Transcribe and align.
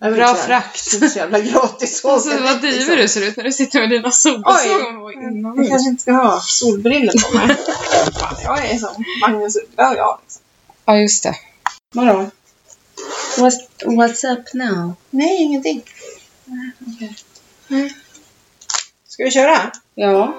Det 0.00 0.06
är 0.06 0.12
Bra 0.12 0.34
frakt. 0.34 0.94
Inte 0.94 1.08
så 1.10 1.18
jävla 1.18 1.40
gratis. 1.40 2.04
Alltså 2.04 2.30
vad 2.42 2.60
divig 2.60 2.74
liksom. 2.74 2.96
du 2.96 3.08
ser 3.08 3.28
ut 3.28 3.36
när 3.36 3.44
du 3.44 3.52
sitter 3.52 3.80
med 3.80 3.90
dina 3.90 4.10
solglasögon 4.10 5.02
och 5.02 5.12
Jag 5.12 5.68
kanske 5.68 5.88
inte 5.88 6.02
ska 6.02 6.12
ha 6.12 6.40
solbrillor 6.40 7.30
på 7.30 7.36
mig. 7.36 7.56
Jag 8.44 8.66
är 8.66 8.78
som 8.78 9.04
Magnus 9.20 9.56
Uggla 9.56 9.90
och 9.90 9.96
jag. 9.96 10.18
Liksom. 10.22 10.42
Ja, 10.84 10.98
just 10.98 11.22
det. 11.22 11.34
Vadå? 11.94 12.30
What's, 13.36 13.60
what's 13.84 14.26
up 14.26 14.54
now? 14.54 14.92
Nej, 15.10 15.42
ingenting. 15.42 15.82
Mm. 17.70 17.90
Ska 19.08 19.24
vi 19.24 19.30
köra? 19.30 19.72
Ja, 19.94 20.34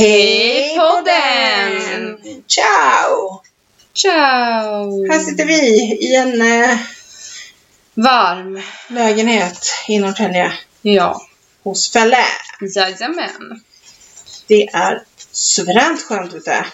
Hej 0.00 0.76
på 0.78 1.02
den! 1.04 2.12
Ciao! 2.46 3.42
Ciao! 3.94 5.08
Här 5.12 5.18
sitter 5.18 5.44
vi 5.44 5.58
i 6.00 6.16
en 6.16 6.40
eh, 6.42 6.78
Varm. 7.94 8.62
lägenhet 8.88 9.58
i 9.88 9.98
Norrtälje 9.98 10.52
Ja. 10.82 11.20
hos 11.62 11.92
Fälle. 11.92 12.24
Jajamän. 12.76 13.62
Det 14.46 14.68
är 14.68 15.02
suveränt 15.32 16.02
skönt 16.02 16.34
ute. 16.34 16.66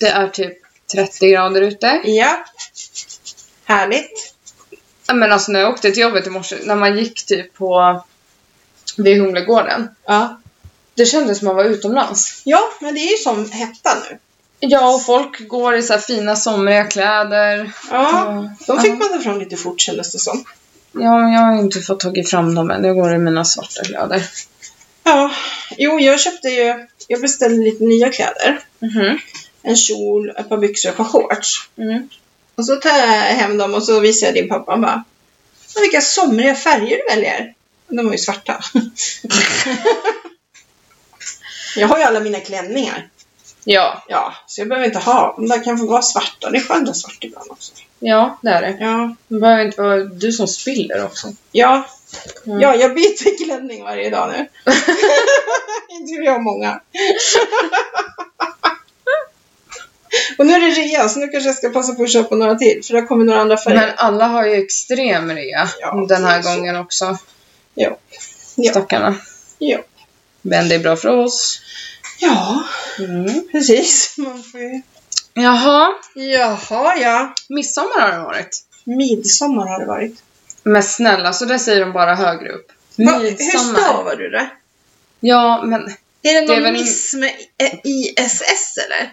Det 0.00 0.08
är 0.08 0.28
typ 0.28 0.58
30 0.92 1.30
grader 1.30 1.62
ute. 1.62 2.00
Ja. 2.04 2.44
Härligt. 3.64 4.34
Ja, 5.06 5.14
Men 5.14 5.32
alltså 5.32 5.52
när 5.52 5.60
jag 5.60 5.70
åkte 5.70 5.90
till 5.90 6.02
jobbet 6.02 6.26
i 6.26 6.30
morse, 6.30 6.56
när 6.64 6.76
man 6.76 6.98
gick 6.98 7.26
typ 7.26 7.54
på 7.54 8.04
vid 8.96 9.16
Humlegården. 9.20 9.88
Ja. 10.06 10.40
Det 10.98 11.06
kändes 11.06 11.38
som 11.38 11.48
att 11.48 11.54
man 11.54 11.64
var 11.64 11.70
utomlands. 11.72 12.42
ja, 12.44 12.60
men 12.80 12.94
det 12.94 13.00
är 13.00 13.10
ju 13.10 13.16
som 13.16 13.50
hetta 13.50 13.94
nu. 14.10 14.18
Ja, 14.60 14.94
och 14.94 15.04
folk 15.06 15.48
går 15.48 15.74
i 15.76 15.82
så 15.82 15.92
här 15.92 16.00
fina 16.00 16.36
somriga 16.36 16.84
kläder. 16.84 17.72
Ja, 17.90 18.48
de 18.66 18.80
fick 18.80 18.90
Ja. 18.90 18.94
man 18.94 19.08
ta 19.08 19.20
fram 19.20 19.38
lite 19.38 19.56
fort 19.56 19.80
kändes 19.80 20.12
det 20.12 20.18
som. 20.18 20.44
Ja, 20.92 21.30
jag 21.32 21.40
har 21.40 21.58
inte 21.58 21.80
fått 21.80 22.00
tagit 22.00 22.30
fram 22.30 22.54
dem 22.54 22.70
än. 22.70 22.84
Jag 22.84 22.96
går 22.96 23.14
i 23.14 23.18
mina 23.18 23.44
svarta 23.44 23.84
kläder. 23.84 24.22
Ja, 25.04 25.30
jo, 25.78 26.00
jag 26.00 26.20
köpte 26.20 26.48
ju, 26.48 26.86
jag 27.08 27.20
beställde 27.20 27.64
lite 27.64 27.84
nya 27.84 28.10
kläder. 28.12 28.60
Mhm. 28.78 29.18
En 29.62 29.76
kjol, 29.76 30.30
ett 30.36 30.48
par 30.48 30.56
byxor 30.58 30.88
och 30.88 30.92
ett 30.92 30.96
par 30.96 31.04
shorts. 31.04 31.70
Mm. 31.78 32.08
Och 32.54 32.66
så 32.66 32.76
tar 32.76 32.90
jag 32.90 33.06
hem 33.06 33.58
dem 33.58 33.74
och 33.74 33.82
så 33.82 34.00
visar 34.00 34.26
jag 34.26 34.34
din 34.34 34.48
pappa 34.48 34.72
och 34.72 34.80
bara, 34.80 35.04
"Men 35.74 35.82
vilka 35.82 36.00
somriga 36.00 36.54
färger 36.54 36.96
du 36.96 37.14
väljer. 37.14 37.54
De 37.88 38.04
var 38.06 38.12
ju 38.12 38.18
svarta. 38.18 38.60
jag 41.80 41.88
har 41.88 41.98
ju 41.98 42.04
alla 42.04 42.20
mina 42.20 42.40
klänningar. 42.40 43.08
Ja, 43.64 44.04
Ja, 44.08 44.34
så 44.46 44.60
jag 44.60 44.68
behöver 44.68 44.86
inte 44.86 44.98
ha, 44.98 45.34
de 45.36 45.48
där 45.48 45.64
kan 45.64 45.78
få 45.78 45.86
vara 45.86 46.02
svarta. 46.02 46.50
Det 46.50 46.56
är 46.58 46.60
skönt 46.60 46.82
att 46.82 46.88
ha 46.88 46.94
svart 46.94 47.24
ibland 47.24 47.50
också. 47.50 47.72
ja 47.98 48.38
det 48.42 48.50
är 48.50 48.60
det. 48.62 48.76
Ja, 48.80 49.14
Det 49.28 49.40
behöver 49.40 49.64
inte 49.64 49.82
vara 49.82 49.96
du 50.04 50.32
som 50.32 50.48
spiller 50.48 51.04
också. 51.04 51.28
ja, 51.52 51.86
Mm. 52.46 52.60
ja 52.60 52.74
jag 52.74 52.94
byter 52.94 53.44
klänning 53.44 53.84
varje 53.84 54.10
dag 54.10 54.28
nu. 54.32 54.48
inte 55.88 56.12
jag 56.12 56.42
många. 56.42 56.80
Och 60.38 60.46
nu 60.46 60.52
är 60.52 60.60
det 60.60 60.66
rea, 60.70 61.08
så 61.08 61.18
nu 61.18 61.28
kanske 61.28 61.48
jag 61.48 61.56
ska 61.56 61.68
passa 61.68 61.94
på 61.94 62.02
att 62.02 62.12
köpa 62.12 62.34
några 62.34 62.54
till, 62.54 62.80
för 62.84 62.94
det 62.94 63.02
kommer 63.02 63.24
några 63.24 63.40
andra 63.40 63.56
färger. 63.56 63.76
Men 63.80 63.90
alla 63.96 64.24
har 64.26 64.46
ju 64.46 64.54
extrem 64.54 65.30
rea 65.32 65.68
Ja, 65.80 66.04
den 66.08 66.24
här 66.24 66.42
så. 66.42 66.48
gången 66.54 66.76
också. 66.76 67.18
Ja. 67.74 67.96
Ja. 68.54 68.70
Stackarna. 68.70 69.14
Ja. 69.58 69.78
Men 70.48 70.68
det 70.68 70.74
är 70.74 70.78
bra 70.78 70.96
för 70.96 71.08
oss. 71.08 71.60
Ja, 72.20 72.62
Mm. 72.98 73.48
precis. 73.52 74.14
Man 74.18 74.42
får 74.42 74.60
ju... 74.60 74.82
Jaha, 75.34 75.88
Jaha, 76.14 76.96
ja. 76.96 77.34
midsommar 77.48 78.00
har 78.00 78.12
det 78.12 78.18
varit. 78.24 78.64
Midsommar 78.84 79.66
har 79.66 79.80
det 79.80 79.86
varit. 79.86 80.22
Men 80.62 80.82
snälla, 80.82 81.32
så 81.32 81.44
där 81.44 81.58
säger 81.58 81.80
de 81.80 81.92
bara 81.92 82.14
högre 82.14 82.48
upp. 82.52 82.72
Va, 82.96 83.12
hur 83.18 83.22
Midsommar. 83.30 83.80
stavar 83.80 84.16
du 84.16 84.30
det? 84.30 84.50
Ja, 85.20 85.62
men, 85.64 85.82
Är 86.22 86.34
det 86.34 86.40
Det 86.40 86.46
någon 86.46 86.56
är 86.56 86.60
väl- 86.60 86.72
miss 86.72 87.14
med 87.14 87.32
eh, 87.58 87.74
ISS 87.84 88.76
eller? 88.86 89.12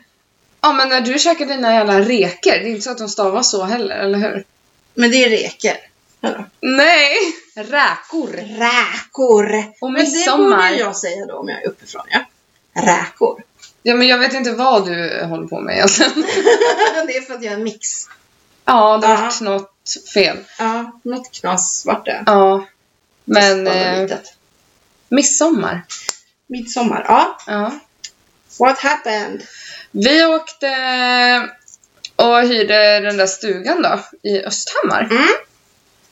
ja, 0.61 0.71
men 0.73 0.89
när 0.89 1.01
du 1.01 1.19
käkar 1.19 1.45
dina 1.45 1.73
jävla 1.73 1.99
reker, 1.99 2.59
det 2.59 2.65
är 2.65 2.69
inte 2.69 2.81
så 2.81 2.91
att 2.91 2.97
de 2.97 3.09
stavar 3.09 3.41
så 3.43 3.63
heller, 3.63 3.95
eller 3.95 4.17
hur? 4.19 4.45
Men 4.93 5.11
det 5.11 5.23
är 5.25 5.29
reker. 5.29 5.77
Eller? 6.25 6.45
Nej! 6.61 7.15
Räkor. 7.55 8.27
Räkor. 8.59 9.63
Och 9.81 9.91
Men 9.91 10.05
det 10.05 10.37
borde 10.37 10.75
jag 10.75 10.95
säga 10.95 11.25
då 11.25 11.33
om 11.37 11.49
jag 11.49 11.63
är 11.63 11.67
uppifrån, 11.67 12.01
ja. 12.09 12.19
Räkor. 12.81 13.43
Ja, 13.83 13.95
men 13.95 14.07
jag 14.07 14.17
vet 14.17 14.33
inte 14.33 14.51
vad 14.51 14.85
du 14.85 15.23
håller 15.23 15.47
på 15.47 15.59
med 15.61 15.75
egentligen. 15.75 16.11
det 17.07 17.17
är 17.17 17.21
för 17.21 17.33
att 17.33 17.43
jag 17.43 17.51
är 17.53 17.57
en 17.57 17.63
mix. 17.63 18.07
Ja, 18.65 18.97
det 18.97 19.07
Ja. 19.07 19.15
vart 19.15 19.41
något 19.41 19.71
fel. 20.13 20.37
Ja, 20.59 20.99
något 21.03 21.31
knas 21.31 21.85
vart 21.85 22.05
det. 22.05 22.23
Ja. 22.25 22.65
Men 23.25 23.67
eh, 23.67 24.17
midsommar. 25.09 25.81
Midsommar, 26.47 27.05
ja. 27.07 27.37
Ja. 27.47 27.71
What 28.59 28.79
happened? 28.79 29.43
Vi 29.91 30.25
åkte 30.25 30.69
och 32.15 32.41
hyrde 32.41 32.99
den 32.99 33.17
där 33.17 33.27
stugan 33.27 33.81
då 33.81 33.99
i 34.29 34.39
Östhammar. 34.43 35.07
Mm. 35.11 35.27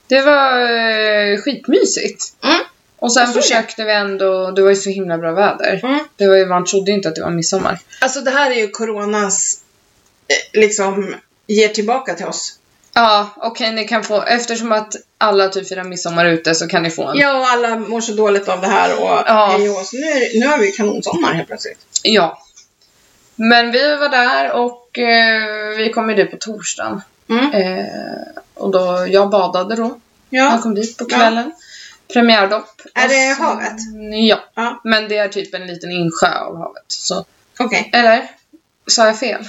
Det 0.07 0.21
var 0.21 0.61
eh, 0.61 1.37
skitmysigt. 1.37 2.23
Mm. 2.43 2.59
Och 2.99 3.13
sen 3.13 3.33
försökte 3.33 3.83
vi 3.83 3.91
ändå, 3.93 4.51
det 4.51 4.61
var 4.61 4.69
ju 4.69 4.75
så 4.75 4.89
himla 4.89 5.17
bra 5.17 5.31
väder. 5.31 5.79
Mm. 5.83 5.99
Det 6.15 6.27
var 6.27 6.35
ju, 6.35 6.45
man 6.45 6.65
trodde 6.65 6.91
inte 6.91 7.09
att 7.09 7.15
det 7.15 7.21
var 7.21 7.29
midsommar. 7.31 7.79
Alltså 8.01 8.21
det 8.21 8.31
här 8.31 8.51
är 8.51 8.55
ju 8.55 8.67
coronas, 8.69 9.59
eh, 10.27 10.59
liksom, 10.59 11.15
ger 11.47 11.67
tillbaka 11.67 12.13
till 12.13 12.25
oss. 12.25 12.59
Ja, 12.93 13.29
okej 13.37 13.71
ni 13.73 13.87
kan 13.87 14.03
få, 14.03 14.21
eftersom 14.23 14.71
att 14.71 14.95
alla 15.17 15.49
typ 15.49 15.67
firar 15.67 15.83
midsommar 15.83 16.25
ute 16.25 16.55
så 16.55 16.67
kan 16.67 16.83
ni 16.83 16.89
få 16.89 17.07
en. 17.09 17.17
Ja, 17.17 17.37
och 17.39 17.47
alla 17.47 17.75
mår 17.75 18.01
så 18.01 18.11
dåligt 18.13 18.49
av 18.49 18.61
det 18.61 18.67
här 18.67 18.93
och 19.01 19.23
Ja. 19.27 19.55
hej 19.57 19.69
och 19.69 19.75
så 19.85 19.95
nu, 19.97 20.03
är, 20.07 20.19
det- 20.33 20.39
nu 20.39 20.47
har 20.47 20.57
vi 20.57 20.71
kanonsommar 20.71 21.33
helt 21.33 21.47
plötsligt. 21.47 21.79
Ja. 22.03 22.39
Men 23.35 23.71
vi 23.71 23.95
var 23.95 24.09
där 24.09 24.51
och 24.51 24.99
eh, 24.99 25.77
vi 25.77 25.89
kom 25.93 26.09
ju 26.09 26.15
dit 26.15 26.31
på 26.31 26.37
torsdagen. 26.37 27.01
Mm. 27.29 27.51
Eh, 27.53 27.85
och 28.63 28.71
då, 28.71 29.05
jag 29.09 29.29
badade 29.29 29.75
då. 29.75 29.99
Ja. 30.29 30.59
kom 30.63 30.75
dit 30.75 30.97
på 30.97 31.05
kvällen. 31.05 31.51
Premiärdopp. 32.13 32.81
Är 32.95 33.07
det 33.07 33.35
så- 33.35 33.43
havet? 33.43 33.73
Ja. 34.27 34.39
Ja. 34.55 34.81
Men 34.83 35.07
det 35.07 35.17
är 35.17 35.27
typ 35.27 35.53
en 35.53 35.67
liten 35.67 35.91
insjö 35.91 36.27
av 36.39 36.57
havet. 36.57 36.83
Så, 36.87 37.25
Okej. 37.59 37.89
eller? 37.93 38.31
Sa 38.87 39.05
jag 39.05 39.19
fel? 39.19 39.43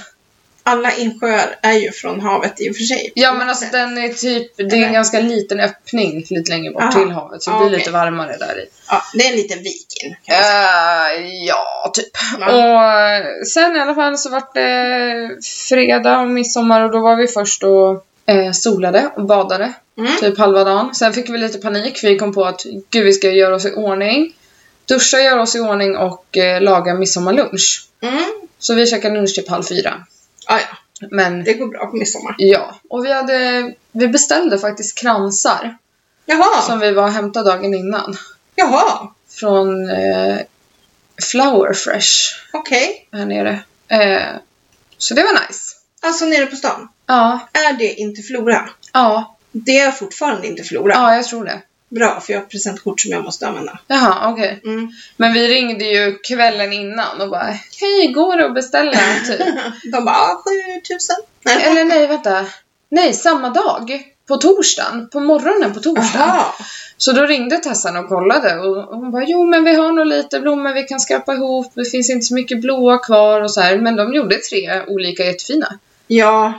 Alla 0.67 0.91
insjöar 0.95 1.55
är 1.61 1.73
ju 1.73 1.91
från 1.91 2.19
havet 2.21 2.61
i 2.61 2.71
och 2.71 2.75
för 2.75 2.83
sig. 2.83 3.11
Ja 3.15 3.33
men 3.33 3.49
alltså 3.49 3.65
den 3.71 3.97
är 3.97 4.09
typ, 4.09 4.57
det 4.57 4.63
är 4.63 4.85
en 4.87 4.93
ganska 4.93 5.19
liten 5.19 5.59
öppning 5.59 6.25
lite 6.29 6.51
längre 6.51 6.71
bort 6.73 6.81
Aha. 6.83 6.91
till 6.91 7.11
havet. 7.11 7.43
Så 7.43 7.49
det 7.49 7.55
Ja, 7.55 7.59
blir 7.59 7.67
okej. 7.69 7.79
lite 7.79 7.91
varmare 7.91 8.37
där 8.37 8.59
i. 8.59 8.65
Ja, 8.89 9.01
det 9.13 9.25
är 9.25 9.29
en 9.31 9.35
liten 9.37 9.59
vik 9.63 10.03
in. 10.03 10.15
kan 10.23 10.35
man 10.35 10.43
säga. 10.43 11.15
Eh, 11.19 11.43
ja, 11.45 11.91
typ. 11.93 12.07
Ja. 12.39 12.45
Och 12.51 12.83
eh, 13.09 13.25
sen 13.53 13.75
i 13.75 13.79
alla 13.79 13.95
fall 13.95 14.17
så 14.17 14.29
vart 14.29 14.53
det 14.53 15.29
fredag 15.69 16.19
och 16.19 16.27
midsommar 16.27 16.81
och 16.81 16.91
då 16.91 16.99
var 16.99 17.15
vi 17.15 17.27
först 17.27 17.63
och 17.63 18.05
eh, 18.27 18.51
solade 18.51 19.11
och 19.15 19.25
badade. 19.25 19.73
Mm. 19.97 20.11
Typ 20.19 20.37
halva 20.37 20.63
dagen. 20.63 20.95
Sen 20.95 21.13
fick 21.13 21.29
vi 21.29 21.37
lite 21.37 21.57
panik 21.57 21.97
för 21.97 22.07
vi 22.07 22.17
kom 22.17 22.33
på 22.33 22.45
att 22.45 22.63
gud 22.89 23.05
vi 23.05 23.13
ska 23.13 23.29
göra 23.31 23.55
oss 23.55 23.65
i 23.65 23.71
ordning. 23.73 24.33
Duscha, 24.85 25.19
göra 25.19 25.41
oss 25.41 25.55
i 25.55 25.59
ordning 25.59 25.97
och 25.97 26.37
eh, 26.37 26.61
laga 26.61 26.93
midsommarlunch. 26.93 27.87
Mm. 28.01 28.23
Så 28.59 28.73
vi 28.73 28.87
käkade 28.87 29.15
lunch 29.15 29.35
typ 29.35 29.49
halv 29.49 29.63
fyra. 29.63 30.05
Ja, 30.47 30.59
ja. 30.59 30.77
Men 31.11 31.43
Det 31.43 31.53
går 31.53 31.67
bra 31.67 31.85
på 31.85 31.95
midsommar. 31.95 32.35
ja, 32.37 32.75
och 32.89 33.05
vi 33.05 33.13
hade, 33.13 33.73
vi 33.91 34.07
beställde 34.07 34.59
faktiskt 34.59 34.97
kransar 34.99 35.77
Jaha. 36.25 36.61
som 36.61 36.79
vi 36.79 36.91
var 36.91 37.03
och 37.03 37.11
hämtade 37.11 37.49
dagen 37.49 37.73
innan. 37.73 38.17
Jaha. 38.55 39.07
Från 39.29 39.89
eh, 39.89 40.37
Flower 41.31 41.73
Fresh 41.73 42.35
Okej. 42.53 43.07
här 43.11 43.25
nere. 43.25 43.59
Eh, 43.87 44.35
så 44.97 45.13
det 45.13 45.23
var 45.23 45.33
nice. 45.47 45.74
Alltså 46.05 46.25
nere 46.25 46.45
på 46.45 46.55
stan. 46.55 46.87
Ja, 47.07 47.39
Är 47.53 47.73
det 47.73 47.93
inte 47.93 48.21
Flora? 48.21 48.69
ja, 48.93 49.35
Det 49.51 49.79
är 49.79 49.91
fortfarande 49.91 50.47
inte 50.47 50.63
Flora. 50.63 50.93
ja, 50.93 51.15
jag 51.15 51.25
tror 51.25 51.45
det. 51.45 51.61
Bra, 51.89 52.19
för 52.21 52.33
jag 52.33 52.39
har 52.39 52.45
presentkort 52.45 53.01
som 53.01 53.11
jag 53.11 53.23
måste 53.23 53.47
använda. 53.47 53.79
Jaha, 53.87 54.31
okej. 54.31 54.61
Mm. 54.63 54.89
Men 55.17 55.33
vi 55.33 55.47
ringde 55.47 55.85
ju 55.85 56.17
kvällen 56.17 56.73
innan 56.73 57.21
och 57.21 57.29
bara 57.29 57.53
Hej, 57.81 58.11
går 58.13 58.37
det 58.37 58.45
att 58.45 58.53
beställa? 58.53 58.91
Typ. 59.27 59.39
De 59.91 60.05
bara, 60.05 60.15
ah, 60.15 60.41
7000. 60.83 61.15
Eller 61.49 61.85
nej, 61.85 62.07
vänta. 62.07 62.45
Nej, 62.89 63.13
samma 63.13 63.49
dag. 63.49 64.03
På 64.27 64.37
torsdagen. 64.37 65.09
På 65.09 65.19
morgonen 65.19 65.73
på 65.73 65.79
torsdagen. 65.79 66.09
Jaha. 66.27 66.45
Så 66.97 67.11
då 67.11 67.21
ringde 67.25 67.57
Tessan 67.57 67.97
och 67.97 68.07
kollade 68.09 68.55
och 68.59 68.97
hon 68.97 69.11
bara 69.11 69.23
Jo 69.27 69.45
men 69.45 69.63
vi 69.63 69.75
har 69.75 69.91
nog 69.91 70.05
lite 70.05 70.39
blommor 70.39 70.73
vi 70.73 70.83
kan 70.83 70.99
skrapa 70.99 71.33
ihop. 71.33 71.71
Det 71.75 71.85
finns 71.85 72.09
inte 72.09 72.25
så 72.25 72.33
mycket 72.33 72.61
blåa 72.61 72.97
kvar 72.97 73.41
och 73.41 73.51
så 73.51 73.61
här. 73.61 73.77
Men 73.77 73.95
de 73.95 74.13
gjorde 74.13 74.35
tre 74.37 74.81
olika 74.87 75.23
jättefina. 75.23 75.79
Ja, 76.07 76.53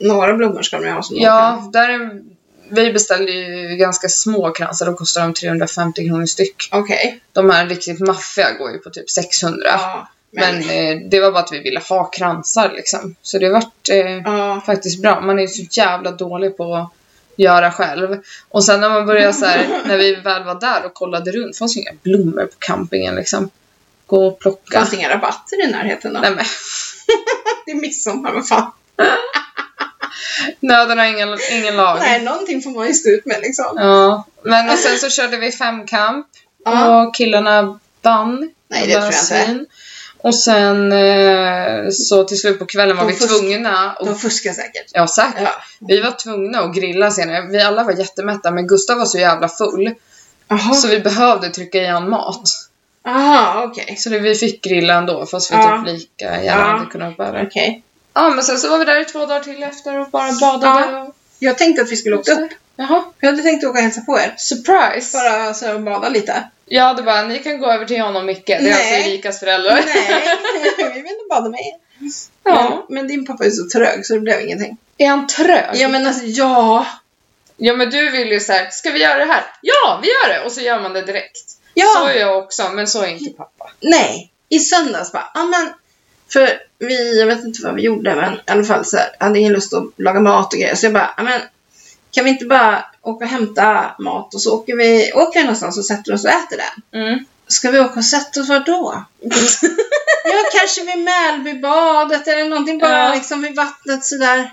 några 0.00 0.34
blommor 0.34 0.62
ska 0.62 0.78
de 0.78 0.86
ju 0.86 0.92
ha 0.92 1.02
som 1.02 1.16
Ja, 1.16 1.70
där 1.72 1.88
är 1.88 2.22
vi 2.70 2.92
beställde 2.92 3.32
ju 3.32 3.76
ganska 3.76 4.08
små 4.08 4.50
kransar, 4.50 4.86
då 4.86 4.94
kostar 4.94 5.22
de 5.22 5.34
350 5.34 6.08
kronor 6.08 6.26
styck. 6.26 6.68
Okej. 6.72 7.20
De 7.32 7.50
här 7.50 7.66
riktigt 7.66 8.00
maffiga 8.00 8.52
går 8.52 8.70
ju 8.70 8.78
på 8.78 8.90
typ 8.90 9.10
600. 9.10 9.60
Ja. 9.64 10.08
Men, 10.30 10.58
Men 10.58 10.70
eh, 10.70 11.08
det 11.10 11.20
var 11.20 11.32
bara 11.32 11.42
att 11.42 11.52
vi 11.52 11.58
ville 11.58 11.80
ha 11.80 12.04
kransar 12.04 12.72
liksom. 12.76 13.14
Så 13.22 13.38
det 13.38 13.48
vart 13.48 13.88
eh, 13.90 14.16
ja. 14.24 14.62
faktiskt 14.66 15.02
bra. 15.02 15.20
Man 15.20 15.38
är 15.38 15.42
ju 15.42 15.48
så 15.48 15.62
jävla 15.70 16.10
dålig 16.10 16.56
på 16.56 16.74
att 16.74 16.92
göra 17.36 17.70
själv. 17.70 18.22
Och 18.48 18.64
sen 18.64 18.80
när 18.80 18.90
man 18.90 19.06
började 19.06 19.32
så 19.32 19.44
här, 19.44 19.82
när 19.86 19.98
vi 19.98 20.14
väl 20.14 20.44
var 20.44 20.60
där 20.60 20.84
och 20.84 20.94
kollade 20.94 21.30
runt, 21.30 21.58
fanns 21.58 21.76
ju 21.76 21.80
inga 21.80 21.92
blommor 22.02 22.44
på 22.46 22.58
campingen 22.58 23.14
liksom. 23.14 23.50
Gå 24.06 24.26
och 24.26 24.38
plocka. 24.38 24.78
Fanns 24.78 24.94
inga 24.94 25.10
rabatter 25.10 25.68
i 25.68 25.70
närheten 25.70 26.12
då? 26.12 26.20
Nej 26.20 26.30
men, 26.30 26.44
Det 27.66 27.70
är 27.70 27.76
midsommar, 27.76 28.32
vad 28.32 28.48
fan. 28.48 28.72
Nöden 30.60 30.98
har 30.98 31.04
ingen, 31.04 31.38
ingen 31.52 31.76
lag. 31.76 31.98
Nej, 32.00 32.22
någonting 32.22 32.62
får 32.62 32.70
man 32.70 32.86
ju 32.86 32.92
stå 32.94 33.08
ut 33.10 33.26
med 33.26 33.36
liksom. 33.42 33.72
Ja, 33.76 34.24
men 34.42 34.70
och 34.70 34.78
sen 34.78 34.98
så 34.98 35.10
körde 35.10 35.36
vi 35.36 35.52
femkamp 35.52 36.26
Ja. 36.64 37.02
och 37.02 37.14
killarna 37.14 37.78
vann. 38.02 38.50
Nej, 38.70 38.86
De 38.86 38.94
det 38.94 39.00
tror 39.00 39.38
jag 39.38 39.48
inte. 39.48 39.64
Och 40.20 40.34
sen 40.34 40.92
eh, 40.92 41.88
så 41.90 42.24
till 42.24 42.38
slut 42.40 42.58
på 42.58 42.66
kvällen 42.66 42.96
var 42.96 43.04
De 43.04 43.12
vi 43.12 43.18
tvungna 43.18 43.92
och 43.94 44.06
De 44.06 44.14
fuskar 44.18 44.52
säkert. 44.52 44.86
Ja, 44.92 45.06
säkert. 45.06 45.42
Ja. 45.42 45.54
Vi 45.80 46.00
var 46.00 46.10
tvungna 46.10 46.60
att 46.60 46.74
grilla 46.74 47.10
senare. 47.10 47.46
Vi 47.50 47.60
alla 47.60 47.84
var 47.84 47.92
jättemätta, 47.92 48.50
men 48.50 48.66
Gustav 48.66 48.98
var 48.98 49.06
så 49.06 49.18
jävla 49.18 49.48
full. 49.48 49.94
Jaha. 50.48 50.74
Så 50.74 50.88
vi 50.88 51.00
behövde 51.00 51.48
trycka 51.48 51.78
i 51.78 51.86
han 51.86 52.10
mat. 52.10 52.50
Aha, 53.06 53.64
okej. 53.64 53.96
Så 53.96 54.08
det, 54.08 54.18
vi 54.18 54.34
fick 54.34 54.64
grilla 54.64 54.94
ändå, 54.94 55.26
fast 55.26 55.52
vi 55.52 55.56
Ja. 55.56 55.82
typ 55.86 55.94
lika 55.94 56.24
gärna 56.42 56.62
Ja. 56.62 56.66
hade 56.78 56.90
kunnat 56.90 57.18
vara 57.18 57.32
där. 57.32 57.50
Ja, 58.18 58.30
men 58.30 58.44
sen 58.44 58.58
så 58.58 58.68
var 58.68 58.78
vi 58.78 58.84
där 58.84 59.00
i 59.00 59.04
två 59.04 59.26
dagar 59.26 59.40
till 59.40 59.62
efter 59.62 59.98
och 59.98 60.10
bara 60.10 60.32
badade. 60.40 60.96
Och... 60.96 61.14
Jag 61.38 61.58
tänkte 61.58 61.82
att 61.82 61.92
vi 61.92 61.96
skulle 61.96 62.16
åka 62.16 62.32
upp. 62.32 62.50
Jaha. 62.76 63.04
Jag 63.20 63.30
hade 63.30 63.42
tänkt 63.42 63.64
åka 63.64 63.78
och 63.78 63.84
hälsa 63.84 64.00
på 64.00 64.18
er. 64.18 64.34
Surprise! 64.36 65.18
Bara 65.18 65.54
så 65.54 65.66
här, 65.66 65.78
bada 65.78 66.08
lite. 66.08 66.48
Ja, 66.66 66.94
det 66.94 67.02
bara, 67.02 67.22
ni 67.22 67.38
kan 67.38 67.58
gå 67.58 67.70
över 67.70 67.84
till 67.84 67.96
John 67.96 68.16
och 68.16 68.24
Micke. 68.24 68.46
Det 68.46 68.52
är 68.52 68.62
Nej. 68.62 68.72
alltså 68.72 69.10
Erikas 69.10 69.40
föräldrar. 69.40 69.74
Nej, 69.74 70.22
vi 70.76 70.84
vill 70.84 70.96
inte 70.96 71.24
bada 71.30 71.48
med 71.48 71.60
er. 71.60 71.74
Ja. 72.44 72.84
Men, 72.88 72.94
men 72.94 73.08
din 73.08 73.26
pappa 73.26 73.44
är 73.44 73.50
så 73.50 73.68
trög 73.68 74.06
så 74.06 74.14
det 74.14 74.20
blev 74.20 74.40
ingenting. 74.40 74.76
Är 74.98 75.08
han 75.08 75.26
trög? 75.26 75.70
Ja 75.74 75.88
men 75.88 76.06
alltså, 76.06 76.24
ja. 76.24 76.86
Ja, 77.56 77.74
men 77.74 77.90
du 77.90 78.10
vill 78.10 78.28
ju 78.28 78.40
såhär, 78.40 78.68
ska 78.70 78.90
vi 78.90 79.02
göra 79.02 79.18
det 79.18 79.32
här? 79.32 79.44
Ja, 79.60 80.00
vi 80.02 80.08
gör 80.08 80.28
det! 80.34 80.44
Och 80.44 80.52
så 80.52 80.60
gör 80.60 80.80
man 80.80 80.92
det 80.92 81.02
direkt. 81.02 81.56
Ja. 81.74 81.86
Så 81.86 82.06
är 82.06 82.20
jag 82.20 82.38
också, 82.38 82.68
men 82.72 82.86
så 82.86 83.02
är 83.02 83.08
inte 83.08 83.30
pappa. 83.30 83.70
Nej, 83.80 84.32
i 84.48 84.58
söndags 84.58 85.12
bara, 85.12 85.30
ja 85.34 85.44
men. 85.44 85.72
För 86.32 86.50
vi, 86.78 87.18
jag 87.18 87.26
vet 87.26 87.44
inte 87.44 87.62
vad 87.62 87.74
vi 87.74 87.82
gjorde, 87.82 88.14
men 88.14 88.34
i 88.34 88.38
alla 88.46 88.64
fall 88.64 88.84
så 88.84 88.96
här, 88.96 89.08
hade 89.20 89.38
ingen 89.38 89.52
lust 89.52 89.74
att 89.74 89.84
laga 89.96 90.20
mat 90.20 90.52
och 90.52 90.58
grejer. 90.58 90.74
Så 90.74 90.86
jag 90.86 90.92
bara, 90.92 91.14
men. 91.16 91.40
Kan 92.10 92.24
vi 92.24 92.30
inte 92.30 92.44
bara 92.44 92.84
åka 93.02 93.24
och 93.24 93.30
hämta 93.30 93.94
mat 93.98 94.34
och 94.34 94.40
så 94.42 94.54
åker 94.54 94.76
vi, 94.76 95.12
åker 95.14 95.38
vi 95.40 95.44
någonstans 95.44 95.78
och 95.78 95.84
sätter 95.84 96.14
oss 96.14 96.24
och 96.24 96.30
äter 96.30 96.56
den? 96.56 97.02
Mm. 97.02 97.24
Ska 97.48 97.70
vi 97.70 97.80
åka 97.80 97.94
och 97.98 98.04
sätta 98.04 98.40
oss 98.40 98.48
var 98.48 98.60
då? 98.60 99.04
ja, 100.24 100.58
kanske 100.58 100.84
vid 100.84 101.04
Mälbybadet 101.04 102.28
eller 102.28 102.48
någonting 102.48 102.78
bara 102.78 102.98
Ja. 103.08 103.14
liksom 103.14 103.42
vid 103.42 103.56
vattnet 103.56 104.04
sådär. 104.04 104.52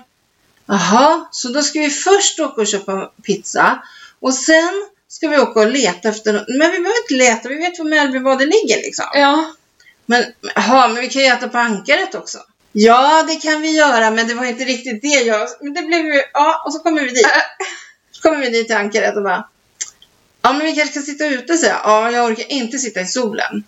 Jaha, 0.66 1.26
så 1.30 1.48
då 1.48 1.62
ska 1.62 1.80
vi 1.80 1.90
först 1.90 2.40
åka 2.40 2.60
och 2.60 2.66
köpa 2.66 3.10
pizza 3.26 3.82
och 4.20 4.34
sen 4.34 4.86
ska 5.08 5.28
vi 5.28 5.38
åka 5.38 5.60
och 5.60 5.70
leta 5.70 6.08
efter 6.08 6.32
något. 6.32 6.48
Men 6.48 6.70
vi 6.70 6.78
behöver 6.78 7.02
inte 7.02 7.14
leta, 7.14 7.48
vi 7.48 7.54
vet 7.54 7.78
var 7.78 7.86
Mälbybadet 7.86 8.48
ligger 8.48 8.76
liksom. 8.76 9.06
Ja. 9.14 9.52
Men 10.06 10.24
jaha, 10.54 10.88
men 10.88 11.00
vi 11.00 11.08
kan 11.08 11.22
ju 11.22 11.28
äta 11.28 11.48
på 11.48 11.58
ankaret 11.58 12.14
också. 12.14 12.38
Ja, 12.72 13.24
det 13.28 13.36
kan 13.36 13.60
vi 13.60 13.70
göra, 13.70 14.10
men 14.10 14.28
det 14.28 14.34
var 14.34 14.44
inte 14.44 14.64
riktigt 14.64 15.02
det 15.02 15.08
jag... 15.08 15.48
Men 15.60 15.74
det 15.74 15.82
blev 15.82 16.06
ju... 16.06 16.22
Ja, 16.32 16.62
och 16.66 16.72
så 16.72 16.78
kommer 16.78 17.02
vi 17.02 17.08
dit. 17.08 17.26
Så 18.10 18.22
kommer 18.22 18.40
vi 18.40 18.50
dit 18.50 18.66
till 18.66 18.76
ankaret 18.76 19.16
och 19.16 19.22
bara... 19.22 19.48
Ja, 20.42 20.52
men 20.52 20.66
vi 20.66 20.74
kanske 20.74 20.92
ska 20.92 21.12
sitta 21.12 21.26
ute, 21.26 21.58
säger 21.58 21.72
jag. 21.72 21.82
Ja, 21.84 22.10
jag 22.10 22.30
orkar 22.30 22.52
inte 22.52 22.78
sitta 22.78 23.00
i 23.00 23.06
solen. 23.06 23.64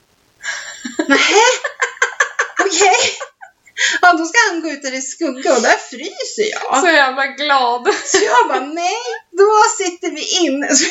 Nähä? 1.09 1.49
Okej. 2.61 3.19
Ja, 4.03 4.13
då 4.13 4.25
ska 4.25 4.39
han 4.51 4.63
gå 4.63 4.69
ut 4.69 4.83
där 4.83 4.95
i 4.95 5.03
skugga 5.03 5.55
och 5.57 5.63
där 5.63 5.77
fryser 5.91 6.51
jag. 6.53 6.81
Så 6.81 6.87
jävla 6.87 7.27
glad. 7.27 7.89
Så 8.05 8.19
jag 8.25 8.49
bara, 8.49 8.61
nej, 8.61 8.97
då 9.31 9.63
sitter 9.79 10.11
vi 10.11 10.47
inne. 10.47 10.69
Så 10.77 10.85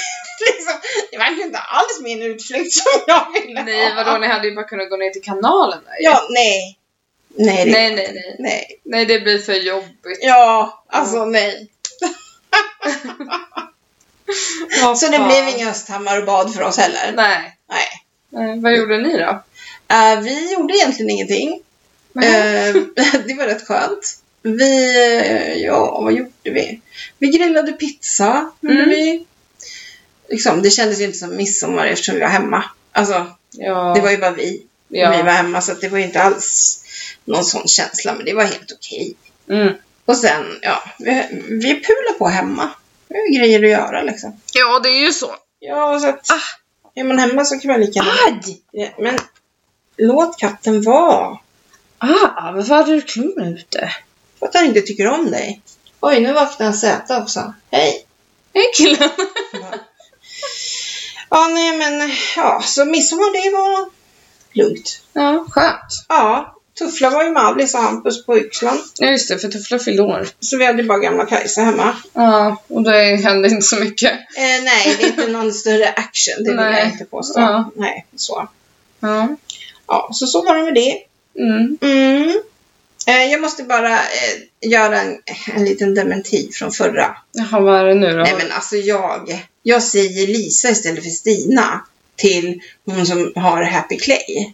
liksom, 0.54 0.74
det 1.12 1.18
var 1.18 1.44
inte 1.46 1.60
alls 1.60 2.00
min 2.02 2.22
utflykt 2.22 2.74
som 2.74 2.86
jag 3.08 3.28
ville 3.34 3.64
Nej, 3.64 3.90
ha. 3.90 3.96
vadå? 4.04 4.18
Ni 4.18 4.28
hade 4.28 4.48
ju 4.48 4.56
bara 4.56 4.68
kunnat 4.68 4.90
gå 4.90 4.98
ner 4.98 5.10
till 5.10 5.24
kanalen 5.24 5.80
där. 5.86 5.96
Ja, 6.00 6.28
nej. 6.30 6.78
Nej, 7.40 7.66
det, 7.66 7.72
Nej, 7.72 7.96
nej, 7.96 8.12
nej. 8.14 8.36
nej. 8.40 8.80
Nej, 8.84 9.06
det 9.06 9.20
blir 9.20 9.40
för 9.40 9.54
jobbigt. 9.54 10.20
Ja, 10.22 10.84
alltså 10.90 11.26
nej. 11.26 11.70
Vad 14.84 15.00
Så 15.00 15.08
det 15.08 15.20
blev 15.20 15.48
inga 15.48 15.70
Östhammar 15.70 16.18
och 16.18 16.26
bad 16.26 16.54
för 16.54 16.62
oss 16.62 16.78
heller. 16.78 17.14
Nej. 17.16 17.58
Nej. 17.70 17.86
Nej. 18.30 18.60
Vad 18.60 18.76
gjorde 18.76 18.98
ni 18.98 19.18
då? 19.18 19.44
Eh, 19.96 20.20
vi 20.22 20.54
gjorde 20.54 20.78
egentligen 20.78 21.10
ingenting. 21.10 21.62
Nej. 22.22 22.70
Eh, 22.70 22.76
det 23.28 23.34
var 23.34 23.46
rätt 23.46 23.68
skönt. 23.68 24.20
Vi, 24.42 24.96
eh, 25.22 25.54
ja, 25.54 26.02
vad 26.02 26.14
gjorde 26.14 26.32
vi? 26.44 26.82
Vi 27.18 27.28
grillade 27.28 27.72
pizza. 27.72 28.52
Gjorde 28.62 28.76
Mm. 28.76 28.90
vi. 28.90 29.26
Liksom, 30.30 30.62
det 30.62 30.70
kändes 30.70 31.00
ju 31.00 31.04
inte 31.04 31.18
som 31.18 31.36
midsommar 31.36 31.86
eftersom 31.88 32.16
vi 32.16 32.22
var 32.22 32.28
hemma. 32.28 32.64
Alltså, 32.92 33.26
Ja. 33.52 33.94
det 33.96 34.02
var 34.02 34.12
ju 34.12 34.18
bara 34.18 34.32
vi. 34.32 34.64
ja. 34.88 35.12
Vi 35.18 35.24
var 35.24 35.32
hemma 35.32 35.62
så 35.62 35.74
det 35.74 35.88
var 35.90 35.98
ju 35.98 36.04
inte 36.04 36.22
alls 36.22 36.84
någon 37.26 37.46
sån 37.46 37.68
känsla. 37.68 38.14
Men 38.14 38.26
det 38.26 38.34
var 38.34 38.44
helt 38.44 38.72
okej. 38.72 39.16
Mm. 39.50 39.74
Och 40.06 40.18
sen, 40.18 40.60
ja, 40.62 40.84
vi, 41.00 41.28
vi 41.50 41.74
pular 41.74 42.18
på 42.18 42.28
hemma. 42.28 42.70
Har 43.10 43.18
ju 43.32 43.38
grejer 43.40 43.64
att 43.64 43.70
göra 43.70 44.02
liksom. 44.04 44.42
ja, 44.54 44.80
det 44.80 44.90
är 44.90 45.00
ju 45.06 45.12
så. 45.14 45.36
Ja, 45.60 46.00
så 46.00 46.08
att 46.10 46.32
Ah. 46.32 46.42
är 47.00 47.04
man 47.04 47.20
hemma 47.20 47.46
så 47.46 47.60
kan 47.60 47.72
man 47.72 47.82
lika 47.82 48.00
gärna... 48.00 48.12
Aj! 48.48 48.94
Men 48.98 49.18
låt 49.98 50.38
katten 50.40 50.82
vara. 50.82 51.38
Ah, 52.00 52.52
varför 52.52 52.76
hade 52.76 52.92
du 52.96 53.02
klorna 53.02 53.50
ute? 53.50 53.92
För 54.40 54.46
att 54.46 54.56
han 54.56 54.66
inte 54.66 54.82
tycker 54.82 55.08
om 55.08 55.32
dig. 55.32 55.62
Oj, 56.00 56.20
nu 56.22 56.34
vaknade 56.34 56.74
Zäta 56.74 57.22
också. 57.22 57.54
Hej! 57.72 58.06
Hej 58.54 58.66
killen. 58.78 59.10
Ja, 61.30 61.48
nej 61.48 61.78
men 61.78 62.12
ja, 62.36 62.62
så 62.66 62.86
midsommar 62.86 63.44
det 63.44 63.58
var 63.58 63.90
lugnt. 64.54 65.02
Ja, 65.14 65.46
skönt. 65.50 66.06
Ja, 66.08 66.56
Tuffla 66.80 67.10
var 67.10 67.24
ju 67.24 67.32
med 67.32 67.44
Alice 67.44 67.78
och 67.78 67.84
Hampus 67.84 68.26
på 68.26 68.38
Yxlan. 68.38 68.80
Ja, 68.98 69.08
just 69.08 69.30
det, 69.30 69.40
för 69.40 69.48
Tuffla 69.48 69.80
fyllde 69.80 70.04
år. 70.04 70.28
Så 70.40 70.58
vi 70.58 70.66
hade 70.66 70.84
bara 70.84 70.98
gamla 70.98 71.26
Kajsa 71.26 71.62
hemma. 71.62 71.96
Ja, 72.14 72.62
och 72.68 72.84
det 72.84 73.16
hände 73.24 73.50
inte 73.50 73.66
så 73.66 73.76
mycket. 73.76 74.12
Eh, 74.12 74.64
nej, 74.64 74.96
det 75.00 75.04
är 75.04 75.08
inte 75.08 75.28
någon 75.28 75.54
större 75.54 75.90
action. 75.90 76.44
Det 76.44 76.50
vill 76.50 76.56
Nej. 76.56 76.80
jag 76.80 76.92
inte 76.92 77.06
påstå. 77.06 77.40
Ja. 77.40 77.72
Nej, 77.76 78.06
så. 78.16 78.48
Ja. 79.00 79.28
Ja, 79.88 80.10
så 80.14 80.28
så 80.28 80.42
var 80.42 80.56
det 80.56 80.64
med 80.64 80.74
det. 80.74 81.02
Mm. 81.38 81.78
Mm. 81.82 82.42
Eh, 83.08 83.32
jag 83.32 83.42
måste 83.42 83.64
bara 83.64 83.94
eh, 83.94 84.70
göra 84.70 85.02
en, 85.02 85.18
en 85.56 85.66
liten 85.66 85.94
dementi 85.94 86.50
från 86.54 86.72
förra. 86.72 87.18
Jaha, 87.32 87.60
vad 87.60 87.80
är 87.80 87.86
det 87.86 87.96
nu 87.96 88.12
då? 88.12 88.24
Nej 88.24 88.36
men 88.38 88.52
alltså 88.52 88.76
jag, 88.76 89.46
jag 89.64 89.84
säger 89.84 90.28
Lisa 90.28 90.70
istället 90.70 91.04
för 91.04 91.10
Stina 91.10 91.86
till 92.16 92.62
hon 92.86 93.06
som 93.06 93.34
har 93.36 93.64
Happy 93.64 93.98
Clay. 93.98 94.54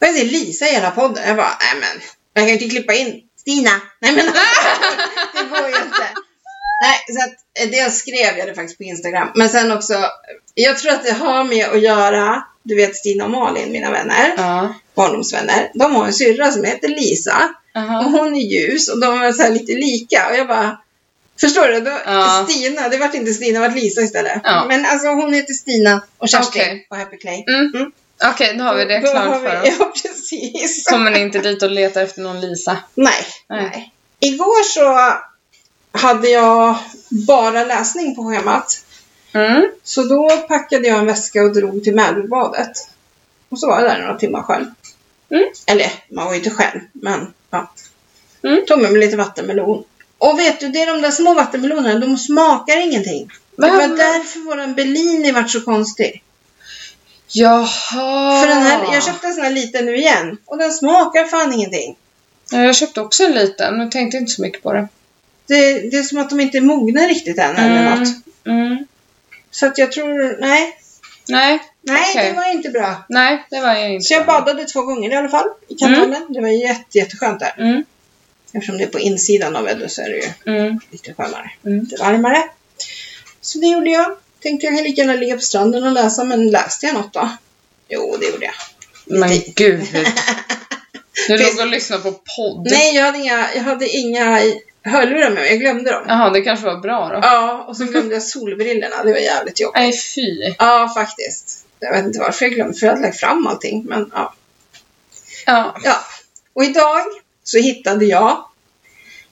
Och 0.00 0.06
jag 0.06 0.14
säger 0.14 0.30
Lisa 0.30 0.68
i 0.68 0.72
hela 0.72 0.90
podden. 0.90 1.24
Jag 1.26 1.36
bara, 1.36 1.58
nej 1.60 1.80
men, 1.80 2.02
jag 2.34 2.44
kan 2.44 2.52
inte 2.52 2.68
klippa 2.68 2.94
in 2.94 3.22
Stina. 3.40 3.70
Nej 4.00 4.12
men, 4.12 4.26
det 5.34 5.48
går 5.50 5.68
ju 5.68 5.76
inte. 5.76 6.06
Nej, 6.80 7.16
så 7.16 7.24
att 7.24 7.64
eh, 7.64 7.70
det 7.70 7.90
skrev 7.90 8.38
jag 8.38 8.48
det 8.48 8.54
faktiskt 8.54 8.78
på 8.78 8.84
Instagram. 8.84 9.28
Men 9.34 9.48
sen 9.48 9.72
också, 9.72 9.94
jag 10.54 10.78
tror 10.78 10.92
att 10.92 11.04
det 11.04 11.12
har 11.12 11.44
med 11.44 11.68
att 11.68 11.82
göra, 11.82 12.44
du 12.62 12.76
vet 12.76 12.96
Stina 12.96 13.24
och 13.24 13.30
Malin, 13.30 13.72
mina 13.72 13.90
vänner, 13.90 14.34
Ja. 14.36 14.74
Barndomsvänner. 15.00 15.70
De 15.74 15.94
har 15.94 16.06
en 16.06 16.12
syrra 16.12 16.52
som 16.52 16.64
heter 16.64 16.88
Lisa. 16.88 17.36
Och 17.74 17.80
Jaha. 17.80 18.02
hon 18.02 18.36
är 18.36 18.40
ljus 18.40 18.88
och 18.88 19.00
de 19.00 19.22
är 19.22 19.32
så 19.32 19.48
lite 19.52 19.72
lika. 19.72 20.28
Och 20.30 20.36
jag 20.36 20.48
bara, 20.48 20.78
förstår 21.40 21.66
du? 21.66 21.80
Då, 21.80 21.90
Ja. 22.06 22.46
Stina, 22.48 22.88
det 22.88 22.96
vart 22.98 23.14
inte 23.14 23.32
Stina, 23.32 23.60
det 23.60 23.68
vart 23.68 23.76
Lisa 23.76 24.00
istället. 24.00 24.40
Ja. 24.44 24.64
Men 24.68 24.86
alltså 24.86 25.08
hon 25.08 25.34
heter 25.34 25.54
Stina 25.54 26.02
och 26.18 26.28
Kerstin 26.28 26.62
Okej. 26.62 26.86
på 26.90 26.96
Happy 26.96 27.16
Clay. 27.16 27.44
Mm. 27.48 27.72
Mm. 27.74 27.92
Okej, 28.24 28.54
då 28.58 28.64
har 28.64 28.74
vi 28.74 28.84
det 28.84 29.00
klart 29.00 29.42
för 29.42 29.62
oss. 29.62 29.68
Ja, 29.78 29.92
precis. 30.02 30.84
Kommer 30.86 31.10
ni 31.10 31.20
inte 31.20 31.38
dit 31.38 31.62
och 31.62 31.70
letar 31.70 32.02
efter 32.02 32.20
någon 32.22 32.40
Lisa? 32.40 32.76
Nej, 32.94 33.26
Nej. 33.48 33.92
Igår 34.20 34.62
så 34.64 35.12
hade 35.98 36.28
jag 36.28 36.76
bara 37.26 37.64
läsning 37.64 38.16
på 38.16 38.22
schemat. 38.24 38.84
Mm. 39.32 39.70
Så 39.84 40.02
då 40.02 40.30
packade 40.48 40.88
jag 40.88 40.98
en 40.98 41.06
väska 41.06 41.42
och 41.42 41.52
drog 41.54 41.84
till 41.84 41.94
Mälbybadet. 41.94 42.70
Och 43.48 43.58
så 43.60 43.66
var 43.66 43.80
jag 43.80 43.90
där 43.90 43.98
några 43.98 44.18
timmar 44.18 44.42
själv. 44.42 44.66
Mm. 45.30 45.44
Eller, 45.66 45.92
man 46.08 46.24
var 46.24 46.32
ju 46.32 46.38
inte 46.38 46.50
själv, 46.50 46.80
men 46.92 47.34
ja. 47.50 47.72
Mm. 48.42 48.66
Tog 48.66 48.78
med 48.78 48.92
mig 48.92 49.00
lite 49.00 49.16
vattenmelon. 49.16 49.84
Och 50.18 50.38
vet 50.38 50.60
du, 50.60 50.68
det 50.68 50.82
är 50.82 50.86
de 50.86 51.02
där 51.02 51.10
små 51.10 51.34
vattenmelonerna, 51.34 51.98
de 51.98 52.16
smakar 52.18 52.80
ingenting. 52.80 53.30
Det 53.56 53.70
var 53.70 53.76
Men- 53.76 53.96
därför 53.96 54.40
våran 54.40 54.74
Bellini 54.74 55.32
vart 55.32 55.50
så 55.50 55.60
konstig. 55.60 56.22
Jaha. 57.32 58.42
För 58.42 58.48
den 58.48 58.62
här, 58.62 58.94
jag 58.94 59.04
köpte 59.04 59.26
en 59.26 59.34
sån 59.34 59.44
här 59.44 59.50
liten 59.50 59.86
nu 59.86 59.96
igen. 59.96 60.38
Och 60.44 60.58
den 60.58 60.72
smakar 60.72 61.24
fan 61.24 61.52
ingenting. 61.52 61.96
Ja, 62.50 62.62
jag 62.64 62.76
köpte 62.76 63.00
också 63.00 63.24
en 63.24 63.32
liten 63.32 63.80
och 63.80 63.90
tänkte 63.92 64.16
inte 64.16 64.32
så 64.32 64.42
mycket 64.42 64.62
på 64.62 64.72
det. 64.72 64.88
det, 65.46 65.80
det 65.90 65.96
är 65.96 66.02
som 66.02 66.18
att 66.18 66.30
de 66.30 66.40
inte 66.40 66.58
är 66.58 66.62
mogna 66.62 67.00
riktigt 67.00 67.38
än 67.38 67.56
eller 67.56 67.96
något. 67.96 68.08
Mm. 68.46 68.86
Så 69.50 69.66
att 69.66 69.78
jag 69.78 69.92
tror, 69.92 70.36
nej. 70.40 70.76
Nej, 71.28 71.58
Nej, 71.82 72.10
Okej. 72.14 72.28
det 72.30 72.36
var 72.36 72.52
inte 72.52 72.68
bra. 72.68 73.04
nej, 73.08 73.46
det 73.50 73.60
var 73.60 73.74
inte. 73.74 74.04
Så 74.04 74.14
jag 74.14 74.26
badade 74.26 74.64
två 74.64 74.82
gånger 74.82 75.10
i 75.10 75.14
alla 75.16 75.28
fall 75.28 75.48
i 75.68 75.74
kanalen. 75.74 76.26
Det 76.28 76.40
var 76.40 76.48
jätte, 76.48 76.98
jätteskönt 76.98 77.40
där. 77.40 77.54
Mm, 77.58 77.84
Eftersom 78.52 78.78
det 78.78 78.84
är 78.84 78.88
på 78.88 78.98
insidan 78.98 79.56
av 79.56 79.68
Eddu 79.68 79.88
så 79.88 80.02
är 80.02 80.08
det 80.10 80.16
ju 80.16 80.56
mm, 80.58 80.80
lite 80.90 81.14
skönare. 81.14 81.50
mm. 81.66 81.80
Lite 81.80 81.96
varmare. 82.02 82.42
Så 83.40 83.58
det 83.58 83.66
gjorde 83.66 83.90
jag. 83.90 84.16
Tänkte 84.42 84.66
jag 84.66 84.74
kan 84.76 84.84
lika 84.84 85.00
gärna 85.02 85.14
ligga 85.14 85.34
på 85.34 85.40
stranden 85.42 85.84
och 85.84 85.92
läsa, 85.92 86.24
men 86.24 86.50
läste 86.50 86.86
jag 86.86 86.94
något 86.94 87.12
då? 87.12 87.28
Jo, 87.88 88.16
det 88.20 88.26
gjorde 88.26 88.44
jag. 88.44 88.54
Men 89.18 89.30
gud. 89.56 89.82
Du 91.28 91.36
låg 91.38 91.58
och 91.60 91.66
lyssnade 91.66 92.02
på 92.02 92.12
podd. 92.36 92.66
Nej, 92.70 92.94
jag 92.96 93.04
hade 93.04 93.18
inga, 93.18 93.54
jag 93.54 93.62
hade 93.62 93.88
inga 93.88 94.40
i- 94.86 94.88
hörlurar 94.88 95.24
med 95.30 95.32
mig. 95.34 95.50
Jag 95.50 95.60
glömde 95.60 95.90
dem. 95.92 96.04
Jaha, 96.08 96.30
det 96.30 96.40
kanske 96.40 96.66
var 96.66 96.76
bra 96.76 97.08
då. 97.08 97.18
Ja, 97.22 97.64
och 97.68 97.76
så 97.76 97.84
glömde 97.84 98.14
jag 98.14 98.22
solbrillorna. 98.22 99.02
Det 99.04 99.12
var 99.12 99.18
jävligt 99.18 99.60
jobbigt. 99.60 99.74
Nej, 99.76 99.92
fy. 99.92 100.54
Ja, 100.58 100.90
faktiskt. 100.94 101.66
Jag 101.80 101.92
vet 101.92 102.04
inte 102.04 102.18
varför 102.18 102.44
jag 102.44 102.52
glömde, 102.54 102.78
för 102.78 102.86
jag 102.86 102.92
hade 102.92 103.06
lagt 103.06 103.20
fram 103.20 103.46
allting. 103.46 103.84
Men 103.88 104.10
ja. 104.14 104.34
Ja. 105.46 105.76
ja. 105.84 105.96
Och 106.52 106.64
idag 106.64 107.00
så 107.44 107.58
hittade 107.58 108.04
jag 108.04 108.44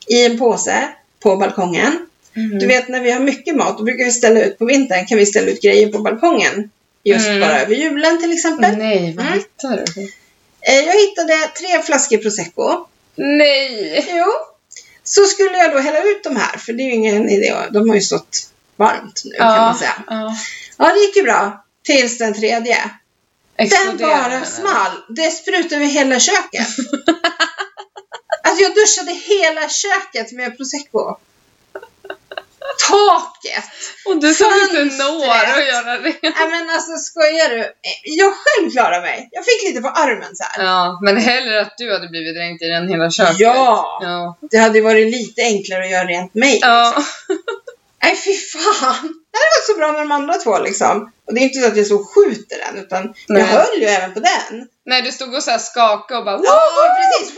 i 0.07 0.27
en 0.27 0.39
påse 0.39 0.89
på 1.21 1.37
balkongen. 1.37 2.07
Mm. 2.37 2.59
Du 2.59 2.67
vet 2.67 2.89
när 2.89 3.01
vi 3.01 3.11
har 3.11 3.21
mycket 3.21 3.57
mat, 3.57 3.79
då 3.79 3.85
brukar 3.85 4.05
vi 4.05 4.11
ställa 4.13 4.41
ut 4.41 4.59
på 4.59 4.65
vintern, 4.65 5.07
kan 5.07 5.19
vi 5.19 5.27
ställa 5.27 5.47
ut 5.51 5.63
grejer 5.63 5.93
på 5.93 5.99
balkongen. 5.99 6.71
Just 7.05 7.27
Mm. 7.29 7.41
bara 7.41 7.61
över 7.61 7.75
julen 7.75 8.21
till 8.21 8.33
exempel. 8.33 8.77
Nej, 8.77 9.15
vad 9.17 9.27
Mm. 9.27 9.39
hittar 9.39 9.85
du? 9.95 10.03
Eh, 10.61 10.75
Jag 10.87 10.95
hittade 10.95 11.35
tre 11.59 11.83
flaskor 11.83 12.17
prosecco. 12.17 12.87
Nej! 13.17 14.07
Jo. 14.11 14.27
Så 15.09 15.25
skulle 15.25 15.59
jag 15.59 15.73
då 15.73 15.79
hälla 15.79 16.03
ut 16.03 16.25
de 16.25 16.37
här, 16.37 16.59
för 16.59 16.73
det 16.73 16.83
är 16.83 16.85
ju 16.85 16.95
ingen 16.95 17.31
idé. 17.31 17.57
De 17.71 17.89
har 17.89 17.95
ju 17.95 18.03
stått 18.03 18.51
varmt 18.77 19.23
nu 19.25 19.35
kan 19.37 19.49
man 19.49 19.79
säga. 19.79 20.03
ja. 20.09 20.37
Ja, 20.77 20.93
det 20.95 21.01
gick 21.01 21.17
ju 21.17 21.23
bra. 21.23 21.65
Tills 21.85 22.19
den 22.19 22.35
tredje. 22.35 22.77
Den 23.57 23.67
Exploderar 23.67 24.19
bara 24.19 24.29
den, 24.29 24.47
small. 24.47 24.93
Det 25.09 25.31
sprutade 25.31 25.77
över 25.77 25.87
hela 25.87 26.21
köket. 26.21 26.67
alltså 28.43 28.63
jag 28.63 28.75
duschade 28.75 29.13
hela 29.13 29.69
köket 29.69 30.33
med 30.33 30.57
prosecco. 30.57 31.17
Taket! 32.89 33.65
Och 34.05 34.21
du 34.21 34.35
som 34.35 34.53
inte 34.63 34.85
når 35.05 35.29
att 35.29 35.67
göra 35.67 35.99
det. 35.99 36.15
Nej 36.23 36.49
men 36.51 36.71
alltså 36.71 36.97
skojar 36.97 37.49
du? 37.49 37.73
Jag 38.05 38.33
själv 38.37 38.71
klarade 38.71 39.01
mig. 39.01 39.29
Jag 39.33 39.45
fick 39.45 39.69
lite 39.69 39.81
på 39.81 39.89
armen 39.89 40.37
så 40.37 40.45
här. 40.45 40.65
Ja, 40.65 40.99
men 41.03 41.17
hellre 41.17 41.61
att 41.61 41.75
du 41.79 41.93
hade 41.93 42.09
blivit 42.09 42.37
dränkt 42.37 42.63
i 42.63 42.67
den 42.67 42.89
hela 42.89 43.11
köket. 43.11 43.41
Ja. 43.41 43.99
Ja. 44.03 44.39
Det 44.51 44.59
hade 44.59 44.81
varit 44.81 45.11
lite 45.11 45.43
enklare 45.43 45.85
att 45.85 45.91
göra 45.91 46.05
rent 46.05 46.35
mig. 46.35 46.59
Ja. 46.63 47.05
Nej 48.03 48.17
fy 48.17 48.35
fan! 48.35 49.15
Det 49.33 49.39
hade 49.39 49.53
varit 49.57 49.67
så 49.67 49.77
bra 49.77 49.93
med 49.93 50.01
de 50.01 50.13
andra 50.13 50.35
två 50.35 50.59
liksom. 50.59 51.13
Och 51.27 51.35
det 51.35 51.41
är 51.41 51.43
inte 51.43 51.61
så 51.61 51.67
att 51.67 51.77
jag 51.77 51.87
så 51.87 52.05
skjuter 52.05 52.59
den 52.67 52.85
utan 52.85 53.15
Nej. 53.29 53.43
jag 53.43 53.49
höll 53.49 53.81
ju 53.81 53.87
även 53.87 54.15
på 54.15 54.21
den. 54.21 54.69
Nej, 54.87 55.03
du 55.03 55.13
stod 55.13 55.35
och 55.35 55.43
så 55.43 55.51
här 55.51 55.59
skakade 55.59 56.19
och 56.19 56.25
bara 56.25 56.41
Ja 56.45 56.61
precis! 56.97 57.35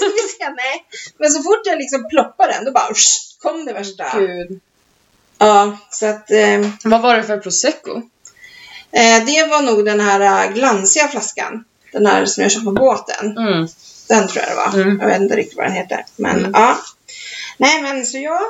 Ska 0.06 0.06
vi 0.08 0.28
se. 0.38 0.50
Nej. 0.56 0.84
Men 1.18 1.30
så 1.30 1.42
fort 1.42 1.60
jag 1.64 1.78
liksom 1.78 2.08
ploppade 2.08 2.52
den 2.52 2.64
då 2.64 2.72
bara 2.72 2.92
pssst, 2.94 3.40
kom 3.42 3.64
det 3.64 3.72
värsta. 3.72 4.04
Gud. 4.18 4.60
Ja, 5.38 5.76
så 5.90 6.06
att 6.06 6.30
eh, 6.30 6.60
Vad 6.84 7.00
var 7.02 7.16
det 7.16 7.22
för 7.22 7.38
prosecco? 7.38 7.96
eh, 8.92 9.24
det 9.26 9.46
var 9.50 9.62
nog 9.62 9.84
den 9.84 10.00
här 10.00 10.20
eh, 10.48 10.52
glansiga 10.54 11.08
flaskan. 11.08 11.64
Den 11.92 12.06
här 12.06 12.24
som 12.26 12.42
jag 12.42 12.52
köpte 12.52 12.64
på 12.64 12.72
båten. 12.72 13.36
Mm. 13.38 13.68
Den 14.08 14.28
tror 14.28 14.44
jag 14.44 14.50
det 14.52 14.56
var. 14.56 14.82
Mm. 14.82 15.00
Jag 15.00 15.06
vet 15.06 15.20
inte 15.20 15.36
riktigt 15.36 15.56
vad 15.56 15.66
den 15.66 15.74
heter. 15.74 16.04
Men 16.16 16.38
Mm. 16.38 16.50
ja. 16.54 16.78
Nej 17.56 17.82
men 17.82 18.06
så 18.06 18.18
jag 18.18 18.40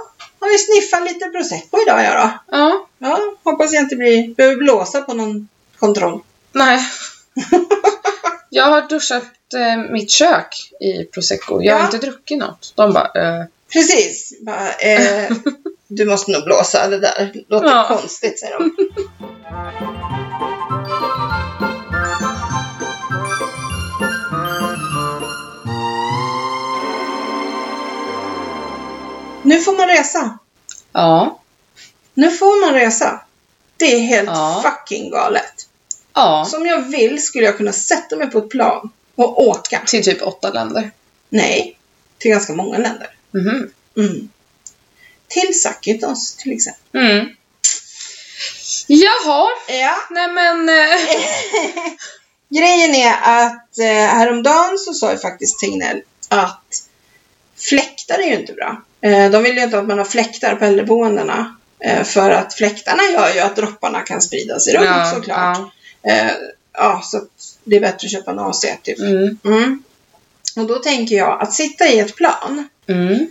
har 0.41 0.49
ju 0.53 0.59
sniffat 0.59 1.03
lite 1.05 1.27
prosecco 1.27 1.83
idag 1.87 2.05
jag 2.05 2.13
då. 2.17 2.31
Ja. 2.57 2.87
Ja, 2.99 3.19
hoppas 3.45 3.73
jag 3.73 3.83
inte 3.83 3.97
blir, 3.97 4.35
behöver 4.35 4.57
blåsa 4.57 5.01
på 5.03 5.15
någon 5.15 5.49
kontroll. 5.79 6.21
Nej. 6.53 6.81
Jag 8.53 8.65
har 8.65 8.89
duschat 8.89 9.25
eh, 9.57 9.93
mitt 9.93 10.11
kök 10.11 10.71
i 10.81 11.05
prosecco. 11.05 11.63
Jag 11.63 11.75
har 11.75 11.81
Ja. 11.81 11.85
inte 11.87 11.99
druckit 11.99 12.39
något. 12.39 12.73
De 12.77 12.93
bara, 12.93 13.39
eh, 13.41 13.45
Precis. 13.73 14.33
Bara, 14.41 14.73
eh, 14.73 15.31
du 15.89 16.05
måste 16.05 16.31
nog 16.33 16.45
blåsa 16.45 16.89
det 16.89 16.99
där. 17.01 17.33
Låter 17.49 17.67
Ja. 17.67 17.85
konstigt 17.89 18.41
säger 18.41 18.59
de. 18.59 18.71
Nu 29.43 29.61
får 29.61 29.77
man 29.77 29.87
resa. 29.89 30.39
ja. 30.93 31.41
Nu 32.15 32.31
får 32.31 32.67
man 32.67 32.75
resa. 32.81 33.21
Det 33.77 33.85
är 33.95 34.01
helt 34.01 34.29
Ja. 34.29 34.61
fucking 34.65 35.11
galet. 35.11 35.69
Ja. 36.21 36.45
Så 36.51 36.57
om 36.57 36.67
jag 36.67 36.81
vill 36.81 37.23
skulle 37.23 37.45
jag 37.45 37.57
kunna 37.57 37.73
sätta 37.73 38.17
mig 38.17 38.31
på 38.31 38.39
ett 38.39 38.49
plan 38.49 38.91
och 39.15 39.43
åka. 39.43 39.83
Till 39.87 40.05
typ 40.05 40.23
åtta 40.23 40.51
länder. 40.51 40.91
Nej, 41.29 41.79
till 42.19 42.31
ganska 42.31 42.53
många 42.53 42.79
länder. 42.79 43.09
Mhm. 43.31 43.71
Mm. 43.97 44.29
Till 45.29 45.61
Sakitos 45.61 46.37
till 46.37 46.53
exempel. 46.53 47.01
Mm. 47.01 47.27
Jaha. 48.87 49.49
Ja. 49.69 49.97
Nej 50.11 50.29
men... 50.29 50.69
Eh, 52.53 52.59
Grejen 52.61 52.95
är 52.95 53.13
att 53.23 53.79
eh, 53.79 53.87
häromdagen 53.87 54.79
så 54.79 54.95
sa 54.95 55.13
ju 55.13 55.19
faktiskt 55.19 55.59
Tegnell 55.59 56.03
att 56.29 56.83
fläktar 57.59 58.19
är 58.19 58.27
ju 58.27 58.41
inte 58.41 58.53
bra. 58.53 58.83
Eh, 59.01 59.31
de 59.31 59.43
vill 59.43 59.57
ju 59.57 59.63
inte 59.63 59.79
att 59.79 59.87
man 59.87 59.99
har 59.99 60.05
fläktar 60.05 60.57
på 60.57 60.65
äldreboendena. 60.65 61.57
Eh, 61.85 62.05
för 62.05 62.31
att 62.31 62.55
fläktarna 62.55 63.03
gör 63.13 63.35
ju 63.35 63.41
att 63.41 63.57
dropparna 63.57 64.01
kan 64.01 64.23
spridas 64.23 64.69
i 64.69 64.73
rummet 64.73 65.15
såklart. 65.15 65.59
Ja. 65.59 65.71
Eh, 66.03 66.33
ja, 66.73 67.01
så 67.05 67.17
att 67.17 67.29
det 67.65 67.77
är 67.77 67.81
bättre 67.81 68.07
att 68.07 68.11
köpa 68.13 68.31
en 68.31 68.39
AC 68.39 68.65
typ. 68.83 68.99
Mm. 68.99 69.39
Mm. 69.45 69.83
Och 70.57 70.67
då 70.67 70.75
tänker 70.79 71.17
jag 71.17 71.43
att 71.43 71.53
sitta 71.55 71.89
i 71.89 71.99
ett 71.99 72.17
plan 72.17 72.69
Mm. 72.89 73.27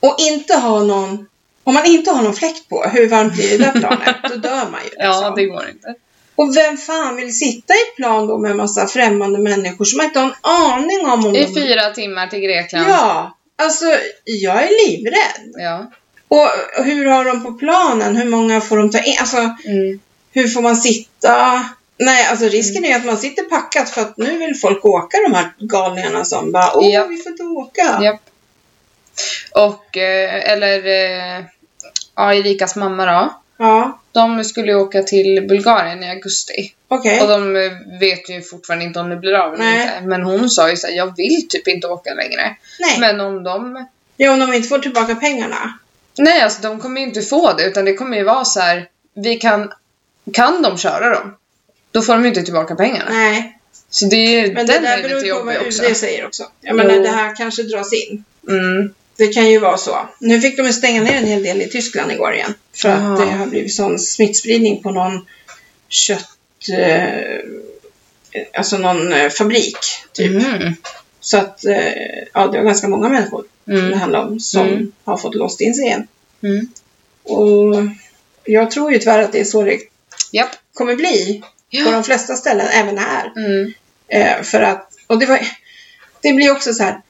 och 0.00 0.16
inte 0.18 0.54
ha 0.56 0.82
någon 0.82 1.26
om 1.64 1.74
man 1.74 1.86
inte 1.86 2.10
har 2.10 2.22
någon 2.22 2.34
fläkt 2.34 2.68
på, 2.68 2.82
hur 2.92 3.08
varmt 3.08 3.32
blir 3.34 3.58
det 3.58 3.64
där 3.64 3.72
planet? 3.80 4.16
Då 4.28 4.34
dör 4.36 4.70
man 4.70 4.80
ju. 4.84 4.90
Ja, 4.98 5.08
liksom. 5.18 5.34
det 5.36 5.44
går 5.44 5.68
inte. 5.68 5.94
Och 6.34 6.56
vem 6.56 6.76
fan 6.76 7.16
vill 7.16 7.38
sitta 7.38 7.74
i 7.74 7.76
ett 7.76 7.96
plan 7.96 8.26
då 8.26 8.38
med 8.38 8.50
en 8.50 8.56
massa 8.56 8.86
främmande 8.86 9.38
människor 9.38 9.84
som 9.84 9.96
man 9.96 10.06
inte 10.06 10.18
har 10.18 10.26
en 10.26 10.34
aning 10.42 11.06
om? 11.06 11.26
om 11.26 11.34
I 11.36 11.44
de... 11.44 11.54
fyra 11.54 11.90
timmar 11.90 12.26
till 12.26 12.38
Grekland. 12.40 12.86
Ja, 12.88 13.36
alltså 13.56 13.84
jag 14.24 14.62
är 14.62 14.86
livrädd. 14.88 15.52
Ja. 15.64 15.90
Och 16.28 16.48
hur 16.84 17.06
har 17.06 17.24
de 17.24 17.44
på 17.44 17.52
planen? 17.52 18.16
Hur 18.16 18.28
många 18.28 18.60
får 18.60 18.76
de 18.76 18.90
ta 18.90 18.98
in? 18.98 19.16
Alltså, 19.20 19.36
Mm. 19.36 20.00
hur 20.32 20.48
får 20.48 20.62
man 20.62 20.76
sitta? 20.76 21.64
Nej, 21.98 22.26
alltså 22.26 22.44
risken 22.48 22.84
är 22.84 22.96
att 22.96 23.04
man 23.04 23.16
sitter 23.18 23.42
packat 23.42 23.90
för 23.90 24.00
att 24.00 24.16
nu 24.16 24.38
vill 24.38 24.54
folk 24.54 24.84
åka 24.84 25.16
de 25.28 25.34
här 25.34 25.52
galningarna 25.58 26.24
som 26.24 26.52
bara 26.52 26.76
åh, 26.76 26.86
Ja. 26.90 27.06
vi 27.06 27.16
får 27.16 27.32
inte 27.32 27.42
åka. 27.42 27.98
Japp. 28.02 28.20
Och, 29.52 29.96
eh, 29.96 30.50
eller, 30.52 30.86
eh, 30.86 31.44
ja, 32.16 32.34
Erikas 32.34 32.76
mamma 32.76 33.06
då. 33.06 33.34
Ja, 33.58 34.00
De 34.12 34.44
skulle 34.44 34.72
ju 34.72 34.78
åka 34.78 35.02
till 35.02 35.46
Bulgarien 35.48 36.02
i 36.02 36.10
augusti. 36.10 36.72
okej. 36.88 37.20
Och 37.20 37.28
de 37.28 37.56
eh, 37.56 37.72
vet 38.00 38.30
ju 38.30 38.42
fortfarande 38.42 38.84
inte 38.84 39.00
om 39.00 39.08
det 39.08 39.16
blir 39.16 39.32
av 39.34 39.54
eller 39.54 39.72
inte. 39.72 40.00
Men 40.02 40.22
hon 40.22 40.50
sa 40.50 40.70
ju 40.70 40.76
såhär, 40.76 40.94
jag 40.94 41.16
vill 41.16 41.48
typ 41.48 41.68
inte 41.68 41.86
åka 41.86 42.14
längre. 42.14 42.56
Nej, 42.80 42.96
Men 43.00 43.20
om 43.20 43.42
de... 43.44 43.86
ja, 44.16 44.32
om 44.32 44.38
de 44.40 44.52
inte 44.54 44.68
får 44.68 44.78
tillbaka 44.78 45.14
pengarna. 45.14 45.78
Nej, 46.18 46.40
alltså 46.42 46.62
de 46.62 46.80
kommer 46.80 47.00
ju 47.00 47.06
inte 47.06 47.22
få 47.22 47.52
det. 47.52 47.64
Utan 47.64 47.84
det 47.84 47.94
kommer 47.94 48.16
ju 48.16 48.24
vara 48.24 48.44
så 48.44 48.60
här. 48.60 48.88
vi 49.14 49.36
kan... 49.36 49.72
Kan 50.32 50.62
de 50.62 50.78
köra 50.78 51.10
dem? 51.14 51.36
Då 51.98 52.02
får 52.02 52.12
de 52.12 52.22
ju 52.22 52.28
inte 52.28 52.42
tillbaka 52.42 52.74
pengarna. 52.74 53.10
Nej, 53.10 53.58
Så 53.90 54.04
det 54.06 54.16
är 54.16 54.52
men 54.54 54.66
det 54.66 54.72
den 54.72 54.82
där 54.82 54.98
är 54.98 55.02
beror 55.02 55.20
lite 55.22 55.34
på 55.34 55.42
vad 55.44 55.56
också. 55.66 55.82
UD 55.84 55.96
säger 55.96 56.26
också. 56.26 56.44
Jag 56.60 56.76
menar, 56.76 56.94
Jo. 56.94 57.02
det 57.02 57.08
här 57.08 57.36
kanske 57.36 57.62
dras 57.62 57.92
in. 57.92 58.24
Mm. 58.48 58.94
Det 59.16 59.26
kan 59.26 59.50
ju 59.50 59.58
vara 59.58 59.76
så. 59.76 60.08
Nu 60.20 60.40
fick 60.40 60.56
de 60.56 60.66
ju 60.66 60.72
stänga 60.72 61.02
ner 61.02 61.14
en 61.16 61.24
hel 61.24 61.42
del 61.42 61.62
i 61.62 61.68
Tyskland 61.68 62.12
igår 62.12 62.34
igen. 62.34 62.54
För 62.76 62.88
Jaha. 62.88 63.12
att 63.12 63.18
det 63.20 63.32
har 63.36 63.46
blivit 63.46 63.74
sån 63.74 63.98
smittspridning 63.98 64.82
på 64.82 64.90
någon 64.90 65.26
kött... 65.88 66.28
Eh, 66.72 67.38
alltså 68.54 68.78
någon 68.78 69.12
eh, 69.12 69.28
fabrik, 69.30 69.78
typ. 70.12 70.30
Mm. 70.44 70.74
Så 71.20 71.38
att, 71.38 71.64
eh, 71.64 71.78
ja, 72.34 72.46
det 72.46 72.58
var 72.58 72.64
ganska 72.64 72.88
många 72.88 73.08
människor 73.08 73.44
det 73.64 73.72
Mm. 73.72 73.98
handlar 73.98 74.24
om 74.26 74.40
som 74.40 74.66
Mm. 74.68 74.92
har 75.04 75.16
fått 75.16 75.34
låst 75.34 75.60
in 75.60 75.74
sig 75.74 75.84
igen. 75.84 76.06
Mm. 76.42 76.68
Och 77.22 77.74
jag 78.44 78.70
tror 78.70 78.92
ju 78.92 78.98
tyvärr 78.98 79.18
att 79.22 79.32
det 79.32 79.40
är 79.40 79.44
så 79.44 79.62
det 79.62 79.78
Japp. 80.32 80.50
kommer 80.74 80.94
bli 80.96 81.42
på 81.70 81.76
Ja. 81.76 81.90
de 81.90 82.04
flesta 82.04 82.36
ställen, 82.36 82.66
även 82.66 82.98
här. 82.98 83.32
Mm. 83.36 83.72
Eh, 84.08 84.42
för 84.42 84.60
att, 84.60 84.90
och 85.06 85.18
det 85.18 85.26
var, 85.26 85.40
det 86.22 86.32
blir 86.32 86.50
också 86.52 86.74
så 86.74 86.82
här, 86.82 87.00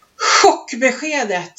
chockbeskedet. 0.42 1.54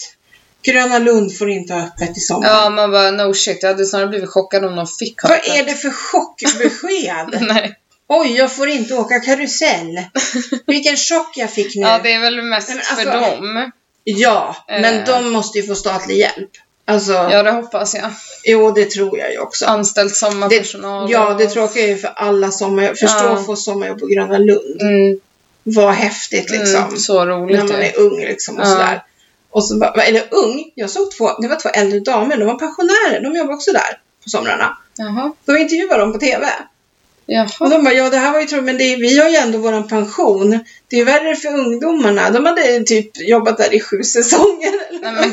Gröna 0.61 0.99
Lund 0.99 1.37
får 1.37 1.49
inte 1.49 1.73
ha 1.73 1.81
öppet 1.87 2.17
i 2.17 2.19
sommar. 2.19 2.47
Ja, 2.47 2.69
man 2.69 2.91
bara 2.91 3.11
no 3.11 3.33
shit. 3.33 3.63
Jag 3.63 3.69
hade 3.69 3.85
snarare 3.85 4.07
blivit 4.07 4.29
chockad 4.29 4.65
om 4.65 4.75
de 4.75 4.87
fick 4.87 5.21
ha 5.21 5.29
Vad 5.29 5.37
öppet. 5.37 5.53
är 5.55 5.65
det 5.65 5.75
för 5.75 5.89
chockbesked? 5.91 7.41
Nej. 7.47 7.75
Oj, 8.07 8.31
jag 8.37 8.51
får 8.55 8.69
inte 8.69 8.93
åka 8.93 9.19
karusell. 9.19 9.99
Vilken 10.67 10.97
chock 10.97 11.37
jag 11.37 11.51
fick 11.51 11.75
nu. 11.75 11.81
Ja, 11.81 11.99
det 12.03 12.13
är 12.13 12.19
väl 12.19 12.41
mest 12.41 12.69
Nej, 12.69 12.77
men 12.77 12.85
för 13.05 13.11
alltså- 13.11 13.35
dem. 13.41 13.71
Ja, 14.03 14.55
men 14.67 14.99
Eh. 14.99 15.05
de 15.05 15.29
måste 15.31 15.57
ju 15.59 15.67
få 15.67 15.75
statlig 15.75 16.17
hjälp. 16.17 16.49
Alltså, 16.89 17.13
Ja, 17.13 17.43
det 17.43 17.51
hoppas 17.51 17.95
jag. 17.95 18.11
jo 18.43 18.71
det 18.71 18.85
tror 18.89 19.17
jag 19.19 19.31
ju 19.31 19.39
också. 19.39 19.65
Anställt 19.65 20.15
sommarpersonal. 20.15 21.11
Ja, 21.11 21.35
det 21.37 21.45
och- 21.45 21.51
tråkiga 21.51 21.83
är 21.83 21.87
ju 21.87 21.97
för 21.97 22.11
alla 22.15 22.51
sommarjobb. 22.51 22.97
Förstå 22.97 23.23
Ja. 23.25 23.29
att 23.29 23.45
få 23.45 23.55
sommarjobb 23.55 23.99
på 23.99 24.05
Gröna 24.07 24.37
Lund. 24.37 24.81
Mm, 24.81 25.19
Vad 25.63 25.93
häftigt 25.93 26.49
liksom. 26.49 26.83
mm, 26.83 26.97
så 26.97 27.25
roligt 27.25 27.57
när 27.57 27.65
man 27.73 27.81
är 27.81 27.97
ung 27.99 28.19
liksom 28.19 28.55
och 28.57 28.61
Ja. 28.65 28.65
sådär. 28.71 29.03
Och 29.49 29.63
så 29.65 29.77
bara, 29.77 30.03
eller 30.03 30.23
ung, 30.31 30.71
jag 30.75 30.89
såg 30.89 31.11
två, 31.11 31.29
det 31.41 31.47
var 31.47 31.55
två 31.55 31.69
äldre 31.69 31.99
damer, 31.99 32.37
de 32.37 32.45
var 32.45 32.55
pensionärer, 32.59 33.21
de 33.23 33.35
jobbar 33.35 33.53
också 33.53 33.71
där 33.71 33.99
på 34.23 34.29
somrarna. 34.29 34.77
Jaha. 34.97 35.31
De 35.45 35.57
intervjuade 35.57 35.97
dem 36.01 36.13
på 36.13 36.19
TV. 36.19 36.45
Och 36.45 37.33
Jaha. 37.33 37.47
de 37.69 37.83
bara, 37.83 37.93
ja 37.93 38.09
det 38.09 38.17
här 38.17 38.31
var 38.31 38.39
ju 38.39 38.45
tråkigt, 38.45 38.65
men 38.65 38.77
det, 38.77 38.95
vi 38.95 39.19
har 39.19 39.29
ju 39.29 39.35
ändå 39.35 39.57
våran 39.57 39.87
pension. 39.87 40.59
Det 40.87 40.99
är 40.99 41.05
värre 41.05 41.35
för 41.35 41.49
ungdomarna. 41.49 42.29
De 42.29 42.45
hade 42.45 42.83
typ 42.83 43.11
jobbat 43.27 43.57
där 43.57 43.73
i 43.73 43.79
sju 43.79 44.03
säsonger. 44.03 44.73
Eller 44.89 45.11
Nej, 45.11 45.31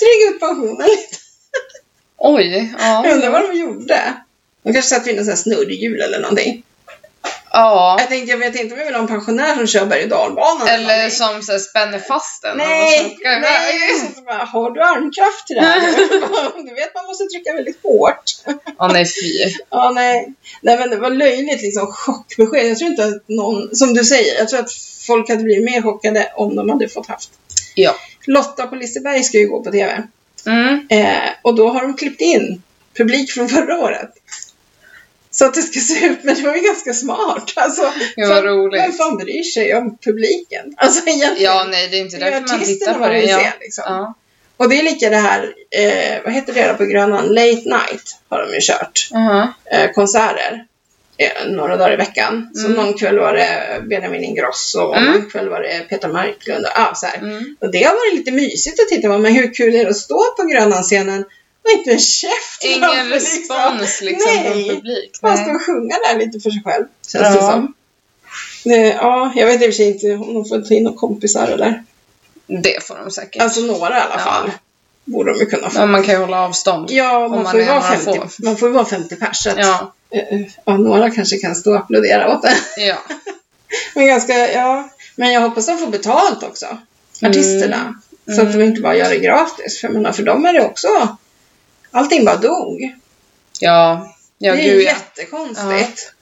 Dryga 0.00 0.34
ut 0.34 0.40
pensionen 0.40 0.86
lite. 0.86 1.16
Oj. 2.18 2.74
Ja. 2.78 3.04
Jag 3.04 3.14
undrar 3.14 3.30
vad 3.30 3.50
de 3.50 3.58
gjorde. 3.58 4.14
De 4.62 4.72
kanske 4.72 4.94
satt 4.94 5.06
vid 5.06 5.14
någon 5.16 5.24
sån 5.24 5.32
här 5.32 5.36
snurrhjul 5.36 6.00
eller 6.00 6.20
någonting. 6.20 6.62
ja. 7.52 7.96
Jag 7.98 8.08
tänkte, 8.08 8.30
jag 8.30 8.38
vet 8.38 8.54
inte 8.56 8.74
om 8.74 8.78
jag 8.78 8.86
vill 8.86 8.94
ha 8.94 9.02
en 9.02 9.08
pensionär 9.08 9.54
som 9.56 9.66
kör 9.66 9.86
berg 9.86 10.02
och 10.02 10.08
dalbanan. 10.08 10.68
Eller 10.68 10.96
någonting. 10.96 11.10
som 11.10 11.42
så 11.42 11.52
här, 11.52 11.58
spänner 11.58 11.98
fast 11.98 12.42
den. 12.42 12.56
Nej, 12.56 13.18
nej. 13.24 14.12
Så 14.16 14.22
bara, 14.22 14.44
har 14.44 14.70
du 14.70 14.82
armkraft 14.82 15.46
till 15.46 15.56
det 15.56 15.62
här? 15.62 15.80
du 16.68 16.74
vet, 16.74 16.94
man 16.94 17.06
måste 17.06 17.24
trycka 17.24 17.52
väldigt 17.52 17.82
hårt. 17.82 18.22
Ja, 18.78 18.88
nej 18.88 19.04
fy. 19.06 19.54
Ja, 19.70 19.90
nej. 19.94 20.32
nej, 20.60 20.78
men 20.78 20.90
det 20.90 20.96
var 20.96 21.10
löjligt 21.10 21.62
liksom 21.62 21.86
chockbesked. 21.92 22.70
Jag 22.70 22.78
tror 22.78 22.90
inte 22.90 23.04
att 23.04 23.28
någon, 23.28 23.76
som 23.76 23.94
du 23.94 24.04
säger, 24.04 24.38
jag 24.38 24.48
tror 24.48 24.60
att 24.60 24.72
folk 25.06 25.28
hade 25.28 25.42
blivit 25.42 25.64
mer 25.64 25.82
chockade 25.82 26.32
om 26.36 26.56
de 26.56 26.68
hade 26.68 26.88
fått 26.88 27.06
haft. 27.06 27.30
Ja. 27.74 27.94
Lotta 28.26 28.66
på 28.66 28.74
Liseberg 28.74 29.22
ska 29.22 29.38
ju 29.38 29.48
gå 29.48 29.62
på 29.62 29.70
TV. 29.70 30.02
Mm. 30.46 30.86
Eh, 30.90 31.30
och 31.42 31.54
då 31.54 31.68
har 31.68 31.82
de 31.82 31.96
klippt 31.96 32.20
in 32.20 32.62
publik 32.96 33.30
från 33.32 33.48
förra 33.48 33.78
året. 33.78 34.10
Så 35.30 35.44
att 35.44 35.54
det 35.54 35.62
ska 35.62 35.80
se 35.80 36.06
ut, 36.06 36.18
men 36.24 36.34
det 36.34 36.42
var 36.42 36.54
ju 36.56 36.62
ganska 36.62 36.94
smart. 36.94 37.52
Alltså, 37.56 37.82
var 38.16 38.28
fan- 38.28 38.42
roligt. 38.42 38.82
Vem 38.82 38.92
fan 38.92 39.16
bryr 39.16 39.42
sig 39.42 39.74
om 39.74 39.98
publiken? 39.98 40.74
Alltså 40.76 41.08
egentligen. 41.08 41.52
Ja, 41.52 41.64
nej, 41.70 41.88
det 41.88 41.96
är 41.96 42.00
inte 42.00 42.16
därför 42.18 42.48
man 42.48 42.64
tittar 42.64 42.94
på 42.94 43.08
det. 43.08 43.20
Ja. 43.22 43.38
se, 43.38 43.52
liksom. 43.60 43.84
Ja. 43.86 44.14
Och 44.56 44.68
det 44.68 44.78
är 44.78 44.82
lika 44.82 45.10
det 45.10 45.16
här, 45.16 45.54
eh, 45.70 46.22
vad 46.24 46.32
heter 46.32 46.54
det 46.54 46.74
på 46.78 46.84
Grönan? 46.84 47.26
Late 47.26 47.62
night 47.64 48.18
har 48.28 48.42
de 48.46 48.54
ju 48.54 48.60
kört. 48.60 49.08
Aha. 49.14 49.52
Eh, 49.64 49.90
konserter. 49.90 50.66
Eh, 51.16 51.46
några 51.50 51.76
dagar 51.76 51.92
i 51.92 51.96
veckan. 51.96 52.50
Så 52.54 52.66
Mm. 52.66 52.76
någon 52.76 52.94
kväll 52.94 53.18
var 53.18 53.32
det 53.34 53.82
Benjamin 53.88 54.24
Ingrosso 54.24 54.80
och 54.80 54.96
Mm. 54.96 55.12
någon 55.12 55.30
kväll 55.30 55.48
var 55.48 55.60
det 55.60 55.86
Peter 55.88 56.08
Marklund. 56.08 56.64
Och, 56.66 56.70
ah, 56.80 56.94
så. 56.94 57.06
Mm. 57.18 57.56
och 57.60 57.70
det 57.72 57.82
har 57.82 57.92
varit 57.94 58.14
lite 58.18 58.30
mysigt 58.30 58.80
att 58.80 58.88
titta 58.88 59.08
på. 59.08 59.18
Men 59.18 59.34
hur 59.34 59.54
kul 59.54 59.74
är 59.74 59.84
det 59.84 59.90
att 59.90 59.96
stå 59.96 60.24
på 60.36 60.42
Grönan-scenen 60.42 61.24
och 61.64 61.70
inte 61.78 61.90
en 61.90 61.98
käft 61.98 62.64
Ingen 62.64 62.80
framför, 62.80 63.10
respons 63.14 64.00
liksom 64.00 64.32
Nej. 64.34 64.52
från 64.66 64.76
publik. 64.76 65.18
Man 65.22 65.36
står 65.36 65.54
och 65.54 65.62
sjunga 65.62 65.94
där 66.06 66.18
lite 66.18 66.40
för 66.40 66.50
sig 66.50 66.62
själv. 66.64 66.84
Känns 67.12 67.24
Ja. 67.24 67.30
det 67.34 67.40
som. 67.40 67.74
Det, 68.64 68.76
ja, 68.88 69.32
jag 69.36 69.46
vet 69.46 69.54
i 69.62 69.64
och 69.64 69.68
för 69.68 69.72
sig 69.72 69.86
inte 69.86 70.06
om 70.14 70.34
de 70.34 70.44
får 70.44 70.60
ta 70.60 70.74
in 70.74 70.84
några 70.84 70.96
kompisar 70.98 71.48
eller. 71.48 71.84
Det 72.46 72.82
får 72.86 72.96
de 73.04 73.10
säkert. 73.10 73.42
Alltså 73.42 73.60
några 73.60 73.98
i 73.98 74.00
alla 74.00 74.14
Ja. 74.18 74.18
fall. 74.24 74.50
Borde 75.04 75.32
de 75.32 75.38
ju 75.40 75.46
kunna 75.46 75.70
få. 75.70 75.78
Men 75.78 75.90
man 75.90 76.02
kan 76.02 76.14
ju 76.14 76.20
hålla 76.20 76.40
avstånd. 76.44 76.90
Ja, 76.90 77.20
man, 77.28 77.30
man 77.30 77.52
får 77.52 77.58
vara 77.58 77.66
några 77.74 77.80
50, 77.96 78.04
få. 78.04 78.28
man 78.44 78.56
får 78.56 78.68
ju 78.68 78.74
vara 78.74 78.84
50 78.84 79.16
pers. 79.16 79.46
Ja. 79.56 79.94
Eh, 80.10 80.40
ja, 80.64 80.76
några 80.76 81.10
kanske 81.10 81.36
kan 81.38 81.54
stå 81.54 81.70
och 81.70 81.76
applådera 81.76 82.34
åt 82.34 82.42
det. 82.42 82.56
Ja. 82.76 82.96
Men 83.94 84.06
ganska, 84.06 84.52
ja. 84.52 84.88
Men 85.16 85.32
jag 85.32 85.40
hoppas 85.40 85.66
de 85.66 85.78
får 85.78 85.86
betalt 85.86 86.42
också. 86.42 86.78
Artisterna. 87.22 88.00
Så 88.26 88.32
att 88.32 88.52
de 88.52 88.54
Mm. 88.54 88.68
inte 88.68 88.80
bara 88.80 88.96
gör 88.96 89.10
det 89.10 89.18
gratis. 89.18 89.80
För 89.80 89.88
menar, 89.88 90.12
för 90.12 90.22
dem 90.22 90.44
är 90.46 90.52
det 90.52 90.64
också... 90.64 91.16
Allting 91.90 92.24
bara 92.24 92.36
dog. 92.36 92.94
Ja. 93.60 94.14
Ja, 94.38 94.52
det 94.52 94.60
är 94.60 94.64
gud 94.64 94.82
ja. 94.82 94.90
jättekonstigt. 94.90 96.12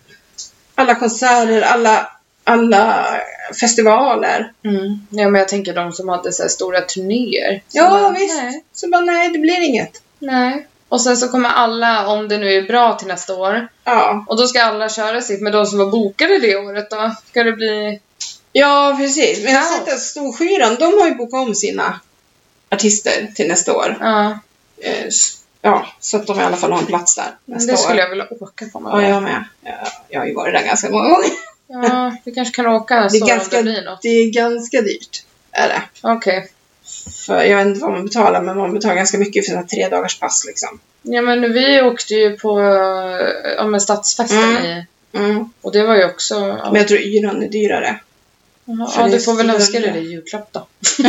Alla 0.75 0.95
konserter, 0.95 1.62
alla, 1.62 2.11
alla 2.45 3.07
festivaler. 3.61 4.53
Mm. 4.65 5.07
Ja, 5.11 5.29
men 5.29 5.39
jag 5.39 5.49
tänker 5.49 5.75
de 5.75 5.92
som 5.92 6.09
hade 6.09 6.33
så 6.33 6.49
stora 6.49 6.81
turnéer. 6.81 7.62
Ja, 7.73 7.90
bara, 7.90 8.11
visst. 8.11 8.37
Nej. 8.42 8.64
Så 8.73 8.88
bara, 8.88 9.01
nej, 9.03 9.29
det 9.29 9.38
blir 9.38 9.61
inget. 9.61 10.03
nej. 10.18 10.66
Och 10.92 11.00
sen 11.00 11.16
så 11.16 11.28
kommer 11.28 11.48
alla, 11.48 12.07
om 12.09 12.28
det 12.28 12.38
nu 12.38 12.52
är 12.52 12.62
bra 12.62 12.94
till 12.94 13.07
nästa 13.09 13.35
år, 13.35 13.68
Ja, 13.85 14.24
och 14.28 14.37
då 14.37 14.46
ska 14.46 14.62
alla 14.62 14.88
köra 14.88 15.20
sitt. 15.20 15.40
Men 15.42 15.52
de 15.52 15.66
som 15.66 15.78
var 15.78 15.87
bokade 15.87 16.38
det 16.38 16.57
året 16.57 16.90
då? 16.90 17.14
Ska 17.31 17.42
det 17.44 17.52
bli... 17.52 18.00
ja 18.52 18.94
precis. 18.98 19.44
Men 19.44 19.52
jag 19.52 19.61
har 19.61 19.78
sett 19.78 19.94
att 19.94 20.00
Storskyran, 20.00 20.74
de 20.78 20.85
har 21.00 21.09
ju 21.09 21.14
bokat 21.14 21.46
om 21.48 21.55
sina 21.55 22.00
artister 22.70 23.28
till 23.35 23.48
nästa 23.48 23.76
år. 23.76 23.96
Ja, 24.00 24.38
Eh, 24.83 25.07
Ja, 25.64 25.87
så 26.00 26.16
att 26.16 26.26
de 26.26 26.40
i 26.40 26.42
alla 26.42 26.57
fall 26.57 26.72
har 26.72 26.78
en 26.78 26.87
plats 26.87 27.16
där 27.16 27.31
nästa 27.44 27.72
det 27.72 27.78
skulle 27.78 27.94
år. 27.94 28.00
jag 28.00 28.11
vilja 28.11 28.26
åka 28.40 28.66
på. 28.72 28.81
Ja, 28.92 29.02
jag 29.02 29.22
med. 29.22 29.44
Jag, 29.64 29.74
jag 30.09 30.20
har 30.20 30.26
ju 30.26 30.35
varit 30.35 30.55
där 30.55 30.64
ganska 30.64 30.90
många 30.90 31.09
gånger. 31.09 31.31
Ja, 31.66 32.16
vi 32.24 32.33
kanske 32.33 32.55
kan 32.55 32.66
åka 32.66 32.94
Det 33.00 33.05
är, 33.05 33.09
så 33.09 33.26
ganska, 33.26 33.59
om 33.59 33.64
det 33.64 33.70
blir 33.72 33.85
något. 33.85 34.02
det 34.02 34.09
är 34.09 34.31
ganska 34.31 34.81
dyrt. 34.81 35.24
Är 35.52 35.68
det. 35.68 35.83
Okej. 36.02 36.48
För 37.26 37.42
jag 37.42 37.57
vet 37.59 37.66
inte 37.66 37.81
vad 37.81 37.92
man 37.92 38.05
betalar, 38.05 38.42
men 38.42 38.57
man 38.57 38.74
betalar 38.74 38.94
ganska 38.94 39.18
mycket 39.18 39.44
för 39.44 39.50
sådana 39.52 39.68
tre 39.68 39.88
dagars 39.88 40.18
pass 40.18 40.44
liksom. 40.46 40.81
Ja, 41.02 41.22
men 41.22 41.52
vi 41.52 41.83
åkte 41.83 42.14
ju 42.14 42.37
på 42.37 42.61
ja, 43.57 43.66
men 43.66 43.81
stadsfesten 43.81 44.57
Mm. 44.57 44.64
i... 44.64 44.87
Mm. 45.14 45.50
Och 45.61 45.72
det 45.72 45.83
var 45.87 45.96
ju 45.96 46.05
också... 46.05 46.35
Ja, 46.35 46.64
Men 46.64 46.74
jag 46.74 46.88
tror 46.88 47.00
yran 47.00 47.42
är 47.42 47.48
dyrare. 47.48 48.00
För 48.66 49.02
ja 49.02 49.09
du 49.09 49.20
får 49.20 49.35
väl 49.35 49.50
önska 49.50 49.81
dig 49.81 49.90
det 49.92 49.98
i 49.98 50.11
julklapp 50.12 50.48
då. 50.52 50.66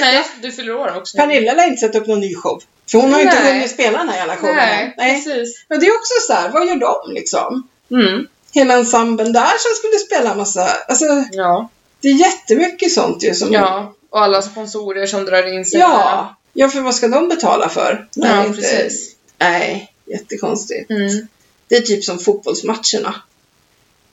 Nej, 0.00 0.24
du 0.42 0.52
fyller 0.52 0.76
år 0.76 0.96
också. 0.96 1.16
Pernilla 1.16 1.52
lär 1.52 1.66
inte 1.66 1.80
sätta 1.80 1.98
upp 1.98 2.06
någon 2.06 2.20
ny 2.20 2.34
show. 2.34 2.62
För 2.90 2.98
hon 2.98 3.12
har 3.12 3.20
ju 3.20 3.26
inte 3.26 3.38
hunnit 3.52 3.70
spela 3.70 3.98
den 3.98 4.08
här 4.08 4.16
jävla 4.16 4.36
showen 4.36 4.56
Nej. 4.56 4.94
Nej. 4.96 5.24
precis. 5.24 5.64
Men 5.68 5.80
det 5.80 5.86
är 5.86 5.94
också 5.94 6.14
så 6.26 6.32
här, 6.32 6.48
vad 6.48 6.66
gör 6.66 6.76
de 6.76 7.12
liksom? 7.12 7.68
Mm. 7.90 8.26
Hela 8.52 8.74
ensemblen 8.74 9.32
där 9.32 9.58
som 9.58 9.74
skulle 9.76 9.98
spela 9.98 10.34
massa, 10.34 10.68
alltså 10.88 11.04
Ja. 11.32 11.68
det 12.00 12.08
är 12.08 12.14
jättemycket 12.14 12.92
sånt 12.92 13.22
ju 13.22 13.34
som... 13.34 13.52
ja, 13.52 13.94
och 14.10 14.20
alla 14.22 14.42
sponsorer 14.42 15.06
som 15.06 15.24
drar 15.24 15.52
in 15.54 15.64
sig. 15.64 15.80
Ja, 15.80 16.36
ja 16.52 16.68
för 16.68 16.80
vad 16.80 16.94
ska 16.94 17.08
de 17.08 17.28
betala 17.28 17.68
för? 17.68 18.08
När 18.16 18.36
Ja, 18.36 18.46
inte- 18.46 18.60
precis. 18.60 19.16
Nej, 19.38 19.92
jättekonstigt. 20.06 20.90
Mm. 20.90 21.26
Det 21.68 21.76
är 21.76 21.80
typ 21.80 22.04
som 22.04 22.18
fotbollsmatcherna. 22.18 23.14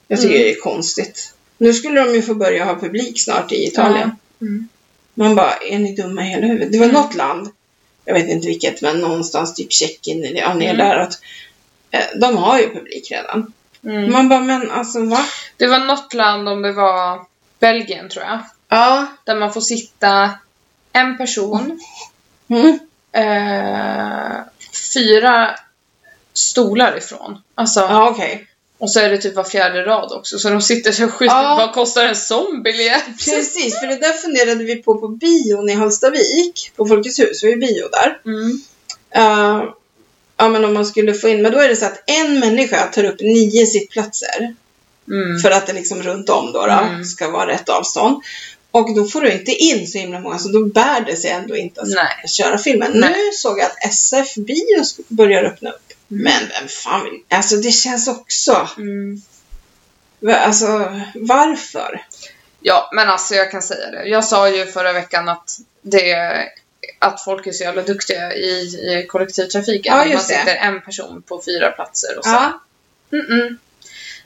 Jag 0.08 0.22
tycker 0.22 0.36
Mm. 0.36 0.44
det 0.48 0.52
är 0.52 0.60
konstigt. 0.62 1.34
Nu 1.58 1.74
skulle 1.74 2.04
de 2.04 2.14
ju 2.16 2.22
få 2.22 2.36
börja 2.36 2.66
ha 2.66 2.80
publik 2.80 3.22
snart 3.24 3.52
i 3.52 3.68
Italien. 3.68 4.12
Ja. 4.40 4.46
Mm. 4.48 4.68
Man 5.14 5.36
bara, 5.36 5.52
är 5.58 5.80
ni 5.80 5.96
dumma 5.96 6.22
i 6.22 6.30
hela 6.30 6.48
huvudet? 6.48 6.72
Det 6.72 6.78
var 6.78 6.86
Mm. 6.86 7.02
något 7.02 7.16
land, 7.16 7.50
jag 8.06 8.14
vet 8.14 8.30
inte 8.30 8.48
vilket, 8.48 8.82
men 8.82 9.00
någonstans 9.00 9.54
typ 9.56 9.72
Tjeckien 9.74 10.24
eller 10.24 10.40
ja, 10.42 10.54
ner 10.54 10.74
Mm. 10.74 10.88
där. 10.88 10.96
Att, 10.98 11.20
eh, 11.92 12.20
de 12.20 12.38
har 12.38 12.60
ju 12.60 12.70
publik 12.74 13.12
redan. 13.12 13.54
Mm. 13.84 14.12
Man 14.12 14.30
bara, 14.30 14.40
men 14.40 14.72
alltså 14.72 15.06
va? 15.06 15.26
Det 15.58 15.68
var 15.68 15.80
något 15.80 16.14
land, 16.14 16.50
om 16.50 16.62
det 16.62 16.72
var 16.72 17.22
Belgien 17.60 18.10
tror 18.10 18.26
jag, 18.26 18.40
Ja. 18.70 19.08
där 19.24 19.36
man 19.36 19.54
får 19.54 19.62
sitta 19.62 20.30
en 20.94 21.18
person, 21.18 21.80
Mm. 22.50 22.80
eh, 23.12 24.38
fyra 24.94 25.56
stolar 26.34 26.98
ifrån. 26.98 27.42
Alltså, 27.56 27.80
Ja, 27.80 28.10
okej. 28.10 28.48
Och 28.78 28.92
så 28.92 29.00
är 29.00 29.10
det 29.10 29.18
typ 29.18 29.36
var 29.36 29.44
fjärde 29.44 29.86
rad 29.86 30.12
också, 30.12 30.40
så 30.40 30.50
de 30.50 30.62
sitter 30.62 30.92
så 30.92 31.08
skit. 31.08 31.32
Ja. 31.32 31.56
Vad 31.60 31.74
kostar 31.74 32.06
en 32.06 32.16
sån 32.16 32.64
biljett? 32.64 33.06
Precis, 33.06 33.80
för 33.80 33.88
det 33.88 33.96
där 33.96 34.14
funderade 34.14 34.64
vi 34.64 34.76
på 34.76 34.98
på 35.00 35.08
bion 35.08 35.70
i 35.70 35.74
Hallstavik, 35.74 36.72
på 36.76 36.86
Folkets 36.86 37.20
hus, 37.20 37.44
vi 37.44 37.52
är 37.52 37.58
bio 37.58 37.88
där. 37.92 38.20
Mm. 38.26 38.62
Eh, 39.10 39.64
ja, 40.38 40.50
men 40.50 40.66
om 40.66 40.74
man 40.74 40.86
skulle 40.86 41.14
få 41.14 41.28
in, 41.28 41.42
men 41.42 41.52
då 41.52 41.60
är 41.60 41.70
det 41.70 41.76
så 41.76 41.86
att 41.86 42.04
en 42.10 42.40
människa 42.40 42.86
tar 42.88 43.04
upp 43.04 43.20
nio 43.22 43.66
sittplatser. 43.66 44.56
Mm. 45.08 45.40
För 45.40 45.52
att 45.52 45.68
det 45.68 45.74
liksom 45.74 46.04
runt 46.04 46.30
om 46.30 46.52
då, 46.54 46.66
då 46.66 46.72
Mm. 46.74 47.06
ska 47.06 47.30
vara 47.30 47.48
rätt 47.48 47.70
avstånd. 47.70 48.22
Och 48.76 48.96
då 48.96 49.06
får 49.06 49.22
du 49.22 49.32
inte 49.32 49.52
in 49.52 49.88
så 49.88 49.98
himla 49.98 50.20
många, 50.20 50.40
så 50.40 50.50
då 50.50 50.66
bär 50.66 51.02
det 51.02 51.16
sig 51.16 51.30
ändå 51.32 51.56
inte 51.58 51.82
att 51.82 51.88
Nej. 51.88 52.28
köra 52.28 52.58
filmen. 52.58 52.92
Nej. 52.96 53.10
Nu 53.10 53.32
såg 53.34 53.60
jag 53.60 53.66
att 53.66 53.86
SF 53.86 54.36
Bio 54.36 54.82
sk- 54.82 55.04
börjar 55.08 55.44
öppna 55.44 55.70
upp. 55.70 55.92
Mm. 56.12 56.24
Men 56.24 56.42
vem 56.60 56.68
fan 56.68 57.04
vill... 57.04 57.22
Alltså 57.30 57.56
det 57.56 57.72
känns 57.72 58.08
också... 58.08 58.70
Mm. 58.78 59.22
Alltså 60.28 60.68
varför? 61.16 62.06
Ja, 62.62 62.90
men 62.94 63.10
alltså 63.10 63.36
jag 63.36 63.52
kan 63.52 63.62
säga 63.62 63.92
det. 63.92 64.08
Jag 64.08 64.26
sa 64.26 64.50
ju 64.50 64.66
förra 64.66 64.94
veckan 64.94 65.30
att 65.30 65.58
det 65.82 66.16
att 67.00 67.24
folk 67.24 67.48
är 67.48 67.52
så 67.52 67.64
jävla 67.64 67.82
duktiga 67.82 68.34
i, 68.34 68.50
i 68.62 69.06
kollektivtrafiken. 69.10 69.92
Ja, 69.94 69.98
man 69.98 70.12
just 70.12 70.30
det. 70.30 70.40
sitter 70.40 70.56
en 70.56 70.82
person 70.82 71.22
på 71.22 71.42
fyra 71.46 71.72
platser 71.72 72.18
och 72.18 72.26
så. 72.26 72.30
Ja. 72.32 72.62
Mm-mm. 73.12 73.58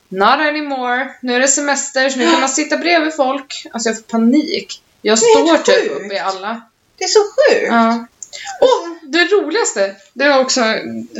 Not 0.09 0.39
anymore. 0.39 1.09
Nu 1.21 1.33
är 1.35 1.39
det 1.39 1.47
semester 1.47 2.09
så 2.09 2.17
nu 2.19 2.31
kan 2.31 2.39
man 2.39 2.49
sitta 2.49 2.77
bredvid 2.77 3.15
folk. 3.15 3.65
Alltså 3.73 3.89
jag 3.89 3.95
får 3.95 4.03
panik. 4.03 4.81
Jag 5.01 5.19
står 5.19 5.57
typ 5.57 5.75
sjukt. 5.75 5.91
upp 6.05 6.11
i 6.11 6.17
alla. 6.19 6.61
Det 6.97 7.03
är 7.03 7.07
så 7.07 7.19
sjukt. 7.19 7.67
Ja. 7.71 8.05
Och 8.61 9.09
det 9.09 9.25
roligaste, 9.25 9.95
det 10.13 10.29
var 10.29 10.39
också, 10.39 10.61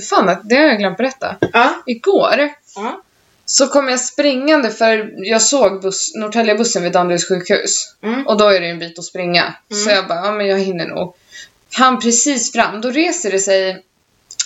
fan 0.10 0.38
det 0.44 0.56
har 0.56 0.64
jag 0.64 0.78
glömt 0.78 0.98
berätta. 0.98 1.36
Ja. 1.54 1.84
Igår 1.86 2.50
Ja. 2.76 3.02
så 3.46 3.68
kom 3.68 3.88
jag 3.90 4.00
springande 4.00 4.70
för 4.72 5.12
jag 5.26 5.42
såg 5.42 5.82
buss, 5.82 6.16
Norrtäljebussen 6.16 6.84
vid 6.84 6.92
Danderyds 6.92 7.28
sjukhus. 7.28 7.94
Mm. 8.04 8.28
Och 8.28 8.38
då 8.38 8.46
är 8.48 8.62
det 8.62 8.68
en 8.70 8.80
bit 8.80 9.00
att 9.00 9.06
springa. 9.06 9.54
Så 9.72 9.82
Mm. 9.90 9.96
jag 9.96 10.08
bara, 10.08 10.26
ja 10.26 10.32
men 10.32 10.48
jag 10.48 10.60
hinner 10.60 10.88
nog. 10.88 11.16
han 11.74 12.00
precis 12.00 12.52
fram, 12.52 12.82
då 12.82 12.90
reser 12.92 13.32
det 13.32 13.40
sig 13.40 13.84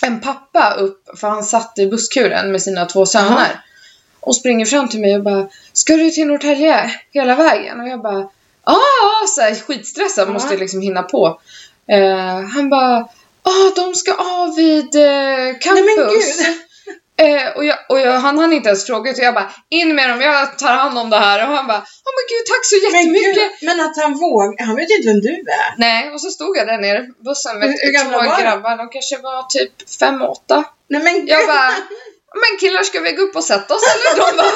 en 0.02 0.20
pappa 0.20 0.74
upp, 0.78 1.18
för 1.20 1.28
han 1.28 1.44
satt 1.44 1.78
i 1.78 1.86
busskuren 1.86 2.52
med 2.52 2.62
sina 2.62 2.86
två 2.86 3.06
söner. 3.06 3.60
Och 4.26 4.36
springer 4.36 4.66
fram 4.66 4.88
till 4.88 5.00
mig 5.00 5.16
och 5.16 5.22
bara 5.22 5.46
Ska 5.72 5.96
du 5.96 6.10
till 6.10 6.26
Norrtälje 6.26 6.90
hela 7.12 7.34
vägen? 7.34 7.80
Och 7.80 7.88
jag 7.88 8.02
bara 8.02 8.28
Ja, 8.66 8.80
så 9.28 9.40
här, 9.40 9.54
skitstressad, 9.54 10.28
måste 10.28 10.56
liksom 10.56 10.80
hinna 10.80 11.02
på. 11.02 11.40
Eh, 11.92 12.40
han 12.54 12.70
bara 12.70 13.08
Ja, 13.44 13.72
de 13.76 13.94
ska 13.94 14.12
av 14.14 14.56
vid 14.56 14.94
eh, 14.96 15.58
campus. 15.60 16.40
Nej, 16.40 16.46
men. 16.46 16.54
Eh, 17.16 17.56
och 17.56 17.64
jag, 17.64 17.78
och 17.88 18.00
jag, 18.00 18.12
han 18.12 18.38
hann 18.38 18.52
inte 18.52 18.68
ens 18.68 18.86
fråga 18.86 19.10
utan 19.10 19.24
jag 19.24 19.34
bara 19.34 19.50
in 19.68 19.94
med 19.94 20.10
dem, 20.10 20.20
jag 20.20 20.58
tar 20.58 20.68
hand 20.74 20.98
om 20.98 21.10
det 21.10 21.16
här. 21.16 21.48
Och 21.48 21.54
han 21.56 21.66
bara 21.66 21.78
Åh 21.78 22.12
men 22.16 22.24
gud 22.28 22.46
tack 22.46 22.64
så 22.64 22.76
Men 22.92 23.00
jättemycket. 23.00 23.34
gud, 23.60 23.68
men 23.68 23.80
att 23.80 23.96
han 24.02 24.12
vågar, 24.18 24.64
han 24.66 24.76
vet 24.76 24.90
ju 24.90 24.94
inte 24.96 25.08
vem 25.08 25.20
du 25.20 25.28
är. 25.34 25.74
Nej, 25.78 26.10
och 26.12 26.20
så 26.20 26.30
stod 26.30 26.56
jag 26.56 26.66
där 26.66 26.78
nere 26.78 26.98
i 26.98 27.22
bussen 27.24 27.58
med 27.58 27.68
Hur- 27.68 27.92
hur 27.92 28.04
två 28.12 28.42
grabbar. 28.42 28.76
De 28.76 28.88
kanske 28.88 29.18
var 29.18 29.42
typ 29.48 29.90
fem, 30.00 30.22
åtta. 30.22 30.64
Nej 30.88 31.02
men 31.02 31.14
gud. 31.14 31.28
Jag 31.28 31.46
bara, 31.46 31.70
men 32.34 32.58
killar 32.60 32.82
ska 32.82 33.00
vi 33.00 33.12
gå 33.12 33.22
upp 33.22 33.36
och 33.36 33.44
sätta 33.44 33.74
oss 33.74 33.82
eller? 33.94 34.30
De 34.30 34.36
bara, 34.36 34.46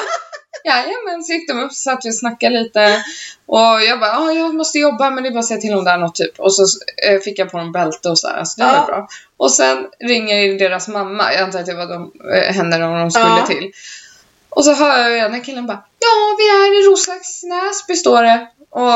jajamän. 0.65 1.23
Så 1.23 1.33
gick 1.33 1.49
de 1.49 1.59
upp, 1.63 1.71
så 1.73 1.81
satt 1.81 2.05
vi 2.05 2.09
och 2.09 2.15
snackade 2.15 2.59
lite. 2.59 3.03
Och 3.45 3.57
jag 3.87 3.99
bara, 3.99 4.09
ja 4.11 4.31
jag 4.31 4.55
måste 4.55 4.77
jobba 4.79 5.09
men 5.09 5.23
det 5.23 5.29
är 5.29 5.33
bara 5.33 5.39
att 5.39 5.45
säga 5.45 5.59
till 5.61 5.73
om 5.73 5.83
det 5.85 5.91
är 5.91 5.97
något 5.97 6.15
typ. 6.15 6.39
Och 6.39 6.53
så 6.55 6.63
eh, 7.07 7.19
fick 7.19 7.39
jag 7.39 7.51
på 7.51 7.57
dem 7.57 7.71
bälte 7.71 8.09
och 8.09 8.19
så 8.19 8.27
här, 8.27 8.43
så 8.43 8.61
det 8.61 8.67
Ja. 8.67 8.79
var 8.79 8.85
bra. 8.87 9.07
Och 9.37 9.51
sen 9.51 9.87
ringer 9.99 10.59
deras 10.59 10.87
mamma, 10.87 11.33
jag 11.33 11.41
antar 11.41 11.59
att 11.59 11.65
det 11.65 11.73
var 11.73 11.85
de, 11.85 12.11
eh, 12.33 12.53
henne 12.53 12.77
de 12.77 13.11
skulle 13.11 13.25
Ja. 13.25 13.45
till. 13.47 13.71
Och 14.49 14.65
så 14.65 14.73
hör 14.73 15.09
jag 15.09 15.17
ena 15.25 15.39
killen 15.39 15.67
bara, 15.67 15.83
ja 15.99 16.35
vi 16.37 16.49
är 16.49 16.81
i 16.83 16.87
Roslagsnäsby 16.87 17.95
står 17.95 18.23
det. 18.23 18.47
Och, 18.71 18.93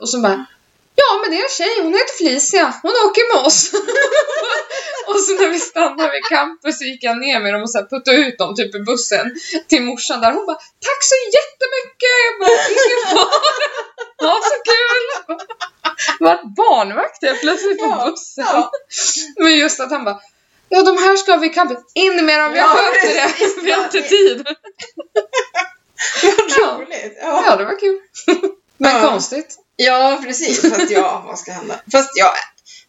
och 0.00 0.08
så 0.08 0.18
bara, 0.20 0.46
ja 0.94 1.18
men 1.22 1.30
det 1.30 1.36
är 1.36 1.42
en 1.42 1.50
tjej, 1.50 1.74
hon 1.82 1.92
heter 1.94 2.16
Felicia, 2.18 2.74
hon 2.82 2.90
åker 3.06 3.34
med 3.34 3.46
oss. 3.46 3.70
och 5.06 5.20
så 5.20 5.32
när 5.40 5.48
vi 5.48 5.58
stannade 5.58 6.10
vid 6.12 6.24
campus 6.24 6.78
så 6.78 6.84
gick 6.84 7.02
jag 7.04 7.18
ner 7.18 7.40
med 7.40 7.52
dem 7.54 7.62
och 7.62 7.70
så 7.70 7.78
här 7.78 7.86
puttade 7.86 8.16
ut 8.16 8.38
dem 8.38 8.54
typ 8.54 8.74
i 8.74 8.78
bussen 8.78 9.26
till 9.68 9.82
morsan 9.82 10.20
där. 10.20 10.32
Hon 10.32 10.46
bara, 10.46 10.56
tack 10.86 11.00
så 11.12 11.14
jättemycket! 11.38 12.16
Jag 12.26 12.34
bara, 12.40 12.68
ingen 12.68 13.16
fara. 13.16 13.40
Ja, 14.24 14.40
så 14.50 14.56
kul! 14.70 15.36
Det 16.18 16.24
var 16.24 16.54
barnvakt 16.56 17.22
helt 17.24 17.40
plötsligt 17.40 17.78
på 17.78 17.84
Ja, 17.84 18.10
bussen. 18.10 18.44
ja. 18.52 18.70
Men 19.36 19.56
just 19.58 19.80
att 19.80 19.90
han 19.90 20.04
bara, 20.04 20.20
ja 20.68 20.82
de 20.82 20.98
här 20.98 21.16
ska 21.16 21.36
vi 21.36 21.48
campus, 21.48 21.78
in 21.94 22.26
med 22.26 22.40
dem, 22.40 22.54
jag 22.54 22.64
Ja, 22.64 22.68
sköter 22.68 23.24
precis. 23.28 23.54
det, 23.54 23.60
vi 23.62 23.70
har 23.72 23.84
inte 23.84 24.02
tid. 24.02 24.46
Ja. 26.58 26.78
roligt. 26.80 27.18
Ja. 27.22 27.44
Ja, 27.46 27.56
det 27.56 27.64
var 27.64 27.78
kul. 27.80 28.00
Men 28.76 28.96
Ja. 29.02 29.10
konstigt 29.10 29.56
ja, 29.76 30.20
precis. 30.22 30.70
Fast 30.70 30.90
ja, 30.90 31.22
vad 31.26 31.38
ska 31.38 31.52
hända? 31.52 31.80
Fast 31.92 32.10
jag 32.14 32.30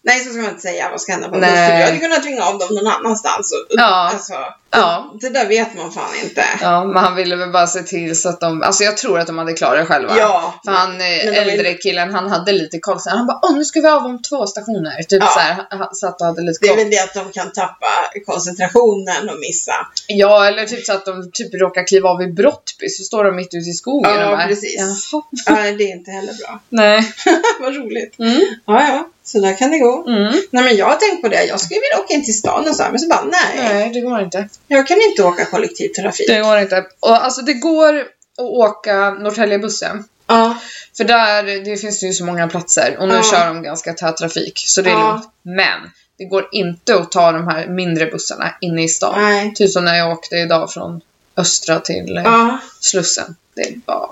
nej 0.03 0.19
så 0.19 0.29
ska 0.29 0.41
man 0.41 0.49
inte 0.49 0.61
säga 0.61 0.89
vad 0.91 1.01
ska 1.01 1.11
hända. 1.11 1.29
För 1.29 1.39
du 1.39 1.83
hade 1.83 1.97
kunnat 1.99 2.23
tvinga 2.23 2.43
av 2.45 2.59
dem 2.59 2.67
någon 2.75 2.87
annanstans. 2.87 3.51
Och, 3.51 3.65
Ja. 3.69 4.09
Alltså, 4.13 4.33
Ja. 4.75 5.13
Det 5.21 5.29
där 5.29 5.47
vet 5.47 5.75
man 5.77 5.91
fan 5.91 6.09
inte. 6.23 6.43
Ja, 6.61 6.83
men 6.85 7.03
han 7.03 7.15
ville 7.15 7.35
väl 7.35 7.51
bara 7.51 7.67
se 7.67 7.81
till 7.83 8.21
så 8.21 8.29
att 8.29 8.39
de, 8.39 8.61
alltså 8.63 8.83
jag 8.83 8.97
tror 8.97 9.19
att 9.19 9.27
de 9.27 9.37
hade 9.37 9.53
klarat 9.53 9.77
det 9.79 9.85
själva. 9.85 10.13
Ja. 10.17 10.53
För 10.65 10.71
han 10.71 10.91
eh, 10.91 10.97
de 10.97 11.25
vill- 11.25 11.49
äldre 11.49 11.73
killen, 11.73 12.13
han 12.13 12.29
hade 12.31 12.51
lite 12.51 12.79
koll. 12.79 12.99
Så 12.99 13.09
han 13.09 13.27
bara, 13.27 13.39
åh 13.43 13.55
nu 13.57 13.65
ska 13.65 13.81
vi 13.81 13.87
av 13.87 14.05
om 14.05 14.21
två 14.21 14.47
stationer. 14.47 15.03
Typ 15.03 15.23
Ja. 15.23 15.27
så 15.33 15.39
här, 15.39 15.65
han 15.69 15.95
satt 15.95 16.21
och 16.21 16.27
hade 16.27 16.41
lite 16.41 16.57
Det 16.61 16.67
är 16.67 16.69
koll. 16.69 16.77
väl 16.83 16.89
det 16.91 16.99
att 17.03 17.13
de 17.13 17.31
kan 17.31 17.51
tappa 17.51 17.87
koncentrationen 18.25 19.29
och 19.29 19.39
missa. 19.39 19.73
Ja, 20.07 20.45
eller 20.47 20.65
typ 20.65 20.85
så 20.85 20.93
att 20.93 21.05
de 21.05 21.31
typ 21.33 21.53
råkar 21.53 21.87
kliva 21.87 22.09
av 22.09 22.21
i 22.21 22.27
Brottby 22.27 22.89
så 22.89 23.03
står 23.03 23.23
de 23.23 23.35
mitt 23.35 23.53
ute 23.53 23.69
i 23.69 23.73
skogen 23.73 24.11
Ja, 24.19 24.25
och 24.31 24.37
bara, 24.37 24.47
precis. 24.47 24.75
Jaha. 24.79 25.23
Ja, 25.45 25.71
det 25.71 25.83
är 25.83 25.91
inte 25.95 26.11
heller 26.11 26.33
bra. 26.33 26.59
Nej. 26.69 27.13
Vad 27.59 27.75
roligt. 27.75 28.19
Mm. 28.19 28.41
Ja, 28.65 28.87
ja, 28.87 29.09
så 29.23 29.39
där 29.39 29.57
kan 29.57 29.71
det 29.71 29.77
gå. 29.79 30.03
Mm. 30.07 30.33
Nej, 30.51 30.63
men 30.63 30.75
jag 30.75 30.85
har 30.85 30.95
tänkt 30.95 31.21
på 31.21 31.27
det. 31.27 31.43
Jag 31.45 31.59
skulle 31.59 31.79
vilja 31.79 32.03
åka 32.05 32.13
in 32.13 32.25
till 32.25 32.37
stan 32.37 32.67
och 32.69 32.75
så 32.75 32.83
här, 32.83 32.89
men 32.91 32.99
så 32.99 33.07
bara 33.07 33.23
nej. 33.23 33.55
Nej, 33.73 33.89
det 33.93 34.01
går 34.01 34.21
inte. 34.21 34.49
Jag 34.67 34.87
kan 34.87 35.01
inte 35.01 35.23
åka 35.23 35.45
kollektivtrafik. 35.45 36.27
Det 36.27 36.39
går 36.41 36.57
inte. 36.57 36.85
Och 36.99 37.23
alltså 37.25 37.41
det 37.41 37.53
går 37.53 37.99
att 37.99 38.07
åka 38.39 39.09
Norrtäljebussen. 39.09 40.03
Ja, 40.27 40.57
För 40.97 41.03
där, 41.03 41.43
det 41.65 41.77
finns 41.77 41.99
det 41.99 42.05
ju 42.05 42.13
så 42.13 42.25
många 42.25 42.47
platser 42.47 42.97
och 42.99 43.07
nu 43.07 43.13
Ja. 43.15 43.23
kör 43.23 43.47
de 43.47 43.63
ganska 43.63 43.93
tät 43.93 44.17
trafik 44.17 44.63
så 44.65 44.81
det 44.81 44.89
är 44.89 44.93
Ja. 44.93 45.07
lugnt. 45.11 45.29
Men 45.43 45.79
det 46.17 46.25
går 46.25 46.47
inte 46.51 46.95
att 46.95 47.11
ta 47.11 47.31
de 47.31 47.47
här 47.47 47.67
mindre 47.67 48.05
bussarna 48.05 48.55
inne 48.61 48.83
i 48.83 48.87
stan. 48.87 49.21
nej. 49.21 49.53
Typ 49.55 49.71
som 49.71 49.85
när 49.85 49.95
jag 49.95 50.11
åkte 50.11 50.35
idag 50.35 50.71
från 50.73 51.01
Östra 51.37 51.79
till 51.79 52.17
eh, 52.17 52.23
Ja, 52.23 52.57
Slussen. 52.79 53.35
Det 53.55 53.61
är 53.61 53.73
bara 53.85 54.09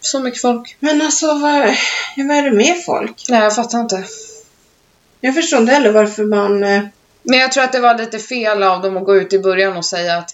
så 0.00 0.20
mycket 0.20 0.40
folk. 0.40 0.76
men 0.80 1.02
alltså 1.02 1.26
vad, 1.26 1.40
vad 2.16 2.36
är 2.36 2.42
det 2.42 2.56
med 2.56 2.84
folk? 2.86 3.24
Nej, 3.28 3.40
jag 3.42 3.54
fattar 3.54 3.80
inte. 3.80 4.04
Jag 5.24 5.34
förstår 5.34 5.60
inte 5.60 5.72
heller 5.72 5.92
varför 5.92 6.24
man... 6.24 6.62
eh, 6.64 6.82
Men 7.22 7.38
jag 7.38 7.52
tror 7.52 7.64
att 7.64 7.72
det 7.72 7.80
var 7.80 7.98
lite 7.98 8.18
fel 8.18 8.62
av 8.62 8.82
dem 8.82 8.96
att 8.96 9.04
gå 9.04 9.16
ut 9.16 9.32
i 9.32 9.38
början 9.38 9.76
och 9.76 9.84
säga 9.84 10.16
att 10.16 10.30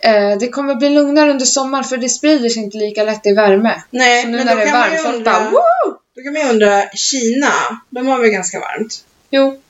eh, 0.00 0.38
det 0.40 0.48
kommer 0.48 0.74
bli 0.74 0.88
lugnare 0.90 1.30
under 1.30 1.44
sommaren 1.44 1.84
för 1.84 1.96
det 1.96 2.08
sprider 2.08 2.48
sig 2.48 2.62
inte 2.62 2.78
lika 2.78 3.04
lätt 3.04 3.26
i 3.26 3.32
värme. 3.32 3.82
Nej, 3.90 4.22
Så 4.22 4.28
nu 4.28 4.36
men 4.36 4.46
när 4.46 4.54
då 4.54 4.60
det 4.60 4.66
är 4.66 4.70
kan 4.70 4.80
man 4.80 4.90
ju 4.90 4.96
varmt, 4.96 5.02
folk 5.06 5.16
undra, 5.16 5.32
bara 5.32 5.50
Woo! 5.50 5.96
Då 6.16 6.22
kan 6.22 6.32
man 6.32 6.42
ju 6.42 6.48
undra, 6.48 6.82
Kina, 6.94 7.52
de 7.90 8.06
har 8.06 8.18
väl 8.20 8.30
ganska 8.30 8.60
varmt? 8.60 9.04
Jo, 9.30 9.60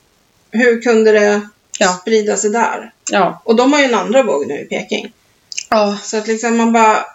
Hur 0.51 0.81
kunde 0.81 1.11
det 1.11 1.41
Ja. 1.79 1.87
sprida 2.01 2.37
sig 2.37 2.49
där? 2.49 2.91
ja. 3.11 3.41
Och 3.45 3.55
de 3.55 3.73
har 3.73 3.79
ju 3.79 3.85
en 3.85 3.95
andra 3.95 4.23
våg 4.23 4.47
nu 4.47 4.59
i 4.59 4.65
Peking. 4.65 5.13
Ja. 5.69 5.97
Så 6.03 6.17
att 6.17 6.27
liksom 6.27 6.57
man 6.57 6.73
bara... 6.73 7.05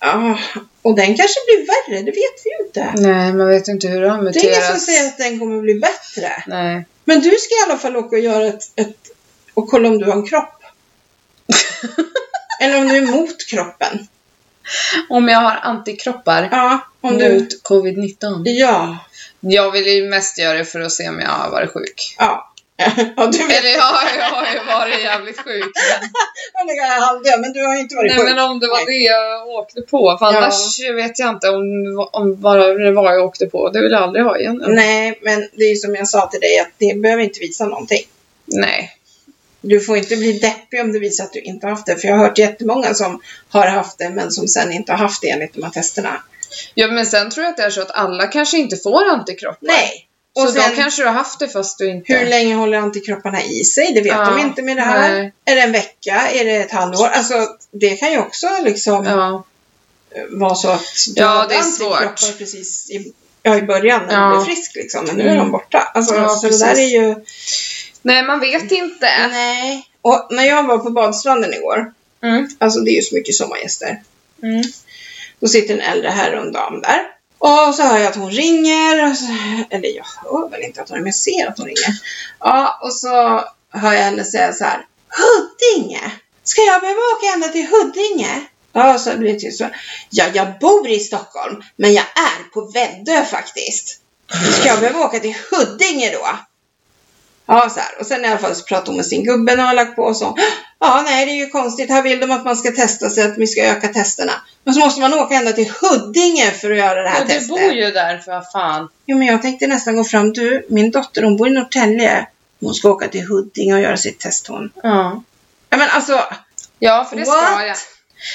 Ja, 0.00 0.38
och 0.82 0.96
den 0.96 1.06
kanske 1.06 1.40
blir 1.46 1.66
värre, 1.66 2.02
det 2.02 2.10
vet 2.10 2.44
vi 2.44 2.50
ju 2.50 2.66
inte. 2.66 3.08
Nej, 3.08 3.32
man 3.32 3.48
vet 3.48 3.68
inte 3.68 3.88
hur 3.88 4.00
det 4.00 4.08
har 4.08 4.22
Det 4.22 4.40
är 4.40 4.44
ingen 4.44 4.62
som 4.62 4.78
säger 4.78 5.08
att 5.08 5.18
den 5.18 5.38
kommer 5.38 5.60
bli 5.60 5.74
bättre. 5.74 6.44
Nej. 6.46 6.86
Men 7.04 7.20
du 7.20 7.30
ska 7.30 7.54
i 7.54 7.70
alla 7.70 7.78
fall 7.78 7.96
åka 7.96 8.16
och 8.16 8.22
göra 8.22 8.46
ett, 8.46 8.62
ett 8.76 8.96
och 9.54 9.68
kolla 9.68 9.88
om 9.88 9.98
du 9.98 10.04
har 10.04 10.12
en 10.12 10.26
kropp. 10.26 10.62
Eller 12.60 12.78
om 12.78 12.88
du 12.88 12.96
är 12.96 13.02
emot 13.02 13.46
kroppen. 13.50 14.08
Om 15.08 15.28
jag 15.28 15.38
har 15.38 15.56
antikroppar 15.56 16.48
Ja, 16.52 16.80
om 17.00 17.18
du... 17.18 17.34
mot 17.34 17.62
covid-19. 17.62 18.42
Ja. 18.44 18.98
Jag 19.40 19.70
vill 19.70 19.86
ju 19.86 20.08
mest 20.08 20.38
göra 20.38 20.58
det 20.58 20.64
för 20.64 20.80
att 20.80 20.92
se 20.92 21.08
om 21.08 21.20
jag 21.20 21.28
har 21.28 21.50
varit 21.50 21.72
sjuk. 21.72 22.16
Ja. 22.18 22.53
ja, 23.16 23.26
du 23.26 23.38
vet. 23.38 23.58
Eller 23.58 23.70
ja, 23.70 24.00
jag 24.18 24.24
har 24.24 24.46
ju 24.54 24.64
varit 24.66 25.02
jävligt 25.02 25.40
sjuk. 25.40 25.72
Men... 26.66 26.76
Jag 26.76 26.84
halvdöd, 26.86 27.40
men 27.40 27.52
du 27.52 27.64
har 27.66 27.74
ju 27.74 27.80
inte 27.80 27.96
varit 27.96 28.10
Nej 28.10 28.18
sjuk. 28.18 28.34
men 28.34 28.38
om 28.50 28.60
det 28.60 28.68
var 28.68 28.76
Nej. 28.76 28.86
det 28.86 29.04
jag 29.04 29.48
åkte 29.48 29.80
på. 29.80 30.16
För 30.18 30.26
Ja. 30.32 30.38
annars 30.38 30.80
vet 30.80 31.18
jag 31.18 31.28
inte 31.30 31.48
om, 31.48 31.64
om 32.12 32.40
bara 32.40 32.66
det 32.66 32.92
var 32.92 33.12
jag 33.12 33.24
åkte 33.24 33.46
på. 33.46 33.70
Det 33.70 33.80
vill 33.82 33.92
jag 33.92 34.02
aldrig 34.02 34.24
ha 34.24 34.38
igen. 34.38 34.64
Nej, 34.68 35.18
men 35.22 35.48
det 35.52 35.64
är 35.64 35.68
ju 35.68 35.76
som 35.76 35.94
jag 35.94 36.08
sa 36.08 36.26
till 36.26 36.40
dig 36.40 36.58
att 36.58 36.70
det 36.78 37.00
behöver 37.00 37.22
inte 37.22 37.40
visa 37.40 37.66
någonting. 37.66 38.02
Nej. 38.44 38.90
Du 39.60 39.80
får 39.80 39.96
inte 39.96 40.16
bli 40.16 40.32
deppig 40.32 40.80
om 40.80 40.92
det 40.92 40.98
visar 40.98 41.24
att 41.24 41.32
du 41.32 41.40
inte 41.40 41.66
har 41.66 41.70
haft 41.70 41.86
det. 41.86 41.96
För 41.96 42.08
jag 42.08 42.16
har 42.16 42.24
hört 42.26 42.38
jättemånga 42.38 42.94
som 42.94 43.20
har 43.48 43.66
haft 43.66 43.98
det 43.98 44.10
men 44.10 44.30
som 44.30 44.48
sen 44.48 44.72
inte 44.72 44.92
har 44.92 44.98
haft 44.98 45.22
det 45.22 45.30
enligt 45.30 45.54
de 45.54 45.62
här 45.62 45.70
testerna. 45.70 46.22
Ja 46.74 46.86
men 46.88 47.06
sen 47.06 47.30
tror 47.30 47.44
jag 47.44 47.50
att 47.50 47.56
det 47.56 47.62
är 47.62 47.70
så 47.70 47.82
att 47.82 47.90
alla 47.90 48.26
kanske 48.26 48.58
inte 48.58 48.76
får 48.76 49.08
antikroppar. 49.08 49.58
Nej! 49.60 50.08
Så 50.36 50.42
Och 50.44 50.50
sen, 50.52 50.70
då 50.70 50.76
kanske 50.76 51.02
du 51.02 51.06
har 51.06 51.14
haft 51.14 51.38
det 51.38 51.48
fast 51.48 51.78
du 51.78 51.90
inte... 51.90 52.14
hur 52.14 52.26
länge 52.26 52.54
håller 52.54 52.78
antikropparna 52.78 53.42
i 53.42 53.64
sig? 53.64 53.92
Det 53.94 54.00
vet 54.00 54.12
Ja, 54.12 54.24
de 54.24 54.38
inte 54.40 54.62
med 54.62 54.76
det 54.76 54.82
här. 54.82 55.12
nej. 55.14 55.32
Är 55.44 55.54
det 55.54 55.60
en 55.62 55.72
vecka? 55.72 56.28
Är 56.30 56.44
det 56.44 56.56
ett 56.56 56.72
halvår? 56.72 57.06
Alltså, 57.06 57.46
det 57.70 57.96
kan 57.96 58.12
ju 58.12 58.18
också 58.18 58.48
liksom 58.64 59.04
Ja. 59.04 59.44
vara 60.30 60.54
så 60.54 60.68
att 60.70 60.84
du 61.14 61.20
Ja, 61.22 61.26
hade 61.28 61.48
det 61.54 61.58
är 61.58 61.62
svårt. 61.62 62.00
antikroppar 62.02 62.38
precis 62.38 62.90
i, 62.90 63.12
ja, 63.42 63.56
i 63.56 63.62
början 63.62 64.02
när 64.06 64.14
Ja. 64.14 64.28
du 64.30 64.34
blev 64.36 64.44
frisk 64.54 64.74
liksom. 64.74 65.04
Men 65.06 65.16
nu 65.16 65.22
är 65.22 65.26
Mm. 65.26 65.38
de 65.38 65.50
borta. 65.50 65.78
Alltså, 65.94 66.14
Ja, 66.14 66.28
så 66.28 66.48
det 66.48 66.58
där 66.58 66.66
är 66.66 66.70
precis. 66.74 66.92
ju... 66.94 67.14
Nej 68.02 68.22
man 68.22 68.40
vet 68.40 68.72
inte. 68.72 69.08
Nej. 69.30 69.88
Och 70.02 70.26
när 70.30 70.44
jag 70.44 70.62
var 70.62 70.78
på 70.78 70.90
badstranden 70.90 71.54
igår, 71.54 71.92
Mm. 72.22 72.48
alltså 72.58 72.80
det 72.80 72.90
är 72.90 72.94
ju 72.94 73.02
så 73.02 73.14
mycket 73.14 73.34
sommargäster. 73.34 74.02
Mm. 74.42 74.62
Då 75.40 75.48
sitter 75.48 75.74
en 75.74 75.80
äldre 75.80 76.08
herre 76.10 76.38
och 76.40 76.46
en 76.46 76.52
dam 76.52 76.80
där. 76.80 77.00
Och 77.38 77.74
så 77.74 77.82
hör 77.82 77.98
jag 77.98 78.06
att 78.06 78.16
hon 78.16 78.30
ringer. 78.30 79.14
Så, 79.14 79.26
eller 79.70 79.88
jag 79.88 80.04
hör 80.04 80.48
väl 80.48 80.62
inte 80.62 80.82
att 80.82 80.88
hon 80.88 80.96
ringer, 80.96 81.08
jag 81.08 81.14
ser 81.14 81.48
att 81.48 81.58
hon 81.58 81.66
ringer. 81.66 82.00
Ja, 82.40 82.78
och 82.82 82.94
så 82.94 83.44
hör 83.70 83.92
jag 83.92 84.02
henne 84.02 84.24
säga 84.24 84.52
så 84.52 84.64
här. 84.64 84.86
Huddinge! 85.08 86.12
Ska 86.44 86.60
jag 86.60 86.80
behöva 86.80 87.00
åka 87.16 87.34
ända 87.34 87.48
till 87.48 87.66
Huddinge? 87.66 88.46
Ja, 88.72 88.98
så 88.98 89.16
blir 89.16 89.32
det 89.32 89.38
tyst. 89.38 89.60
Ja, 90.10 90.24
jag 90.34 90.58
bor 90.58 90.88
i 90.88 91.00
Stockholm, 91.00 91.62
men 91.76 91.94
jag 91.94 92.04
är 92.04 92.50
på 92.52 92.60
Väddö 92.60 93.24
faktiskt. 93.24 94.00
Ska 94.58 94.68
jag 94.68 94.80
behöva 94.80 95.04
åka 95.04 95.20
till 95.20 95.34
Huddinge 95.50 96.10
då? 96.12 96.26
Ja, 97.46 97.68
så 97.70 97.80
här. 97.80 98.00
Och 98.00 98.06
sen 98.06 98.24
i 98.24 98.28
alla 98.28 98.38
fall 98.38 98.54
så 98.54 98.64
pratar 98.64 98.86
hon 98.86 98.96
med 98.96 99.06
sin 99.06 99.24
gubbe 99.24 99.56
när 99.56 99.64
har 99.64 99.74
lagt 99.74 99.96
på 99.96 100.02
och 100.02 100.16
så. 100.16 100.36
Ja, 100.78 101.02
nej, 101.06 101.26
det 101.26 101.32
är 101.32 101.36
ju 101.44 101.48
konstigt. 101.48 101.90
Här 101.90 102.02
vill 102.02 102.20
de 102.20 102.30
att 102.30 102.44
man 102.44 102.56
ska 102.56 102.70
testa 102.70 103.10
sig, 103.10 103.24
att 103.24 103.38
vi 103.38 103.46
ska 103.46 103.62
öka 103.62 103.88
testerna. 103.88 104.32
Men 104.64 104.74
så 104.74 104.80
måste 104.80 105.00
man 105.00 105.14
åka 105.14 105.34
ända 105.34 105.52
till 105.52 105.72
Huddinge 105.80 106.50
för 106.50 106.70
att 106.70 106.78
göra 106.78 107.02
det 107.02 107.08
här 107.08 107.20
du 107.20 107.26
testet. 107.26 107.48
bor 107.48 107.72
ju 107.72 107.90
där 107.90 108.18
för 108.18 108.42
fan. 108.52 108.88
Jo, 109.06 109.18
men 109.18 109.26
jag 109.26 109.42
tänkte 109.42 109.66
nästan 109.66 109.96
gå 109.96 110.04
fram. 110.04 110.32
Du, 110.32 110.66
min 110.68 110.90
dotter, 110.90 111.22
hon 111.22 111.36
bor 111.36 111.48
i 111.48 111.50
Norrtälje. 111.50 112.26
Hon 112.60 112.74
ska 112.74 112.90
åka 112.90 113.08
till 113.08 113.26
Huddinge 113.26 113.74
och 113.74 113.80
göra 113.80 113.96
sitt 113.96 114.20
test 114.20 114.46
hon. 114.46 114.72
Ja. 114.82 115.22
Ja, 115.70 115.76
men 115.76 115.88
alltså. 115.90 116.20
Ja, 116.78 117.06
för 117.10 117.16
det 117.16 117.24
ska 117.24 117.34
What? 117.34 117.66
jag. 117.66 117.76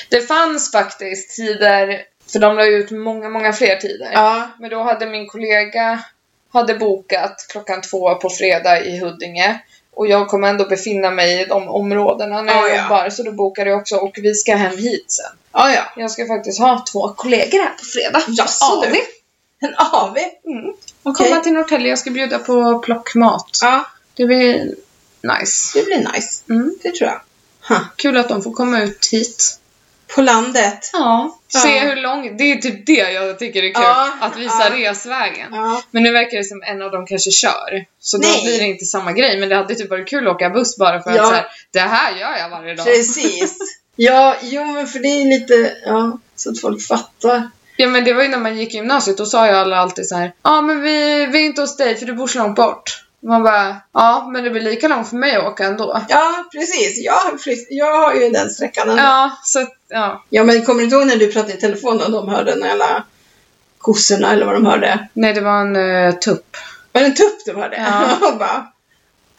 Det 0.09 0.21
fanns 0.21 0.71
faktiskt 0.71 1.35
tider, 1.35 2.01
för 2.31 2.39
de 2.39 2.55
la 2.55 2.65
ut 2.65 2.91
många, 2.91 3.29
många 3.29 3.53
fler 3.53 3.75
tider. 3.75 4.09
Ja. 4.13 4.47
Men 4.59 4.69
då 4.69 4.83
hade 4.83 5.05
min 5.05 5.27
kollega 5.27 5.99
hade 6.53 6.75
bokat 6.75 7.45
klockan 7.49 7.81
två 7.81 8.15
på 8.15 8.29
fredag 8.29 8.81
i 8.85 8.99
Huddinge. 8.99 9.59
Och 9.93 10.07
jag 10.07 10.27
kommer 10.27 10.47
ändå 10.47 10.65
befinna 10.65 11.11
mig 11.11 11.41
i 11.41 11.45
de 11.45 11.67
områdena 11.67 12.41
när 12.41 12.53
jag 12.53 12.69
Ja, 12.69 12.75
ja. 12.75 12.83
jobbar. 12.83 13.09
Så 13.09 13.23
då 13.23 13.31
bokade 13.31 13.69
jag 13.69 13.79
också 13.79 13.95
och 13.95 14.17
vi 14.21 14.33
ska 14.33 14.55
hem 14.55 14.77
hit 14.77 15.05
sen. 15.11 15.25
Ja, 15.53 15.71
ja. 15.73 15.81
Jag 15.95 16.11
ska 16.11 16.27
faktiskt 16.27 16.59
ha 16.59 16.85
två 16.91 17.09
kollegor 17.15 17.59
här 17.59 17.73
på 17.79 17.85
fredag. 17.85 18.21
Jaså, 18.27 18.81
du? 18.81 18.99
En 19.67 19.75
AV? 19.77 20.17
Mm. 20.45 20.73
Okej. 21.03 21.27
Komma 21.29 21.41
till 21.41 21.53
Norrtälje, 21.53 21.89
jag 21.89 21.99
ska 21.99 22.11
bjuda 22.11 22.39
på 22.39 22.79
plockmat. 22.79 23.59
Ja, 23.61 23.85
Det 24.13 24.25
blir 24.25 24.75
nice. 25.21 25.79
det 25.79 25.85
blir 25.85 26.11
nice. 26.13 26.43
Mm. 26.49 26.75
Det 26.83 26.91
tror 26.91 27.09
jag. 27.09 27.21
Ha. 27.75 27.85
Kul 27.95 28.17
att 28.17 28.29
de 28.29 28.43
får 28.43 28.51
komma 28.51 28.81
ut 28.83 29.07
hit. 29.11 29.58
På 30.15 30.21
landet. 30.21 30.89
Ja. 30.93 31.35
Ja. 31.53 31.59
Se 31.59 31.79
hur 31.79 31.95
lång, 31.95 32.37
det 32.37 32.43
är 32.51 32.55
typ 32.55 32.85
det 32.85 33.11
jag 33.11 33.39
tycker 33.39 33.63
är 33.63 33.73
kul. 33.73 33.83
Ja, 33.83 34.11
Att 34.21 34.37
visa 34.37 34.69
ja. 34.77 34.89
resvägen. 34.89 35.47
Ja. 35.51 35.83
Men 35.91 36.03
nu 36.03 36.11
verkar 36.11 36.37
det 36.37 36.43
som 36.43 36.63
en 36.63 36.81
av 36.81 36.91
dem 36.91 37.05
kanske 37.07 37.31
kör. 37.31 37.85
Så 37.99 38.17
då 38.17 38.27
Nej. 38.27 38.43
blir 38.43 38.59
det 38.59 38.65
inte 38.65 38.85
samma 38.85 39.11
grej. 39.11 39.39
Men 39.39 39.49
det 39.49 39.55
hade 39.55 39.75
typ 39.75 39.89
varit 39.89 40.07
kul 40.09 40.27
att 40.27 40.35
åka 40.35 40.49
buss 40.49 40.77
bara 40.77 41.01
för 41.01 41.11
Ja. 41.15 41.21
att 41.21 41.27
så 41.27 41.33
här, 41.33 41.45
det 41.73 41.79
här 41.79 42.15
gör 42.19 42.37
jag 42.37 42.49
varje 42.49 42.75
dag. 42.75 42.85
Precis. 42.85 43.57
Ja, 44.01 44.35
jo 44.41 44.65
men 44.65 44.87
för 44.87 44.99
det 44.99 45.07
är 45.07 45.25
lite, 45.39 45.73
ja, 45.85 46.19
så 46.35 46.49
att 46.51 46.59
folk 46.61 46.81
fattar. 46.81 47.49
Ja 47.77 47.87
men 47.87 48.03
det 48.03 48.13
var 48.13 48.23
ju 48.23 48.29
när 48.29 48.37
man 48.37 48.57
gick 48.57 48.73
i 48.73 48.77
gymnasiet, 48.77 49.17
då 49.17 49.25
sa 49.25 49.47
ju 49.47 49.53
alla 49.53 49.77
alltid 49.77 50.07
så 50.07 50.15
här. 50.15 50.33
Ja 50.43 50.61
men 50.61 50.81
vi, 50.81 51.25
vi 51.25 51.39
är 51.41 51.45
inte 51.45 51.61
hos 51.61 51.77
dig 51.77 51.95
för 51.97 52.05
du 52.05 52.13
bor 52.13 52.27
så 52.27 52.37
långt 52.39 52.55
bort. 52.55 53.03
Man 53.21 53.43
bara, 53.43 53.75
ja 53.93 54.29
men 54.33 54.43
det 54.43 54.49
blir 54.49 54.61
lika 54.61 54.87
långt 54.87 55.09
för 55.09 55.15
mig 55.15 55.35
att 55.35 55.43
åka 55.43 55.63
ändå. 55.63 56.01
Ja, 56.09 56.45
precis. 56.51 57.05
Jag, 57.05 57.41
flytt, 57.41 57.67
jag 57.69 57.97
har 57.97 58.13
ju 58.13 58.29
den 58.29 58.49
sträckan 58.49 58.89
ändå. 58.89 59.03
Ja, 59.03 59.31
så 59.43 59.59
att, 59.59 59.73
ja. 59.87 60.23
Ja, 60.29 60.43
men 60.43 60.65
kommer 60.65 60.79
du 60.79 60.83
inte 60.83 60.95
ihåg 60.95 61.07
när 61.07 61.15
du 61.15 61.31
pratade 61.31 61.53
i 61.53 61.57
telefon 61.57 62.01
och 62.01 62.11
de 62.11 62.29
hörde 62.29 62.71
alla 62.71 63.03
kossorna 63.77 64.33
eller 64.33 64.45
vad 64.45 64.55
de 64.55 64.65
hörde? 64.65 65.07
Nej 65.13 65.33
det 65.33 65.41
var 65.41 65.61
en 65.61 65.75
uh, 65.75 66.13
tupp. 66.13 66.57
Var 66.91 67.01
det 67.01 67.07
en 67.07 67.15
tupp 67.15 67.45
de 67.45 67.55
hörde? 67.55 67.75
Ja. 67.77 68.27
Och 68.31 68.37
bara, 68.37 68.67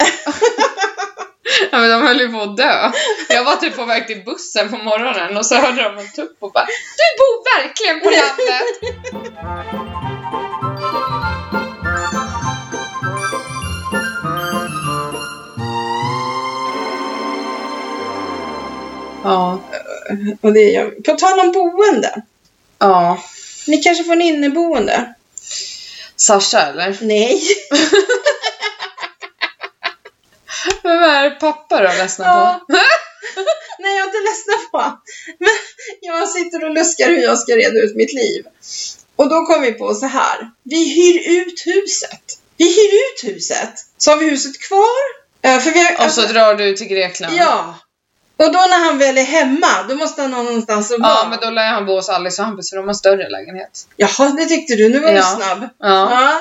Ja 1.70 1.78
men 1.78 1.90
de 1.90 2.02
höll 2.02 2.20
ju 2.20 2.28
på 2.28 2.40
att 2.40 2.56
dö. 2.56 2.90
Jag 3.28 3.44
var 3.44 3.56
typ 3.56 3.76
på 3.76 3.84
väg 3.84 4.06
till 4.06 4.24
bussen 4.24 4.70
på 4.70 4.76
morgonen 4.76 5.36
och 5.36 5.46
så 5.46 5.54
hörde 5.54 5.82
de 5.82 5.98
en 5.98 6.12
tupp 6.12 6.36
och 6.40 6.52
bara 6.52 6.66
Du 6.66 7.06
bor 7.18 7.58
verkligen 7.58 8.00
på 8.00 8.10
landet! 8.10 8.66
Ja. 19.30 19.60
och 20.40 20.52
det 20.52 20.60
gör 20.70 20.90
På 20.90 21.12
tal 21.16 21.40
om 21.40 21.52
boende. 21.52 22.22
Ja. 22.78 23.22
Ni 23.66 23.82
kanske 23.82 24.04
får 24.04 24.12
en 24.12 24.22
inneboende? 24.22 25.14
Sasha 26.16 26.60
eller? 26.62 26.98
Nej. 27.00 27.42
Vem 30.82 31.02
är 31.02 31.30
pappa 31.30 31.78
då 31.82 31.88
ledsna 31.98 32.24
Ja. 32.24 32.60
på? 32.68 32.72
Nej, 33.78 33.96
jag 33.96 34.02
är 34.02 34.06
inte 34.06 34.18
ledsna 34.18 34.52
på. 34.72 34.98
Men 35.38 35.48
jag 36.00 36.28
sitter 36.28 36.64
och 36.64 36.70
luskar 36.74 37.06
hur 37.08 37.22
jag 37.22 37.38
ska 37.38 37.52
reda 37.56 37.80
ut 37.80 37.96
mitt 37.96 38.12
liv. 38.12 38.44
Och 39.16 39.28
då 39.28 39.46
kom 39.46 39.62
vi 39.62 39.72
på 39.72 39.94
så 39.94 40.06
här. 40.06 40.50
Vi 40.62 40.88
hyr 40.94 41.40
ut 41.40 41.62
huset. 41.66 42.22
Vi 42.56 42.64
hyr 42.64 42.94
ut 42.94 43.34
huset. 43.34 43.72
Så 43.98 44.10
har 44.10 44.16
vi 44.16 44.30
huset 44.30 44.60
kvar. 44.60 45.00
Eh, 45.42 45.58
För 45.60 45.70
vi 45.70 45.80
har, 45.80 46.06
Och 46.06 46.12
så 46.12 46.20
drar 46.20 46.54
du 46.54 46.76
till 46.76 46.86
Grekland? 46.86 47.34
Ja. 47.38 47.74
Och 48.44 48.52
då 48.52 48.58
när 48.58 48.84
han 48.84 48.98
väl 48.98 49.18
är 49.18 49.22
hemma, 49.24 49.82
då 49.88 49.94
måste 49.94 50.22
han 50.22 50.32
ha 50.32 50.42
någonstans 50.42 50.90
att 50.92 50.96
Ja, 51.00 51.08
vara. 51.08 51.28
men 51.28 51.38
då 51.42 51.50
lär 51.50 51.66
han 51.66 51.86
bo 51.86 51.92
hos 51.94 52.08
Alice 52.08 52.42
och 52.42 52.46
Hampus 52.46 52.70
för 52.70 52.76
de 52.76 52.86
har 52.86 52.94
större 52.94 53.28
lägenhet. 53.28 53.86
Jaha, 53.96 54.28
det 54.36 54.46
tyckte 54.46 54.74
du. 54.76 54.88
Nu 54.88 54.98
var 55.00 55.08
Ja. 55.10 55.14
du 55.14 55.44
snabb. 55.44 55.68
Ja. 55.78 56.10
Ja. 56.10 56.40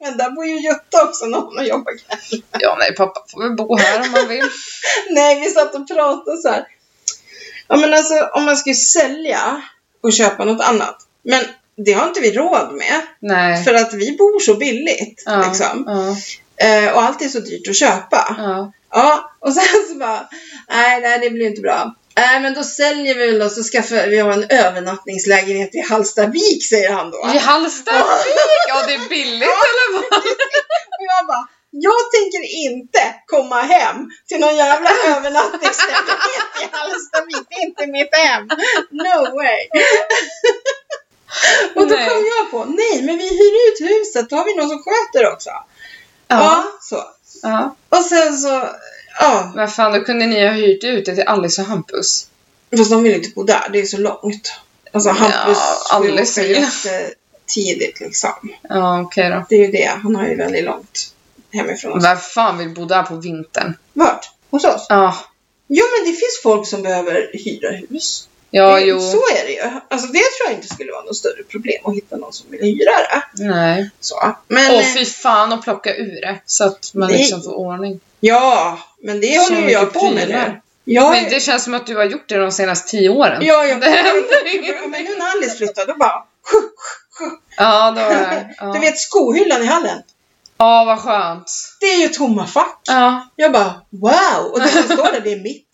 men 0.00 0.16
där 0.18 0.30
bor 0.30 0.46
ju 0.46 0.54
Jutta 0.60 1.04
också 1.04 1.26
när 1.26 1.38
hon 1.38 1.66
jobbar 1.66 1.92
kväll. 1.98 2.42
Ja, 2.58 2.76
nej, 2.78 2.94
pappa 2.94 3.24
får 3.32 3.42
väl 3.42 3.56
bo 3.56 3.76
här 3.76 4.00
om 4.00 4.10
man 4.12 4.28
vill. 4.28 4.44
Nej, 5.10 5.40
vi 5.40 5.50
satt 5.50 5.74
och 5.74 5.88
pratade 5.88 6.36
så 6.42 6.48
här. 6.48 6.64
Ja, 7.68 7.76
men 7.76 7.94
alltså 7.94 8.14
om 8.34 8.44
man 8.44 8.56
skulle 8.56 8.74
sälja 8.74 9.62
och 10.02 10.12
köpa 10.12 10.44
något 10.44 10.62
annat. 10.62 10.96
Men 11.22 11.44
det 11.86 11.92
har 11.92 12.06
inte 12.06 12.20
vi 12.20 12.32
råd 12.32 12.72
med. 12.72 13.00
Nej. 13.20 13.64
För 13.64 13.74
att 13.74 13.94
vi 13.94 14.16
bor 14.16 14.40
så 14.40 14.54
billigt. 14.54 15.22
Ja, 15.26 15.44
Liksom. 15.48 15.84
ja, 15.86 16.16
Eh, 16.66 16.92
och 16.94 17.02
allt 17.02 17.22
är 17.22 17.28
så 17.28 17.40
dyrt 17.40 17.68
att 17.68 17.76
köpa. 17.76 18.34
ja. 18.38 18.72
Ja, 18.90 19.30
och 19.40 19.52
sen 19.52 19.88
så 19.88 19.94
bara, 19.94 20.28
nej, 20.68 21.00
nej 21.00 21.18
det 21.18 21.30
blir 21.30 21.46
inte 21.46 21.60
bra. 21.60 21.94
Nej, 22.16 22.40
men 22.40 22.54
då 22.54 22.62
säljer 22.62 23.14
vi 23.14 23.26
väl 23.26 23.42
och 23.42 23.52
så 23.52 23.62
skaffar 23.62 24.06
vi 24.06 24.18
en 24.18 24.46
övernattningslägenhet 24.50 25.74
i 25.74 25.80
Hallstavik, 25.80 26.66
säger 26.68 26.90
han 26.92 27.10
då. 27.10 27.30
I 27.34 27.38
Hallstavik? 27.38 28.04
Ja, 28.68 28.82
det 28.86 28.94
är 28.94 29.08
billigt 29.08 29.42
eller 29.70 29.92
vad? 29.92 30.04
Och 30.98 31.06
jag 31.12 31.26
bara, 31.26 31.48
jag 31.70 32.12
tänker 32.12 32.42
inte 32.66 33.14
komma 33.26 33.60
hem 33.60 33.96
till 34.28 34.40
någon 34.40 34.56
jävla 34.56 34.90
övernattningslägenhet 35.06 36.50
i 36.62 36.68
Hallstavik. 36.72 37.46
Det 37.48 37.54
är 37.54 37.66
inte 37.66 37.86
mitt 37.86 38.16
hem. 38.16 38.48
No 38.90 39.36
way. 39.36 39.68
Och 41.74 41.88
då 41.88 41.94
kom 41.94 42.24
jag 42.36 42.50
på, 42.50 42.64
nej, 42.64 43.02
men 43.02 43.18
vi 43.18 43.28
hyr 43.28 43.54
ut 43.68 43.90
huset. 43.90 44.30
Då 44.30 44.36
har 44.36 44.44
vi 44.44 44.54
någon 44.56 44.68
som 44.68 44.82
sköter 44.82 45.32
också. 45.32 45.50
Ja, 46.28 46.64
så. 46.80 47.04
Ja. 47.42 47.76
Och 47.88 48.04
sen 48.04 48.38
så, 48.38 48.68
ja. 49.20 49.52
Men 49.54 49.68
fan, 49.68 49.92
då 49.92 50.00
kunde 50.04 50.26
ni 50.26 50.46
ha 50.46 50.52
hyrt 50.52 50.84
ut 50.84 51.04
det 51.06 51.14
till 51.14 51.24
Alice 51.24 51.60
och 51.62 51.68
Hampus. 51.68 52.26
Fast 52.76 52.90
de 52.90 53.02
vill 53.02 53.14
inte 53.14 53.30
bo 53.34 53.42
där, 53.42 53.68
det 53.72 53.78
är 53.80 53.84
så 53.86 53.98
långt. 53.98 54.52
Alltså 54.92 55.10
Hampus 55.10 55.58
Ja, 55.90 55.98
vill 56.00 56.10
alldeles 56.10 56.38
åka 56.38 56.46
vill. 56.48 56.56
jättetidigt 56.56 58.00
liksom. 58.00 58.30
Ja, 58.68 59.00
okej 59.02 59.30
då. 59.30 59.44
Det 59.48 59.54
är 59.54 59.66
ju 59.66 59.72
det, 59.72 59.90
han 60.02 60.16
har 60.16 60.26
ju 60.26 60.36
väldigt 60.36 60.64
långt 60.64 61.14
hemifrån. 61.52 61.92
oss. 61.98 62.04
Vem 62.04 62.18
fan 62.18 62.58
vill 62.58 62.68
bo 62.74 62.84
där 62.84 63.02
på 63.02 63.14
vintern? 63.16 63.74
Vart? 63.92 64.30
Hos 64.50 64.64
oss? 64.64 64.86
Ja, 64.88 65.16
Jo 65.72 65.84
men 65.98 66.12
det 66.12 66.18
finns 66.18 66.40
folk 66.42 66.66
som 66.66 66.82
behöver 66.82 67.30
hyra 67.32 67.70
hus. 67.70 68.28
Ja 68.50 68.74
det, 68.74 68.80
jo. 68.80 69.00
Så 69.00 69.16
är 69.16 69.44
det 69.46 69.52
ju. 69.52 69.60
Alltså 69.88 70.06
det 70.06 70.18
tror 70.18 70.48
jag 70.48 70.52
inte 70.52 70.74
skulle 70.74 70.92
vara 70.92 71.02
något 71.04 71.16
större 71.16 71.42
problem 71.42 71.80
att 71.84 71.94
hitta 71.94 72.16
någon 72.16 72.32
som 72.32 72.50
vill 72.50 72.60
hyra 72.60 72.90
det. 72.90 73.44
Nej. 73.44 73.90
Så. 74.00 74.36
Men, 74.48 74.74
Åh 74.74 74.82
fy 74.94 75.04
fan 75.04 75.52
och 75.52 75.62
plocka 75.64 75.94
ur 75.96 76.20
det. 76.20 76.38
Så 76.46 76.64
att 76.64 76.90
man 76.94 77.08
Nej. 77.08 77.18
liksom 77.18 77.42
får 77.42 77.54
ordning. 77.54 78.00
ja, 78.20 78.78
men 79.02 79.20
det 79.20 79.38
håller 79.38 79.60
ju 79.62 79.70
jag 79.70 79.92
på 79.92 80.10
med 80.10 80.28
nu. 80.28 80.60
Ja, 80.84 81.10
Men 81.10 81.24
det 81.30 81.40
känns 81.40 81.64
som 81.64 81.74
att 81.74 81.86
du 81.86 81.96
har 81.96 82.04
gjort 82.04 82.28
det 82.28 82.36
de 82.38 82.52
senaste 82.52 82.90
tio 82.90 83.08
åren. 83.08 83.38
ja, 83.44 83.64
jag, 83.66 83.80
Det 83.80 83.90
händer 83.90 84.88
men 84.88 85.04
nu 85.04 85.14
när 85.18 85.30
Alice 85.30 85.56
flyttade, 85.56 85.92
då 85.92 85.98
bara... 85.98 86.24
Ja, 87.56 87.90
då 87.90 88.00
är. 88.00 88.54
Ja. 88.58 88.72
Du 88.72 88.78
vet 88.78 88.98
skohyllan 88.98 89.62
i 89.62 89.66
hallen? 89.66 90.02
ja, 90.58 90.84
vad 90.84 90.98
skönt. 90.98 91.50
Det 91.80 91.86
är 91.86 92.00
ju 92.00 92.08
tomma 92.08 92.46
fack. 92.46 92.80
Ja, 92.88 93.28
Jag 93.36 93.52
bara 93.52 93.74
wow! 93.90 94.52
Och 94.52 94.60
det 94.60 94.68
som 94.68 94.82
står 94.82 95.12
där, 95.12 95.20
det 95.20 95.32
är 95.32 95.42
mitt. 95.42 95.68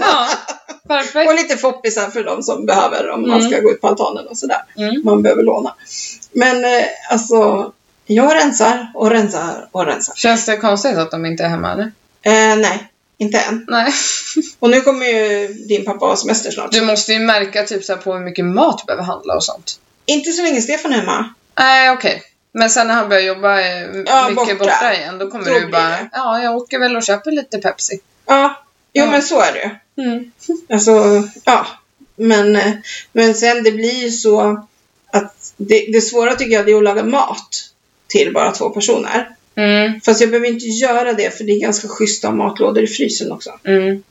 ja. 0.00 0.28
och 0.88 0.98
perfekt. 0.98 1.32
lite 1.42 1.56
foppisar 1.56 2.10
för 2.10 2.24
de 2.24 2.42
som 2.42 2.66
behöver 2.66 3.10
om 3.10 3.20
man 3.28 3.38
Mm. 3.40 3.50
ska 3.50 3.60
gå 3.60 3.70
ut 3.70 3.80
på 3.80 3.88
altanen 3.88 4.26
och 4.26 4.38
sådär. 4.38 4.62
Mm. 4.76 5.02
Man 5.04 5.22
behöver 5.22 5.42
låna. 5.42 5.74
Men 6.32 6.64
eh, 6.64 6.84
alltså, 7.10 7.72
jag 8.06 8.34
rensar 8.34 8.90
och 8.94 9.10
rensar 9.10 9.68
och 9.72 9.86
rensar. 9.86 10.14
Känns 10.14 10.46
det 10.46 10.56
konstigt 10.56 10.96
att 10.96 11.10
de 11.10 11.26
inte 11.26 11.44
är 11.44 11.48
hemma 11.48 11.72
eller? 11.72 11.92
Eh, 12.22 12.56
nej, 12.56 12.88
inte 13.18 13.38
än. 13.38 13.64
Nej. 13.68 13.92
Och 14.58 14.70
nu 14.70 14.80
kommer 14.80 15.06
ju 15.06 15.48
din 15.48 15.84
pappa 15.84 16.06
ha 16.06 16.16
semester 16.16 16.50
snart. 16.50 16.72
Du 16.72 16.80
måste 16.80 17.12
ju 17.12 17.18
märka 17.18 17.62
typ 17.62 17.84
så 17.84 17.96
på 17.96 18.12
hur 18.14 18.20
mycket 18.20 18.44
mat 18.44 18.78
du 18.78 18.84
behöver 18.84 19.04
handla 19.04 19.34
och 19.34 19.44
sånt. 19.44 19.80
Inte 20.06 20.32
så 20.32 20.42
länge 20.42 20.60
Stefan 20.60 20.92
är 20.92 20.96
hemma. 20.96 21.34
Nej, 21.58 21.90
okej. 21.90 22.22
Men 22.52 22.70
sen 22.70 22.86
när 22.88 22.94
han 22.94 23.08
börjar 23.08 23.22
jobba 23.22 23.60
eh, 23.60 23.66
Ja, 24.06 24.28
mycket 24.28 24.58
borta. 24.58 24.70
borta. 24.70 24.94
igen, 24.94 25.18
då 25.18 25.30
kommer 25.30 25.44
Då 25.44 25.58
du 25.58 25.66
bara, 25.66 25.88
det. 25.88 26.08
ja, 26.12 26.42
jag 26.42 26.56
åker 26.56 26.78
väl 26.78 26.96
och 26.96 27.02
köper 27.02 27.30
lite 27.30 27.58
Pepsi. 27.58 28.00
Ja, 28.26 28.64
jo 28.92 29.04
Ja. 29.04 29.10
men 29.10 29.22
så 29.22 29.40
är 29.40 29.52
det 29.52 29.58
ju. 29.62 29.70
Mm. 29.98 30.30
Alltså, 30.68 31.22
ja. 31.44 31.66
Men, 32.16 32.56
eh, 32.56 32.72
men 33.12 33.34
sen 33.34 33.62
det 33.62 33.72
blir 33.72 33.94
ju 34.04 34.10
så 34.10 34.66
att 35.12 35.52
det, 35.56 35.86
det 35.92 36.00
svåra 36.00 36.34
tycker 36.34 36.52
jag 36.52 36.66
det 36.66 36.72
är 36.72 36.76
att 36.76 36.84
laga 36.84 37.04
mat 37.04 37.48
till 38.06 38.32
bara 38.32 38.52
två 38.52 38.70
personer. 38.70 39.28
Mm, 39.54 40.00
Fast 40.00 40.20
jag 40.20 40.30
behöver 40.30 40.48
inte 40.48 40.66
göra 40.66 41.12
det 41.12 41.36
för 41.36 41.44
det 41.44 41.52
är 41.52 41.60
ganska 41.60 41.88
schysst 41.88 42.24
att 42.24 42.30
ha 42.30 42.36
matlådor 42.36 42.82
i 42.82 42.86
frysen 42.86 43.32
också. 43.32 43.50
mm. 43.64 44.02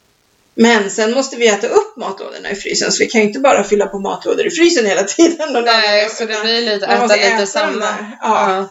Men 0.58 0.90
sen 0.90 1.12
måste 1.12 1.36
vi 1.36 1.48
äta 1.48 1.68
upp 1.68 1.98
matlådorna 1.98 2.52
i 2.52 2.56
frysen 2.56 2.92
så 2.92 3.04
vi 3.04 3.10
kan 3.10 3.22
ju 3.22 3.28
inte 3.28 3.40
bara 3.40 3.64
fylla 3.64 3.86
på 3.88 4.00
matlådor 4.00 4.48
i 4.48 4.50
frysen 4.52 4.86
hela 4.86 5.04
tiden. 5.04 5.56
Och 5.56 5.64
Nej, 5.64 6.10
så 6.10 6.26
det 6.26 6.42
blir 6.44 6.62
lite, 6.74 6.86
äta 6.86 7.04
lite 7.04 7.20
äta 7.20 7.46
samma. 7.46 7.86
Ja. 7.86 8.18
Ja, 8.22 8.70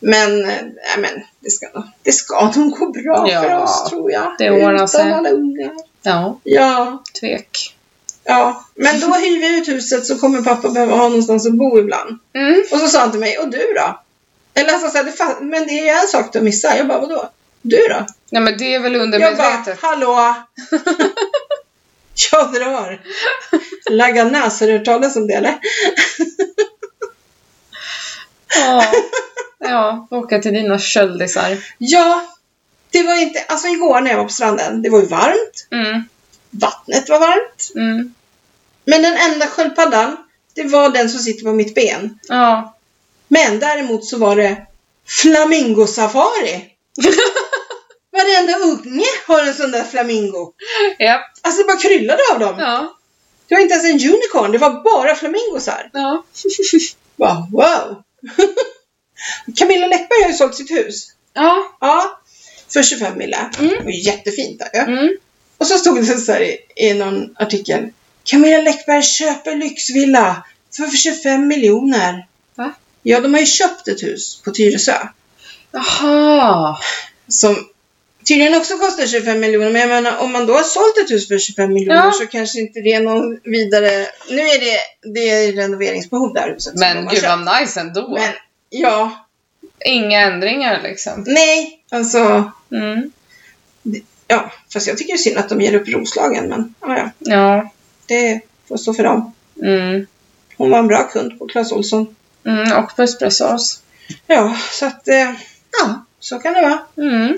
Men, 0.00 0.44
äh, 0.44 0.56
men 0.98 1.10
det, 1.40 1.50
ska 1.50 1.66
nog, 1.74 1.84
det 2.02 2.12
ska 2.12 2.52
nog 2.56 2.70
gå 2.78 2.90
bra 2.90 3.28
Ja, 3.30 3.42
för 3.42 3.62
oss 3.62 3.90
tror 3.90 4.12
jag. 4.12 4.34
det 4.38 4.50
ordnar 4.50 4.86
sig. 4.86 5.12
Alla 5.12 5.30
ungar. 5.30 5.72
Ja, 6.02 6.40
Ja, 6.44 7.02
tvek. 7.20 7.76
ja. 8.24 8.64
Men 8.74 9.00
då 9.00 9.06
hyr 9.06 9.40
vi 9.40 9.58
ut 9.58 9.68
huset 9.68 10.06
så 10.06 10.18
kommer 10.18 10.42
pappa 10.42 10.68
behöva 10.68 10.96
ha 10.96 11.08
någonstans 11.08 11.46
att 11.46 11.52
bo 11.54 11.78
ibland. 11.78 12.18
Mm. 12.34 12.62
Och 12.72 12.78
så 12.78 12.88
sa 12.88 13.00
han 13.00 13.10
till 13.10 13.20
mig, 13.20 13.38
och 13.38 13.48
du 13.50 13.58
då? 13.76 14.00
Eller 14.54 14.72
alltså, 14.72 14.90
så 14.90 14.96
här, 14.98 15.04
det 15.04 15.44
men 15.44 15.66
det 15.66 15.88
är 15.88 16.02
en 16.02 16.08
sak 16.08 16.36
att 16.36 16.42
missa. 16.42 16.76
Jag 16.76 16.88
bara, 16.88 17.00
vadå? 17.00 17.30
Du 17.62 17.76
då? 17.88 18.06
Nej 18.30 18.42
men 18.42 18.58
det 18.58 18.74
är 18.74 18.80
väl 18.80 18.92
Jag 18.92 19.00
bara, 19.00 19.04
undermedvetet. 19.04 19.78
hallå? 19.82 20.34
jag 22.32 22.52
drar. 22.52 23.00
Lagganäs, 23.90 24.60
har 24.60 24.66
du 24.66 24.72
hört 24.72 24.84
talas 24.84 25.16
om 25.16 25.26
det 25.26 25.34
eller? 25.34 25.58
Ja. 28.58 28.84
Ja, 29.58 30.06
åka 30.10 30.38
till 30.38 30.52
dina 30.54 30.78
köldisar. 30.78 31.58
Ja, 31.78 32.22
det 32.92 33.02
var 33.02 33.14
inte, 33.16 33.44
alltså 33.48 33.68
igår 33.68 34.00
när 34.00 34.10
jag 34.10 34.18
var 34.18 34.24
på 34.24 34.32
stranden, 34.32 34.82
det 34.82 34.90
var 34.90 35.00
ju 35.00 35.06
varmt, 35.06 35.66
Mm, 35.70 36.04
vattnet 36.50 37.08
var 37.08 37.18
varmt, 37.18 37.70
mm. 37.74 38.14
men 38.84 39.02
den 39.02 39.16
enda 39.16 39.46
sköldpaddan, 39.46 40.16
det 40.54 40.64
var 40.64 40.90
den 40.90 41.10
som 41.10 41.20
sitter 41.20 41.44
på 41.44 41.52
mitt 41.52 41.74
ben. 41.74 42.18
Ja. 42.28 42.76
Men 43.28 43.58
däremot 43.58 44.04
så 44.04 44.18
var 44.18 44.36
det 44.36 44.66
flamingosafari. 45.06 46.64
Varenda 48.12 48.58
unge 48.58 49.06
har 49.26 49.42
en 49.42 49.54
sån 49.54 49.70
där 49.70 49.84
flamingo. 49.84 50.52
Japp. 50.98 51.20
Alltså 51.42 51.62
det 51.62 51.66
bara 51.66 51.76
kryllade 51.76 52.22
av 52.32 52.38
dem. 52.38 52.54
Ja. 52.58 52.96
Det 53.48 53.54
var 53.54 53.62
inte 53.62 53.74
ens 53.74 53.86
en 53.86 54.10
unicorn, 54.10 54.52
det 54.52 54.58
var 54.58 54.82
bara 54.84 55.14
flamingosar. 55.14 55.90
Ja. 55.92 56.24
Bara, 57.16 57.46
wow! 57.52 58.02
Camilla 59.56 59.86
Läckberg 59.86 60.22
har 60.22 60.30
ju 60.30 60.34
sålt 60.34 60.54
sitt 60.54 60.70
hus. 60.70 61.06
Ja. 61.32 61.76
Ja, 61.80 62.21
för 62.72 62.82
25 62.82 63.18
mille. 63.18 63.50
Mm. 63.58 63.70
Det 63.78 63.84
var 63.84 63.90
jättefint 63.90 64.58
där 64.58 64.80
ju. 64.80 64.92
Mm. 64.92 65.16
Och 65.58 65.66
så 65.66 65.78
stod 65.78 65.96
det 66.00 66.18
så 66.18 66.32
här 66.32 66.40
i, 66.40 66.58
i 66.76 66.94
någon 66.94 67.36
artikel. 67.38 67.88
Camilla 68.24 68.58
Läckberg 68.58 69.02
köper 69.02 69.54
lyxvilla 69.54 70.44
för 70.76 70.96
25 70.96 71.48
miljoner. 71.48 72.26
Va? 72.54 72.72
Ja, 73.02 73.20
de 73.20 73.34
har 73.34 73.40
ju 73.40 73.46
köpt 73.46 73.88
ett 73.88 74.02
hus 74.02 74.42
på 74.44 74.50
Tyresö. 74.50 74.96
Jaha. 75.72 76.76
Som 77.28 77.56
tydligen 78.28 78.54
också 78.54 78.78
kostar 78.78 79.06
25 79.06 79.40
miljoner. 79.40 79.70
Men 79.70 79.80
jag 79.80 79.88
menar, 79.88 80.18
om 80.18 80.32
man 80.32 80.46
då 80.46 80.54
har 80.54 80.62
sålt 80.62 80.98
ett 80.98 81.10
hus 81.10 81.28
för 81.28 81.38
25 81.38 81.72
miljoner 81.72 82.04
Ja. 82.04 82.12
så 82.12 82.26
kanske 82.26 82.60
inte 82.60 82.80
det 82.80 82.92
är 82.92 83.00
någon 83.00 83.40
vidare... 83.44 84.06
Nu 84.30 84.40
är 84.40 84.60
det, 84.60 84.78
det 85.14 85.30
är 85.30 85.52
renoveringsbehov 85.52 86.34
där 86.34 86.48
huset 86.48 86.72
Men 86.76 87.08
gud 87.08 87.22
vad 87.22 87.60
nice 87.60 87.80
ändå. 87.80 88.08
Men 88.08 88.32
ja, 88.70 89.21
Inga 89.84 90.20
ändringar 90.20 90.80
liksom. 90.82 91.24
nej, 91.26 91.82
alltså... 91.90 92.52
Mm. 92.72 93.12
Ja, 94.26 94.52
fast 94.72 94.86
jag 94.86 94.98
tycker 94.98 95.12
det 95.12 95.16
är 95.16 95.22
synd 95.22 95.38
att 95.38 95.48
de 95.48 95.60
ger 95.60 95.74
upp 95.74 95.88
Roslagen, 95.88 96.48
men 96.48 96.74
ja, 96.80 96.96
ja, 96.96 97.10
Ja. 97.18 97.70
det 98.06 98.40
får 98.68 98.76
stå 98.76 98.94
för 98.94 99.02
dem. 99.04 99.34
Mm. 99.62 100.06
Hon 100.56 100.70
var 100.70 100.78
en 100.78 100.88
bra 100.88 101.08
kund 101.08 101.38
på 101.38 101.46
Clas 101.46 101.72
Ohlson. 101.72 102.16
Mm. 102.46 102.84
Och 102.84 102.96
på 102.96 103.02
espressos. 103.02 103.82
Ja, 104.26 104.56
så 104.72 104.86
att, 104.86 105.08
eh, 105.08 105.30
ja, 105.80 106.04
så 106.20 106.38
kan 106.38 106.54
det 106.54 106.62
vara. 106.62 106.78
Mm. 106.96 107.36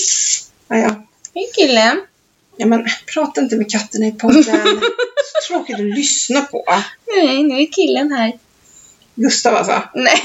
Ja, 0.69 0.77
ja. 0.77 1.07
Hej 1.35 1.51
killen. 1.55 2.01
ja 2.57 2.67
men 2.67 2.87
prata 3.15 3.41
inte 3.41 3.57
med 3.57 3.71
katterna 3.71 4.07
i 4.07 4.13
podden. 4.13 4.45
så 4.45 5.53
tråkigt 5.53 5.75
att 5.75 5.81
lyssna 5.81 6.41
på. 6.41 6.65
Nej, 7.17 7.43
nu 7.43 7.55
är 7.63 7.73
killen 7.73 8.13
här. 8.13 8.33
Gustav 9.15 9.55
alltså. 9.55 9.83
Nej. 9.95 10.23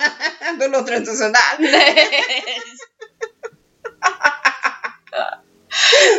Då 0.60 0.68
låter 0.68 0.90
det 0.90 0.96
inte 0.96 1.12
sådär. 1.12 1.58
Nej. 1.58 2.22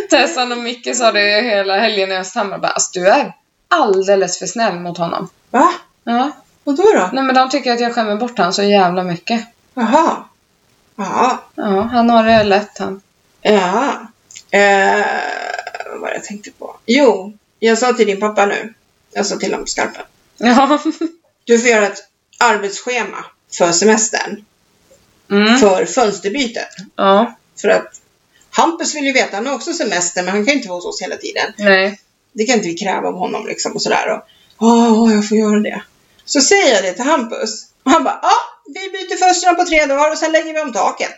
Tessan 0.09 0.51
och 0.51 0.57
Micke 0.57 0.95
sa 0.95 1.11
det 1.11 1.41
hela 1.41 1.77
helgen 1.77 2.11
i 2.11 2.15
Östhammar. 2.17 2.57
Bara, 2.57 2.71
alltså, 2.71 2.99
du 2.99 3.07
är 3.07 3.33
alldeles 3.67 4.39
för 4.39 4.45
snäll 4.45 4.79
mot 4.79 4.97
honom. 4.97 5.29
Va? 5.49 5.73
Ja. 6.03 6.31
Och 6.63 6.75
då 6.75 6.83
då? 6.83 7.09
Nej 7.13 7.23
men 7.23 7.35
de 7.35 7.49
tycker 7.49 7.73
att 7.73 7.79
jag 7.79 7.95
skämmer 7.95 8.15
bort 8.15 8.37
honom 8.37 8.53
så 8.53 8.63
jävla 8.63 9.03
mycket. 9.03 9.45
Jaha. 9.73 10.23
Ja. 10.95 11.43
Ja, 11.55 11.81
han 11.81 12.09
har 12.09 12.23
det 12.23 12.43
lätt 12.43 12.77
han. 12.77 13.01
Ja. 13.41 14.07
Eh, 14.51 15.05
vad 15.91 15.99
var 15.99 16.07
det 16.07 16.13
jag 16.15 16.23
tänkte 16.23 16.51
på? 16.51 16.75
Jo, 16.85 17.33
jag 17.59 17.77
sa 17.77 17.93
till 17.93 18.07
din 18.07 18.19
pappa 18.19 18.45
nu. 18.45 18.73
Jag 19.11 19.25
sa 19.25 19.35
till 19.35 19.51
honom 19.51 19.67
skarpen. 19.67 20.05
Ja. 20.37 20.79
Du 21.47 21.59
får 21.59 21.69
göra 21.69 21.87
ett 21.87 22.03
arbetsschema 22.37 23.25
för 23.57 23.71
semestern. 23.71 24.45
Mm. 25.31 25.57
För 25.57 25.85
fönsterbyten. 25.85 26.63
Ja. 26.95 27.37
För 27.61 27.69
att 27.69 28.01
Hampus 28.49 28.95
vill 28.95 29.05
ju 29.05 29.13
veta, 29.13 29.35
han 29.35 29.47
har 29.47 29.55
också 29.55 29.73
semester 29.73 30.23
men 30.23 30.31
han 30.31 30.45
kan 30.45 30.53
ju 30.53 30.57
inte 30.57 30.69
vara 30.69 30.77
hos 30.77 30.85
oss 30.85 31.01
hela 31.01 31.15
tiden. 31.15 31.53
Nej. 31.57 31.99
Det 32.31 32.45
kan 32.45 32.55
inte 32.55 32.67
vi 32.67 32.75
kräva 32.75 33.07
av 33.07 33.13
honom 33.13 33.47
liksom 33.47 33.71
och 33.71 33.81
sådär. 33.81 34.09
Och, 34.09 34.27
Ja, 34.59 35.11
jag 35.11 35.29
får 35.29 35.37
göra 35.37 35.59
det. 35.59 35.81
Så 36.25 36.41
säger 36.41 36.73
jag 36.73 36.83
det 36.83 36.93
till 36.93 37.03
Hampus. 37.03 37.63
Och 37.83 37.91
han 37.91 38.03
bara, 38.03 38.19
ja, 38.21 38.33
vi 38.65 38.89
byter 38.89 39.17
fönstren 39.17 39.55
på 39.55 39.65
tre 39.65 39.85
dagar 39.85 40.11
och 40.11 40.17
sen 40.17 40.31
lägger 40.31 40.53
vi 40.53 40.61
om 40.61 40.73
taket. 40.73 41.15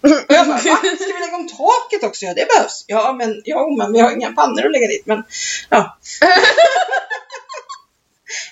Och 0.00 0.10
jag 0.28 0.46
bara, 0.46 0.56
va? 0.56 0.58
Ska 0.58 1.12
vi 1.14 1.20
lägga 1.20 1.36
om 1.36 1.48
taket 1.48 2.04
också? 2.04 2.24
Ja, 2.24 2.34
det 2.34 2.46
behövs. 2.54 2.84
Ja, 2.86 3.12
men, 3.12 3.42
ja, 3.44 3.74
men 3.78 3.92
vi 3.92 4.00
har 4.00 4.10
inga 4.10 4.32
pannor 4.32 4.66
att 4.66 4.72
lägga 4.72 4.88
dit. 4.88 5.06
Men, 5.06 5.22
ja. 5.68 5.98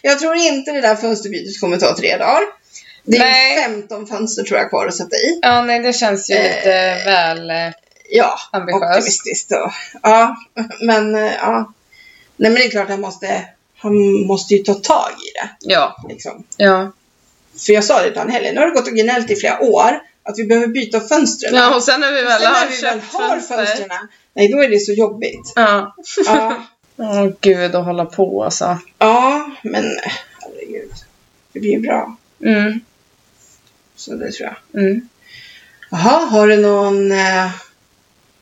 jag 0.03 0.19
tror 0.19 0.35
inte 0.37 0.73
det 0.73 0.81
där 0.81 0.97
fönsterbytet 0.97 1.61
kommer 1.61 1.77
ta 1.77 1.97
tre 1.97 2.17
dagar. 2.17 2.41
Det 3.05 3.17
är 3.17 3.21
Nej. 3.21 3.63
15 3.65 4.07
fönster 4.07 4.43
tror 4.43 4.59
jag 4.59 4.69
kvar 4.71 4.87
att 4.87 4.95
sätta 4.95 5.17
i. 5.17 5.39
Ja, 5.43 5.63
nej 5.63 5.81
det 5.81 5.93
känns 5.93 6.31
ju 6.31 6.35
lite 6.35 6.73
Eh. 6.73 7.05
väl 7.05 7.51
eh, 7.51 7.57
Ja, 8.11 8.39
ambitiöst. 8.53 8.85
optimistiskt. 8.85 9.53
Och, 9.53 9.73
ja, 10.03 10.37
men 10.81 11.15
eh, 11.15 11.33
ja. 11.35 11.73
Nej, 12.37 12.51
men 12.51 12.55
det 12.61 12.65
är 12.67 12.71
klart 12.71 12.89
han 12.89 13.01
måste, 13.01 13.45
han 13.79 14.27
måste 14.27 14.55
ju 14.55 14.63
ta 14.63 14.75
tag 14.75 15.11
i 15.11 15.31
det. 15.43 15.73
Ja. 15.73 15.97
Liksom. 16.09 16.45
Ja. 16.57 16.93
För 17.67 17.73
jag 17.73 17.85
sa 17.85 18.03
det 18.03 18.11
till 18.11 18.19
honom 18.19 18.37
nu 18.55 18.61
har 18.61 18.67
det 18.67 18.73
gått 18.73 18.89
och 18.89 18.95
gnällt 18.95 19.31
i 19.31 19.37
flera 19.37 19.61
år 19.61 20.01
att 20.23 20.39
vi 20.39 20.45
behöver 20.45 20.67
byta 20.67 21.01
fönstren. 21.01 21.55
Ja, 21.55 21.75
och 21.77 21.83
sen 21.83 22.01
när 22.01 22.13
vi 22.13 22.23
väl 22.23 22.41
Sen 22.41 22.53
har 22.55 22.61
när 22.65 22.71
vi 22.71 22.81
väl 22.83 23.01
har 23.13 23.29
fönster. 23.29 23.57
fönstren, 23.57 23.89
nej 24.35 24.49
då 24.49 24.63
är 24.63 24.69
det 24.69 24.79
så 24.79 24.93
jobbigt. 24.93 25.53
Ja. 25.55 25.95
Ja, 26.27 26.63
Åh 26.97 27.29
gud, 27.41 27.75
att 27.75 27.85
hålla 27.85 28.05
på 28.05 28.45
alltså. 28.45 28.79
ja 28.99 29.51
men 29.63 29.85
herregud. 30.41 30.93
Det 31.53 31.61
blir 31.61 31.71
ju 31.71 31.81
bra. 31.81 32.17
Mm. 32.45 32.81
Så 33.97 34.15
det 34.15 34.33
tror 34.33 34.49
jag. 34.73 34.83
Mm. 34.83 35.09
Jaha, 35.91 36.27
har 36.27 36.49
du 36.49 36.57
någon 36.57 37.13
eh, 37.13 37.51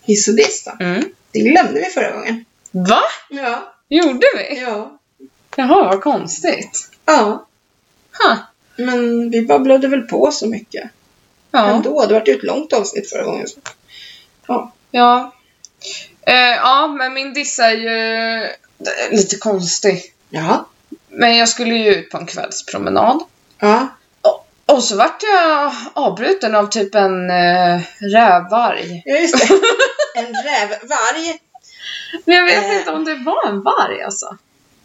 hiss 0.03 0.29
och 0.29 0.35
diss 0.35 0.65
då? 0.65 0.85
Mm. 0.85 1.05
Det 1.33 1.41
glömde 1.41 1.73
vi 1.81 1.85
förra 1.85 2.11
gången. 2.13 2.45
Va? 2.71 3.01
Ja, 3.31 3.75
Gjorde 3.89 4.27
vi? 4.37 4.61
ja, 4.61 4.99
Jaha, 5.57 5.85
vad 5.85 6.01
konstigt. 6.03 6.91
ja. 7.05 7.47
Ha. 8.25 8.37
Men 8.77 9.31
vi 9.31 9.43
babblade 9.47 9.89
väl 9.89 10.03
på 10.03 10.31
så 10.33 10.47
mycket. 10.47 10.91
Ja. 11.51 11.67
Ändå, 11.71 12.07
det 12.07 12.15
var 12.15 12.23
ju 12.27 12.35
ett 12.35 12.43
långt 12.43 12.73
avsnitt 12.73 13.11
förra 13.11 13.25
gången. 13.25 13.49
Så. 13.49 13.61
Ja. 14.47 14.73
Ja. 14.91 15.35
Eh, 16.27 16.35
ja, 16.57 16.87
men 16.87 17.15
min 17.15 17.33
diss 17.33 17.59
är 17.59 17.71
ju 17.71 17.89
är 17.91 19.11
lite 19.11 19.37
konstig. 19.37 20.03
Jaha. 20.31 20.65
Men 21.09 21.37
jag 21.37 21.49
skulle 21.49 21.75
ju 21.75 21.95
ut 21.95 22.11
på 22.11 22.17
en 22.19 22.27
kvällspromenad. 22.27 23.21
Ja. 23.61 23.89
Och 24.67 24.85
så 24.85 24.97
vart 24.97 25.23
jag 25.23 25.73
avbruten 25.95 26.55
av 26.55 26.67
typ 26.67 26.95
en 26.95 27.31
eh, 27.31 27.81
rävvarg. 27.99 29.03
ja, 29.05 29.17
just 29.19 29.49
det. 29.49 29.55
En 30.15 30.27
rävvarg. 30.27 31.39
Men 32.25 32.37
jag 32.37 32.45
vet 32.45 32.65
Eh. 32.65 32.77
inte 32.79 32.91
om 32.91 33.05
det 33.05 33.15
var 33.15 33.49
en 33.49 33.63
varg 33.63 34.03
alltså. 34.03 34.37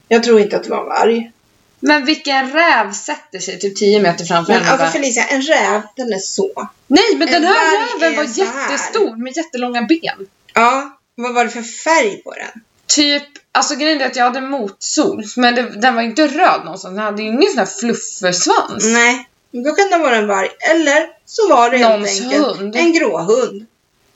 Jag 0.07 0.23
tror 0.23 0.39
inte 0.39 0.55
att 0.57 0.63
det 0.63 0.69
var 0.69 0.81
en 0.81 0.85
varg. 0.89 1.31
Men 1.79 2.05
vilken 2.05 2.51
räv 2.51 2.91
sätter 2.93 3.39
sig 3.39 3.59
typ 3.59 3.75
10 3.77 3.99
meter 4.01 4.25
framför 4.25 4.53
Men 4.53 4.61
henne 4.63 4.75
och 4.75 4.81
alltså 4.81 4.97
bara, 4.97 5.03
Felicia, 5.03 5.25
en 5.25 5.41
räv, 5.41 5.81
den 5.95 6.13
är 6.13 6.17
så. 6.19 6.67
Nej, 6.87 7.03
men 7.17 7.27
en 7.27 7.33
den 7.33 7.43
här 7.43 7.99
räven 7.99 8.15
var 8.17 8.25
så 8.25 8.43
här. 8.43 8.61
jättestor 8.71 9.15
med 9.23 9.37
jättelånga 9.37 9.81
ben. 9.81 10.27
Ja. 10.53 10.97
Vad 11.15 11.33
var 11.33 11.43
det 11.45 11.49
för 11.51 11.61
färg 11.61 12.17
på 12.23 12.31
den? 12.33 12.61
Typ, 12.87 13.23
alltså 13.51 13.75
grejen 13.75 14.01
är 14.01 14.05
att 14.05 14.15
jag 14.15 14.23
hade 14.23 14.41
motsol, 14.41 15.23
men 15.35 15.55
det, 15.55 15.61
den 15.81 15.95
var 15.95 16.01
inte 16.01 16.27
röd 16.27 16.61
någonstans. 16.63 16.95
Den 16.95 17.03
hade 17.05 17.21
ju 17.21 17.27
ingen 17.27 17.49
sån 17.49 17.59
här 17.59 17.65
fluffersvans. 17.65 18.83
Nej. 18.85 19.29
Då 19.51 19.71
kan 19.75 19.89
det 19.89 19.97
vara 19.97 20.15
en 20.15 20.27
varg. 20.27 20.49
Eller 20.71 21.07
så 21.25 21.49
var 21.49 21.69
det 21.69 21.77
helt 21.77 21.89
Någons 21.91 22.21
enkelt 22.21 22.45
hund. 22.57 22.75
en 22.75 22.93
gråhund. 22.93 23.65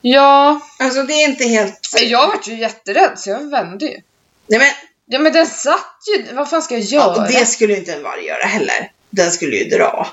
Ja, 0.02 0.60
Alltså 0.80 1.04
det 1.04 1.14
är 1.14 1.30
inte 1.30 1.44
helt... 1.48 1.96
jag 2.02 2.28
vart 2.28 2.48
ju 2.48 2.60
jätterädd 2.60 3.12
så 3.20 3.30
jag 3.30 3.50
vände 3.52 3.86
ju. 3.86 3.98
Nej 4.48 4.60
men, 4.60 4.68
Ja 5.06 5.20
men 5.20 5.34
den 5.34 5.48
satt 5.48 5.98
ju, 6.08 6.34
vad 6.36 6.50
fan 6.50 6.62
ska 6.62 6.74
jag 6.74 6.84
göra? 6.84 7.04
ja, 7.16 7.22
och 7.22 7.28
det 7.32 7.46
skulle 7.46 7.78
inte 7.78 7.94
en 7.94 8.04
varg 8.04 8.26
göra 8.26 8.44
heller. 8.44 8.92
Den 9.10 9.32
skulle 9.32 9.56
ju 9.56 9.70
dra. 9.70 10.08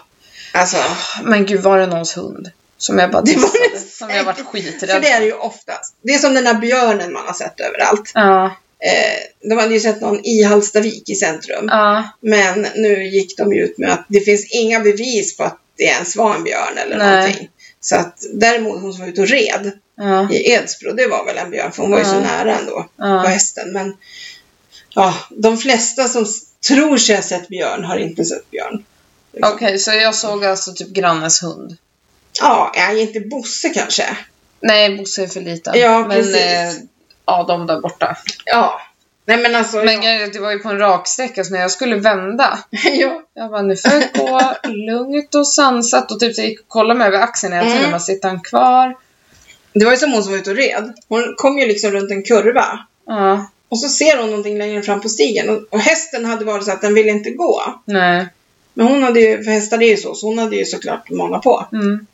Alltså, 0.53 0.77
Men 1.25 1.47
gud, 1.47 1.61
var 1.61 1.79
det 1.79 1.87
någons 1.87 2.17
hund? 2.17 2.51
Som 2.79 2.99
jag 2.99 3.11
bara 3.11 3.23
Det 3.23 3.37
var 3.37 3.73
det 3.73 3.79
Som 3.79 4.11
jag 4.11 4.27
säkert. 4.27 4.47
skiträdd 4.47 4.91
för 4.91 5.01
det 5.01 5.09
är 5.09 5.21
det 5.21 5.27
ju 5.27 5.33
oftast. 5.33 5.95
Det 6.03 6.15
är 6.15 6.19
som 6.19 6.35
den 6.35 6.45
där 6.45 6.55
björnen 6.55 7.13
man 7.13 7.27
har 7.27 7.35
sett 7.35 7.61
överallt. 7.61 8.11
Ja, 8.15 8.57
Eh, 8.79 9.49
de 9.49 9.59
hade 9.59 9.75
ju 9.75 9.81
sett 9.81 10.01
någon 10.01 10.27
i 10.27 10.43
Hallstavik 10.43 11.11
i 11.11 11.15
centrum. 11.15 11.67
ja, 11.69 12.11
Men 12.21 12.67
nu 12.75 13.05
gick 13.07 13.37
de 13.37 13.53
ut 13.53 13.79
med 13.79 13.93
att 13.93 14.07
det 14.09 14.21
finns 14.21 14.47
inga 14.51 14.81
bevis 14.81 15.37
på 15.37 15.45
att 15.45 15.59
det 15.77 15.85
ens 15.85 16.17
var 16.17 16.35
en 16.35 16.45
björn 16.45 16.79
eller 16.79 16.99
Nej. 16.99 17.17
någonting. 17.17 17.49
Så 17.81 17.97
att 17.97 18.19
däremot 18.33 18.81
hon 18.83 18.93
som 18.93 19.03
var 19.03 19.09
ute 19.09 19.21
och 19.21 19.29
red 19.29 19.73
ja, 19.97 20.33
i 20.33 20.51
Edsbro, 20.53 20.93
det 20.93 21.07
var 21.07 21.25
väl 21.25 21.37
en 21.37 21.51
björn 21.51 21.73
för 21.73 21.83
hon 21.83 21.91
var 21.91 21.99
ju 21.99 22.05
så 22.05 22.21
nära 22.21 22.59
ändå 22.59 22.73
på 22.73 22.89
ja. 22.97 23.19
hästen. 23.19 23.73
Men 23.73 23.97
ja, 24.95 25.15
de 25.31 25.59
flesta 25.59 26.09
som 26.09 26.27
tror 26.69 26.97
sig 26.97 27.17
ha 27.17 27.23
sett 27.23 27.49
björn 27.49 27.85
har 27.85 27.97
inte 27.97 28.25
sett 28.25 28.51
björn. 28.51 28.85
Liksom. 29.33 29.55
Okej, 29.55 29.79
så 29.79 29.91
jag 29.91 30.15
såg 30.15 30.45
alltså 30.45 30.73
typ 30.73 30.89
grannens 30.89 31.43
hund. 31.43 31.77
Ja, 32.41 32.73
är 32.75 32.97
inte 33.01 33.21
Bosse 33.21 33.69
kanske? 33.69 34.17
Nej, 34.61 34.97
Bosse 34.97 35.23
är 35.23 35.27
för 35.27 35.41
liten. 35.41 35.73
Ja, 35.77 35.99
Men 35.99 36.11
precis. 36.11 36.37
eh, 36.37 36.71
ja, 37.27 37.45
de 37.49 37.67
där 37.67 37.81
borta. 37.81 38.17
Ja. 38.45 38.81
Nej 39.29 39.37
men 39.39 39.55
alltså, 39.55 39.77
Men 39.77 39.95
ja. 39.95 40.01
grejen 40.01 40.21
är 40.23 40.25
att 40.25 40.33
det 40.33 40.41
var 40.41 40.53
ju 40.53 40.59
på 40.59 40.69
en 40.69 40.79
raksträcka 40.79 41.45
så 41.45 41.53
när 41.53 41.61
jag 41.61 41.71
skulle 41.71 41.97
vända. 41.97 42.59
ja. 42.71 43.23
Jag 43.35 43.51
bara, 43.51 43.63
nu 43.63 43.77
får 43.77 43.93
jag 43.93 44.27
gå 44.27 44.55
lugnt 44.69 45.35
och 45.35 45.49
sansat 45.49 46.13
och 46.13 46.21
typ 46.21 46.39
jag 46.39 46.47
gick 46.47 46.61
och 46.61 46.69
kollade 46.69 46.99
mig 46.99 47.09
över 47.09 47.21
axeln 47.21 47.53
hela 47.53 47.65
tiden. 47.65 47.79
Mm. 47.79 47.91
Bara, 47.91 48.01
sitter 48.01 48.29
han 48.29 48.41
kvar? 48.41 48.97
Det 49.73 49.85
var 49.85 49.93
ju 49.93 49.99
som 49.99 50.13
hon 50.13 50.23
som 50.23 50.33
var 50.33 50.39
ute 50.39 50.51
och 50.51 50.57
red. 50.57 50.93
Hon 51.09 51.35
kom 51.37 51.59
ju 51.59 51.67
liksom 51.67 51.91
runt 51.91 52.11
en 52.11 52.23
kurva. 52.23 52.79
Ja, 53.07 53.47
Och 53.69 53.79
så 53.79 53.89
ser 53.89 54.19
hon 54.19 54.27
någonting 54.31 54.59
längre 54.59 54.83
fram 54.83 55.01
på 55.01 55.09
stigen. 55.09 55.51
Och, 55.51 55.63
och 55.71 55.81
hästen 55.81 56.25
hade 56.25 56.45
varit 56.45 56.65
så 56.65 56.73
att 56.73 56.81
den 56.83 56.95
ville 56.95 57.11
inte 57.11 57.31
gå. 57.31 57.63
nej. 57.85 58.29
Men 58.75 58.87
hon 58.87 59.03
hade 59.03 59.21
ju, 59.21 59.45
för 59.45 59.51
hästar 59.51 59.83
är 59.83 59.89
ju 59.89 59.97
så, 59.97 60.15
så 60.15 60.27
hon 60.27 60.39
hade 60.39 60.57
ju 60.57 60.65
såklart 60.65 61.11
många 61.11 61.39
på. 61.39 61.67
Mm. 61.73 62.07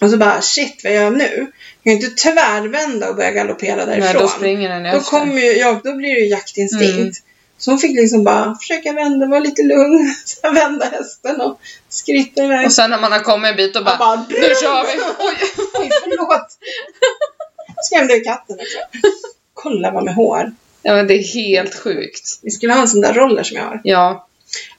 Och 0.00 0.10
så 0.10 0.16
bara, 0.16 0.42
shit 0.42 0.80
vad 0.84 0.92
gör 0.92 1.02
jag 1.02 1.12
nu? 1.12 1.52
Jag 1.82 1.92
kan 1.92 2.00
ju 2.00 2.06
inte 2.06 2.22
tvärvända 2.22 3.08
och 3.08 3.16
börja 3.16 3.30
galoppera 3.30 3.86
därifrån. 3.86 4.12
Nej, 4.12 4.14
då 4.14 4.28
springer 4.28 4.68
den 4.68 4.82
Då 4.82 4.88
efter. 4.88 5.10
kommer 5.10 5.40
ju, 5.40 5.52
ja, 5.52 5.80
då 5.84 5.92
blir 5.92 6.14
det 6.14 6.20
ju 6.20 6.28
jaktinstinkt. 6.28 6.96
Mm. 6.96 7.12
Så 7.58 7.70
hon 7.70 7.78
fick 7.78 7.96
liksom 7.96 8.24
bara 8.24 8.54
försöka 8.54 8.92
vända, 8.92 9.26
vara 9.26 9.40
lite 9.40 9.62
lugn, 9.62 10.14
sen 10.24 10.54
vända 10.54 10.86
hästen 10.86 11.40
och 11.40 11.60
skritta 11.88 12.44
iväg. 12.44 12.66
Och 12.66 12.72
sen 12.72 12.90
när 12.90 13.00
man 13.00 13.12
har 13.12 13.20
kommit 13.20 13.50
en 13.50 13.56
bit 13.56 13.76
och 13.76 13.84
bara, 13.84 13.96
bara, 13.96 14.26
nu 14.28 14.54
kör 14.62 14.82
vi! 14.86 15.00
Oj! 15.18 15.36
Oj, 15.74 15.90
förlåt. 16.02 16.46
Skrämde 17.84 18.14
ju 18.14 18.20
katten 18.20 18.56
också. 18.60 18.78
Kolla 19.54 19.90
vad 19.90 20.04
med 20.04 20.14
hår. 20.14 20.52
Ja 20.82 20.94
men 20.94 21.06
det 21.06 21.14
är 21.14 21.34
helt 21.34 21.74
sjukt. 21.74 22.38
Vi 22.42 22.50
skulle 22.50 22.72
ha 22.72 22.80
en 22.80 22.88
sån 22.88 23.00
där 23.00 23.14
roller 23.14 23.42
som 23.42 23.56
jag 23.56 23.64
har. 23.64 23.80
Ja. 23.84 24.28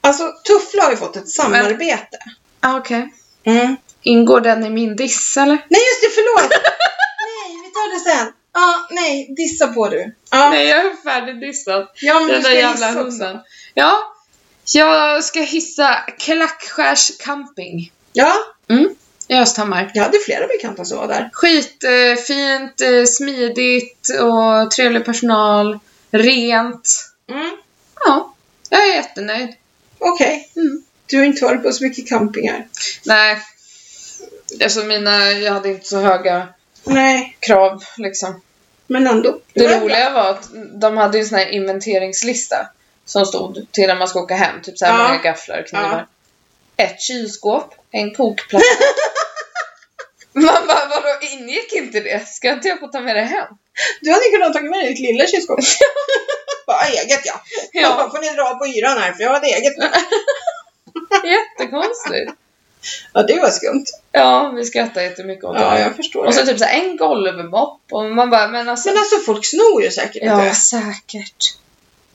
Alltså, 0.01 0.32
Tuffla 0.47 0.84
har 0.84 0.91
ju 0.91 0.97
fått 0.97 1.15
ett 1.15 1.30
samarbete. 1.30 2.18
Ah, 2.59 2.78
okej. 2.78 3.09
Mm. 3.43 3.76
Ingår 4.02 4.41
den 4.41 4.66
i 4.66 4.70
min 4.70 4.95
diss 4.95 5.38
eller? 5.38 5.56
Nej, 5.70 5.82
just 5.82 6.02
det, 6.02 6.10
förlåt! 6.16 6.52
nej, 6.52 7.62
vi 7.64 7.70
tar 7.72 7.93
det 7.93 8.00
sen. 8.18 8.34
Ja, 8.54 8.88
nej, 8.91 9.34
dissa 9.38 9.68
på 9.68 9.88
du. 9.89 10.16
Ja, 10.32 10.50
Nej, 10.50 10.68
jag 10.68 10.80
är 10.86 10.95
färdigdissad. 11.04 11.88
ja 12.02 12.20
men 12.20 12.28
Den 12.28 12.41
där 12.43 12.52
jävla 12.52 12.88
hunden. 12.88 13.08
också. 13.08 13.43
Ja. 13.74 14.14
Jag 14.74 15.24
ska 15.24 15.39
hissa 15.41 15.93
Klackskärs 16.20 17.18
camping 17.20 17.91
Ja, 18.14 18.34
i 19.28 19.36
Östhammar. 19.36 19.91
jag 19.93 20.04
hade 20.04 20.20
flera 20.20 20.48
bekanta 20.48 20.86
som 20.86 20.98
var 20.98 21.08
där. 21.08 21.30
Skitfint, 21.34 22.82
eh, 22.82 22.88
eh, 22.89 23.06
smidigt 23.06 24.08
och 24.22 24.72
trevlig 24.72 25.06
personal. 25.06 25.80
Rent. 26.12 26.89
Mm. 27.32 27.58
Ja, 28.06 28.34
jag 28.70 28.88
är 28.88 28.93
jättenöjd. 28.95 29.50
Okej. 30.00 30.52
Mm. 30.56 30.84
Du 31.06 31.18
har 31.18 31.26
inte 31.26 31.45
varit 31.45 31.64
på 31.64 31.72
så 31.72 31.84
mycket 31.84 32.08
campingar. 32.10 32.68
Nej, 33.06 33.41
alltså 34.64 34.84
mina, 34.84 35.32
jag 35.32 35.54
hade 35.54 35.70
inte 35.70 35.86
så 35.88 36.00
höga 36.00 36.48
Nej, 36.84 37.38
krav 37.39 37.84
liksom. 37.98 38.41
men 38.88 39.08
ändå. 39.08 39.39
Det 39.54 39.68
var 39.68 39.80
roliga 39.80 40.10
var 40.10 40.30
att 40.30 40.50
de 40.82 40.98
hade 40.98 41.18
ju 41.18 41.22
en 41.22 41.28
sån 41.30 41.38
här 41.38 41.50
inventeringslista 41.50 42.68
som 43.06 43.26
stod 43.26 43.68
till 43.72 43.88
när 43.88 43.95
man 43.95 44.08
ska 44.08 44.20
åka 44.20 44.36
hem. 44.36 44.62
Typ 44.62 44.78
så 44.78 44.86
här 44.86 44.98
Ja. 45.00 45.08
många 45.08 45.22
gafflar 45.22 45.60
och 45.60 45.68
knivar. 45.68 46.08
Ett 46.78 47.02
kylskåp, 47.02 47.74
en 47.91 48.16
kokplatta. 48.16 48.66
Man 50.34 50.68
bara, 50.68 50.88
vadå 50.89 51.08
ingick 51.22 51.74
inte 51.74 52.00
det? 52.00 52.28
Ska 52.28 52.52
inte 52.52 52.68
jag 52.68 52.80
få 52.80 52.88
ta 52.88 53.00
med 53.00 53.16
det 53.16 53.22
hem? 53.22 53.48
Du 54.02 54.12
hade 54.12 54.24
kunnat 54.26 54.54
ta 54.54 54.62
med 54.62 54.72
dig 54.80 54.89
ditt 54.89 55.00
lilla 55.00 55.28
kylskåp. 55.28 55.60
Bara 56.68 56.82
eget 56.82 57.26
ja. 57.26 57.41
ja. 57.74 57.82
Ja, 57.82 58.10
får 58.12 58.20
ni 58.22 58.30
dra 58.36 58.56
på 58.56 58.66
hyran 58.66 58.98
här 58.98 59.14
för 59.14 59.24
jag 59.24 59.34
hade 59.34 59.48
eget. 59.48 59.74
jättekonstigt. 61.24 62.32
Ja, 63.13 63.23
det 63.23 63.39
var 63.39 63.49
skumt. 63.49 63.85
Ja, 64.11 64.53
vi 64.55 64.65
skrattar 64.65 65.01
jättemycket 65.01 65.43
åt 65.43 65.55
Ja, 65.59 65.71
det. 65.73 65.79
jag 65.81 65.95
förstår 65.95 66.25
Och 66.25 66.33
så 66.33 66.45
typ 66.45 66.59
så 66.59 66.65
här 66.65 66.81
en 66.83 66.97
golvmopp 66.97 67.81
och 67.91 68.05
man 68.05 68.29
bara, 68.29 68.47
men 68.47 68.69
alltså. 68.69 68.89
Men 68.89 68.97
alltså 68.97 69.15
folk 69.25 69.45
snor 69.45 69.83
ju 69.83 69.91
säkert 69.91 70.23
ja, 70.23 70.43
inte. 70.45 70.55
säkert. 70.59 71.57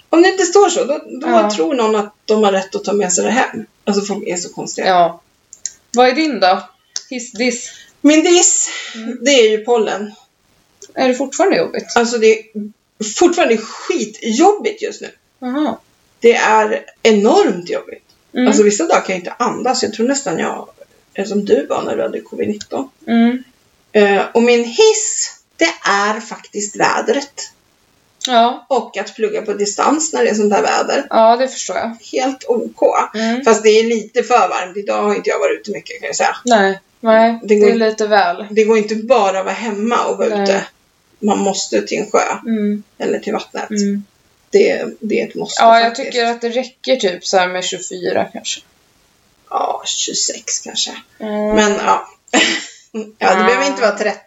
Om 0.08 0.22
det 0.22 0.28
inte 0.28 0.44
står 0.44 0.68
så, 0.68 0.84
då, 0.84 0.98
då 1.20 1.26
Ja. 1.28 1.50
tror 1.50 1.74
någon 1.74 1.96
att 1.96 2.14
de 2.24 2.42
har 2.44 2.52
rätt 2.52 2.74
att 2.74 2.84
ta 2.84 2.92
med 2.92 3.12
sig 3.12 3.24
det 3.24 3.30
hem. 3.30 3.66
Alltså 3.84 4.02
folk 4.02 4.26
är 4.26 4.36
så 4.36 4.52
konstiga. 4.52 4.86
Ja. 4.88 5.20
Vad 5.92 6.08
är 6.08 6.12
din 6.12 6.40
då? 6.40 6.62
Hiss 7.10 7.32
diss. 7.32 7.70
Min 8.00 8.24
diss, 8.24 8.68
Mm. 8.94 9.18
det 9.20 9.30
är 9.30 9.50
ju 9.50 9.58
pollen. 9.64 10.12
Är 10.94 11.08
det 11.08 11.14
fortfarande 11.14 11.56
jobbigt? 11.56 11.86
Alltså 11.96 12.18
det 12.18 12.26
är 12.38 12.44
fortfarande 13.16 13.56
skitjobbigt 13.56 14.82
just 14.82 15.00
nu. 15.00 15.10
Jaha. 15.38 15.76
Det 16.20 16.34
är 16.34 16.84
enormt 17.02 17.68
jobbigt. 17.70 18.04
Mm. 18.34 18.46
Alltså 18.48 18.62
vissa 18.62 18.86
dagar 18.86 19.00
kan 19.00 19.14
jag 19.14 19.18
inte 19.20 19.34
andas. 19.38 19.82
Jag 19.82 19.92
tror 19.92 20.08
nästan 20.08 20.38
jag 20.38 20.68
är 21.14 21.24
som 21.24 21.44
du 21.44 21.66
var 21.66 21.82
när 21.82 21.96
du 21.96 22.02
hade 22.02 22.18
covid-19. 22.20 22.88
mm. 23.06 23.42
Eh, 23.94 24.22
och 24.34 24.42
min 24.42 24.64
hiss, 24.64 25.36
det 25.56 25.88
är 25.90 26.20
faktiskt 26.20 26.76
vädret. 26.76 27.32
Ja. 28.26 28.66
Och 28.68 28.96
att 28.98 29.14
plugga 29.14 29.42
på 29.42 29.52
distans 29.52 30.12
när 30.12 30.24
det 30.24 30.30
är 30.30 30.34
sånt 30.34 30.52
här 30.52 30.62
väder. 30.62 31.06
ja, 31.10 31.36
det 31.36 31.48
förstår 31.48 31.76
jag. 31.76 31.96
Helt 32.12 32.44
OK. 32.48 32.82
Mm. 33.14 33.44
Fast 33.44 33.62
det 33.62 33.68
är 33.68 33.84
lite 33.84 34.22
för 34.22 34.48
varmt. 34.48 34.76
Idag 34.76 35.02
har 35.02 35.14
inte 35.14 35.30
jag 35.30 35.38
varit 35.38 35.60
ute 35.60 35.70
mycket 35.70 36.00
kan 36.00 36.06
jag 36.06 36.16
säga. 36.16 36.36
Nej, 36.44 36.80
nej, 37.00 37.38
Det 37.42 37.48
det, 37.48 37.54
går 37.60 37.66
är 37.68 37.72
inte. 37.72 37.88
lite 37.88 38.06
väl. 38.06 38.46
Det 38.50 38.64
går 38.64 38.78
inte 38.78 38.94
bara 38.94 39.38
att 39.38 39.44
vara 39.44 39.54
hemma 39.54 40.04
och 40.04 40.18
vara 40.18 40.28
Nej. 40.28 40.42
ute. 40.42 40.64
Man 41.18 41.38
måste 41.38 41.82
till 41.82 41.98
en 41.98 42.10
sjö 42.10 42.38
Mm. 42.46 42.82
eller 42.98 43.18
till 43.18 43.32
vattnet. 43.32 43.70
Mm. 43.70 44.04
Det, 44.52 44.84
det 45.00 45.20
är 45.20 45.28
ett 45.28 45.34
måste 45.34 45.62
Ja, 45.62 45.78
jag 45.80 45.86
faktiskt. 45.88 46.06
tycker 46.12 46.24
att 46.26 46.40
det 46.40 46.48
räcker 46.48 46.96
typ 46.96 47.26
så 47.26 47.46
med 47.46 47.64
24 47.64 48.24
kanske. 48.32 48.60
Ja, 49.50 49.82
26 49.86 50.58
kanske. 50.58 50.90
Mm. 51.20 51.54
Men 51.56 51.72
ja. 51.72 52.08
ja, 52.92 53.00
det 53.00 53.14
Ja. 53.18 53.34
behöver 53.44 53.66
inte 53.66 53.80
vara 53.80 53.98
30. 53.98 54.18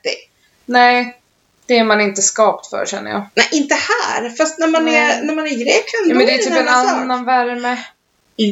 Nej, 0.66 1.18
det 1.66 1.78
är 1.78 1.84
man 1.84 2.02
inte 2.02 2.22
skapt 2.22 2.70
för 2.70 2.86
känner 2.86 3.12
jag. 3.12 3.26
Nej, 3.36 3.48
inte 3.52 3.76
här. 3.76 4.30
Fast 4.30 4.60
när 4.60 4.68
man, 4.68 4.86
Nej. 4.86 4.96
är, 4.96 5.22
när 5.22 5.36
man 5.36 5.46
är 5.48 5.52
i 5.52 5.56
Grekland, 5.56 6.06
Ja, 6.06 6.10
då 6.10 6.16
men 6.16 6.26
det 6.26 6.34
är 6.34 6.38
det 6.38 6.44
typ 6.44 6.54
en 6.54 6.68
annan 6.68 7.18
sak. 7.20 7.28
värme. 7.28 7.78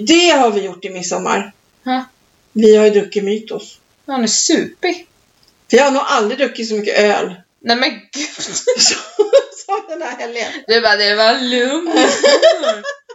Det 0.07 0.29
har 0.29 0.51
vi 0.51 0.61
gjort 0.61 0.85
i 0.85 0.89
midsommar. 0.89 1.51
Ha? 1.85 2.05
Vi 2.51 2.75
har 2.75 2.85
ju 2.85 2.91
druckit 2.91 3.23
Mytos. 3.23 3.79
Han 4.07 4.23
är 4.23 4.27
supig. 4.27 5.07
Jag 5.69 5.83
har 5.83 5.91
nog 5.91 6.03
aldrig 6.05 6.37
druckit 6.39 6.67
så 6.69 6.75
mycket 6.75 6.99
öl 6.99 7.35
Nej 7.59 7.75
men 7.77 7.89
gud. 7.89 7.99
som 9.65 9.81
den 9.89 10.01
här 10.01 10.17
helgen. 10.17 10.51
Du 10.67 10.81
bara, 10.81 10.95
det 10.95 11.15
var 11.15 11.33
lugnt. 11.33 11.95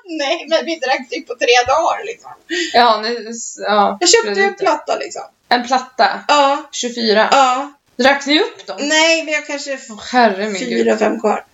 Nej, 0.05 0.47
men 0.51 0.65
vi 0.65 0.77
drack 0.79 1.09
typ 1.11 1.27
på 1.27 1.35
tre 1.35 1.47
dagar 1.67 2.05
liksom. 2.07 2.31
ja, 2.73 3.01
nu, 3.03 3.31
ja. 3.67 3.97
Jag 4.01 4.09
köpte 4.09 4.43
en 4.43 4.55
platta 4.55 4.97
liksom. 4.97 5.23
En 5.49 5.67
platta. 5.67 6.25
Ja, 6.29 6.69
24. 6.73 7.29
ja. 7.31 7.73
Drack 7.97 8.27
ni 8.27 8.41
upp 8.41 8.67
dem? 8.67 8.77
Nej, 8.81 9.25
vi 9.25 9.35
har 9.35 9.43
kanske 9.43 9.79
Åh, 9.91 10.01
herre 10.13 10.45
min 10.49 10.55
gud. 10.55 10.69
fyra, 10.69 10.97
fem 10.97 11.21
kvar. 11.21 11.45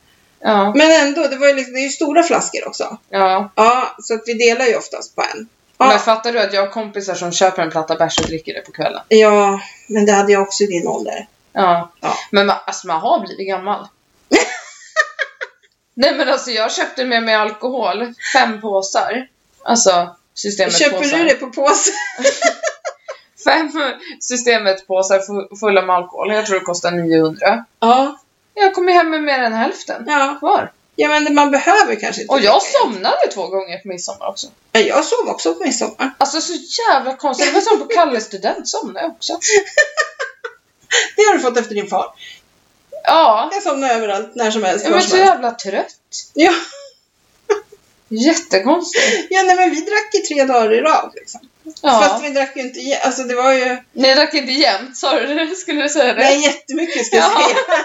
Ja. 0.40 0.72
Men 0.74 0.92
ändå, 0.92 1.26
det, 1.26 1.36
var 1.36 1.47
ju 1.49 1.55
liksom, 1.55 1.74
det 1.74 1.80
är 1.80 1.84
ju 1.84 1.88
stora 1.90 2.22
flaskor 2.22 2.68
också. 2.68 2.99
ja. 3.11 3.53
Ja, 3.57 3.97
så 4.03 4.14
att 4.14 4.22
vi 4.26 4.34
delar 4.34 4.66
ju 4.66 4.76
oftast 4.76 5.16
på 5.16 5.22
en. 5.22 5.49
Men 5.78 5.90
Ja, 5.90 5.99
fattar 5.99 6.32
du 6.32 6.40
att 6.40 6.53
jag 6.53 6.61
har 6.62 6.70
kompisar 6.70 7.14
som 7.14 7.32
köper 7.32 7.62
en 7.62 7.70
platta 7.70 7.95
bärs 7.97 8.18
och 8.18 8.26
dricker 8.26 8.55
det 8.55 8.61
på 8.61 8.72
kvällen? 8.72 9.03
ja, 9.09 9.61
men 9.86 10.07
det 10.07 10.12
hade 10.12 10.32
jag 10.32 10.42
också 10.42 10.64
i 10.64 10.66
din 10.66 10.88
ålder. 10.88 11.26
Ja. 11.53 11.92
Ja. 12.01 12.14
Men 12.30 12.47
man, 12.47 12.57
alltså 12.66 12.86
man 12.86 13.01
har 13.01 13.20
blivit 13.26 13.49
gammal. 13.49 13.86
Nej 15.95 16.14
men 16.14 16.28
alltså 16.28 16.51
jag 16.51 16.72
köpte 16.72 17.05
med 17.05 17.22
mig 17.22 17.34
alkohol. 17.34 18.14
Fem 18.32 18.61
påsar. 18.61 19.28
Alltså 19.64 20.16
systemet 20.34 20.78
Köper 20.78 20.99
påsar. 20.99 21.18
du 21.18 21.24
det 21.24 21.34
på 21.34 21.47
påse? 21.51 21.90
Fem 23.45 23.70
systemet 24.20 24.86
påsar 24.86 25.18
fu- 25.18 25.57
fulla 25.61 25.82
med 25.82 25.97
alkohol. 25.97 26.32
Jag 26.32 26.47
tror 26.47 26.59
det 26.59 26.64
kostar 26.64 26.90
900. 26.90 27.64
Ja, 27.80 28.18
Jag 28.55 28.74
kom 28.74 28.88
ju 28.88 28.95
hem 28.95 29.11
med 29.11 29.22
mer 29.22 29.38
än 29.42 29.53
hälften 29.53 30.05
ja. 30.07 30.36
kvar. 30.38 30.72
Ja, 30.97 31.09
men 31.09 31.34
man 31.34 31.51
behöver 31.51 31.95
kanske 32.01 32.22
inte 32.22 32.34
Och 32.34 32.40
jag 32.40 32.62
somnade 32.62 33.16
två 33.34 33.47
gånger 33.49 33.78
på 33.78 33.88
midsommar 33.88 34.26
också. 34.28 34.47
Ja, 34.72 34.80
jag 34.80 35.05
sov 35.05 35.28
också 35.28 35.55
på 35.55 35.64
midsommar. 35.64 36.14
Alltså 36.18 36.40
så 36.40 36.53
jävla 36.90 37.16
konstigt. 37.16 37.47
Det 37.47 37.53
var 37.53 37.61
som 37.61 37.78
på 37.78 37.84
Kalle 37.95 38.20
student 38.20 38.68
somnade 38.68 39.01
jag 39.07 39.11
också. 39.12 39.32
Det 41.16 41.22
har 41.22 41.34
du 41.34 41.40
fått 41.40 41.57
efter 41.59 41.74
din 41.74 41.86
far. 41.86 42.07
Ja. 43.07 43.50
Jag 43.52 43.62
somnar 43.62 43.90
överallt, 43.90 44.34
när 44.34 44.50
som 44.50 44.64
helst, 44.64 44.84
Jag 44.84 44.90
var 44.90 44.98
var 44.98 45.02
som 45.02 45.11
så 45.11 45.16
jävla 45.24 45.50
trött. 45.50 45.96
Ja, 46.34 46.52
Jättekonstigt. 48.09 49.26
ja 49.30 49.42
nej, 49.42 49.57
men 49.57 49.70
vi 49.70 49.80
drack 49.80 50.14
i 50.14 50.18
tre 50.18 50.44
dagar 50.44 50.72
i 50.72 50.80
rad. 50.80 51.12
Liksom. 51.14 51.40
Ja. 51.82 51.90
Fast 51.90 52.24
vi 52.24 52.28
drack 52.30 52.57
ju 52.57 52.62
inte, 52.62 52.78
jä- 52.80 53.00
alltså 53.02 53.22
det 53.22 53.34
var 53.34 53.52
ju, 53.52 53.76
Ni 53.92 54.14
drack 54.14 54.34
inte 54.34 54.52
jämt, 54.52 54.96
sa 54.96 55.20
du 55.20 55.34
det? 55.34 55.57
Skulle 55.57 55.82
du 55.82 55.88
säga 55.88 56.12
det? 56.12 56.20
nej 56.22 56.42
jättemycket 56.44 57.07
ska 57.07 57.16
jag 57.16 57.24
Ja. 57.32 57.40
säga. 57.48 57.57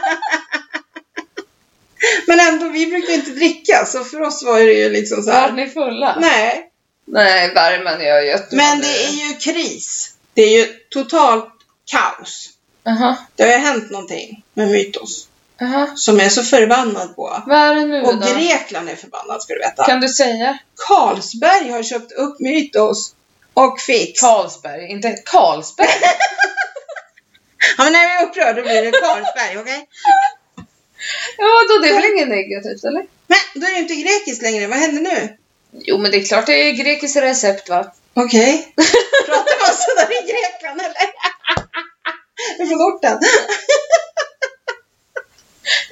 Men 2.27 2.39
ändå, 2.39 2.69
vi 2.69 2.85
brukar 2.85 3.13
inte 3.13 3.31
dricka, 3.31 3.85
så 3.85 4.03
för 4.03 4.21
oss 4.21 4.43
var 4.43 4.59
det 4.59 4.73
ju 4.73 4.89
liksom 4.89 5.23
så 5.23 5.31
Var 5.31 5.37
här. 5.37 5.51
ni 5.51 5.69
fulla? 5.69 6.17
Nej, 6.19 6.65
Nej, 7.07 7.53
värmen 7.53 8.01
gör 8.01 8.21
jättemycket. 8.21 8.69
men 8.69 8.81
det 8.81 9.03
är 9.05 9.11
ju 9.11 9.35
kris. 9.35 10.13
Det 10.33 10.41
är 10.41 10.57
ju 10.59 10.65
totalt 10.89 11.49
kaos. 11.91 12.49
Aha, 12.89 13.15
Det 13.35 13.43
har 13.43 13.51
ju 13.51 13.57
hänt 13.57 13.89
någonting 13.91 14.43
med 14.53 14.67
Mytos 14.67 15.27
aha. 15.61 15.87
som 15.95 16.17
jag 16.17 16.25
är 16.25 16.29
så 16.29 16.43
förbannad 16.43 17.15
på. 17.15 17.43
Vad 17.47 17.59
är 17.59 17.75
det 17.75 17.85
nu 17.85 18.01
Och 18.01 18.17
då? 18.17 18.27
Grekland 18.27 18.89
är 18.89 18.95
förbannad 18.95 19.41
ska 19.41 19.53
du 19.53 19.59
veta. 19.59 19.85
Kan 19.85 20.01
du 20.01 20.09
säga? 20.09 20.57
Carlsberg 20.87 21.69
har 21.69 21.83
köpt 21.83 22.11
upp 22.11 22.39
Mytos 22.39 23.13
och 23.53 23.79
Fix. 23.81 24.21
Carlsberg, 24.21 24.91
inte 24.91 25.11
Carlsberg. 25.25 25.87
Ja, 27.77 27.83
men 27.83 27.93
när 27.93 28.03
jag 28.03 28.21
är 28.21 28.25
upprörd 28.25 28.55
då 28.55 28.61
blir 28.61 28.81
det 28.81 28.91
Carlsberg, 28.91 29.57
okej? 29.57 29.87
ja, 31.37 31.45
då 31.69 31.81
det 31.81 31.89
är 31.89 31.93
väl 31.93 32.11
inget 32.13 32.27
negativt, 32.27 32.83
eller? 32.83 33.05
Men 33.27 33.37
då 33.53 33.67
är 33.67 33.73
det 33.73 33.79
inte 33.79 33.95
grekiskt 33.95 34.41
längre. 34.41 34.67
Vad 34.67 34.77
händer 34.77 35.01
nu? 35.01 35.37
Jo, 35.71 35.97
men 35.97 36.11
det 36.11 36.17
är 36.17 36.25
klart 36.25 36.45
det 36.45 36.53
är 36.69 36.71
grekiskt 36.71 37.17
recept 37.17 37.69
va? 37.69 37.91
Okej. 38.13 38.73
Pratar 39.25 39.67
man 39.67 39.75
sådär 39.75 40.23
i 40.23 40.31
Grekland 40.31 40.81
eller? 40.81 40.95
Det 42.57 42.65
från 42.65 42.81
orten. 42.81 43.19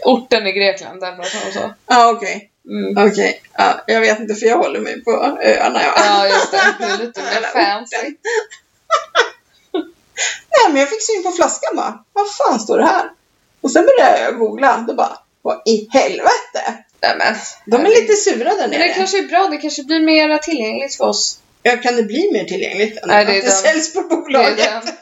Orten 0.04 0.48
i 0.48 0.52
Grekland, 0.52 1.02
där 1.02 1.16
pratar 1.16 1.40
man 1.44 1.54
så. 1.54 1.74
Ja, 1.88 2.12
okej. 2.12 2.52
Mm. 2.70 3.08
Okej. 3.08 3.42
Ja, 3.54 3.84
jag 3.88 4.02
vet 4.02 4.20
inte 4.20 4.36
för 4.36 4.46
jag 4.46 4.58
håller 4.58 4.80
mig 4.80 5.04
på 5.04 5.12
öarna. 5.12 5.82
Ja, 5.84 5.94
Ja, 5.96 6.28
just 6.28 6.52
det. 6.52 6.76
Det 6.80 6.86
är 6.86 6.98
lite 6.98 7.22
mer 7.22 7.42
fancy. 7.54 7.98
Nej, 10.58 10.70
men 10.72 10.76
jag 10.80 10.90
fick 10.90 11.02
syn 11.02 11.24
på 11.24 11.32
flaskan 11.32 11.76
bara. 11.76 12.04
Vad 12.14 12.26
fan 12.36 12.60
står 12.60 12.78
det 12.78 12.86
här? 12.86 13.10
Och 13.62 13.72
sen 13.72 13.86
började 13.86 14.20
jag 14.24 14.38
googla. 14.40 14.86
Då 14.88 14.94
bara, 14.94 15.18
vad 15.42 15.62
i 15.66 15.88
helvete? 15.92 16.84
Nej, 17.02 17.16
men. 17.18 17.36
De 17.66 17.86
är 17.86 17.90
lite 18.02 18.14
sura 18.16 18.50
där 18.50 18.58
Men 18.58 18.70
nere. 18.70 18.84
det 18.88 18.94
kanske 18.94 19.18
är 19.18 19.24
bra, 19.28 19.48
det 19.48 19.58
kanske 19.58 19.84
blir 19.84 20.00
mer 20.00 20.38
tillgängligt 20.38 20.96
för 20.96 21.04
oss. 21.06 21.40
Ja, 21.64 21.78
kan 21.78 21.96
det 21.96 22.04
bli 22.04 22.30
mer 22.34 22.44
tillgängligt 22.44 22.98
än 22.98 23.08
Nej, 23.08 23.26
det 23.26 23.32
att 23.32 23.44
det 23.44 23.50
den. 23.50 23.52
säljs 23.58 23.94
på 23.94 24.02
Det 24.02 24.08
bolaget? 24.08 24.58
den. 24.58 24.94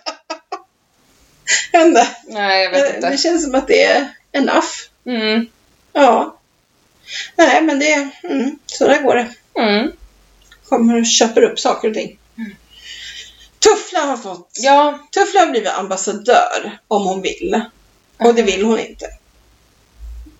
Hände. 1.71 2.07
Nej, 2.27 2.63
jag 2.63 2.71
vet 2.71 2.85
Det, 2.85 2.91
det 3.01 3.07
inte. 3.07 3.17
känns 3.23 3.43
som 3.43 3.55
att 3.55 3.67
det 3.67 3.83
är 3.83 4.13
enough. 4.31 4.67
Mm. 5.05 5.45
Ja. 5.93 6.39
Nej, 7.35 7.61
men 7.61 7.79
det, 7.79 8.09
mm, 8.23 8.59
så 8.65 8.87
där 8.87 9.01
går 9.01 9.15
det. 9.15 9.33
Mm. 9.61 9.91
Kommer 10.69 10.99
och 10.99 11.05
köper 11.05 11.41
upp 11.41 11.59
saker 11.59 11.87
och 11.87 11.93
ting. 11.93 12.17
Tuffla 13.59 13.99
har 13.99 14.17
fått, 14.17 14.49
Ja. 14.53 15.07
Tuffla 15.11 15.39
har 15.39 15.47
blivit 15.47 15.69
ambassadör 15.69 16.79
om 16.87 17.05
hon 17.07 17.21
vill. 17.21 17.61
Och 18.17 18.35
det 18.35 18.43
vill 18.43 18.65
hon 18.65 18.79
inte. 18.79 19.05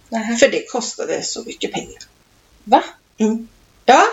Nähä. 0.10 0.36
För 0.38 0.48
det 0.50 0.70
kostade 0.72 1.24
så 1.24 1.44
mycket 1.44 1.72
pengar. 1.72 2.00
Va? 2.64 2.84
Mm. 3.18 3.48
Ja, 3.86 4.04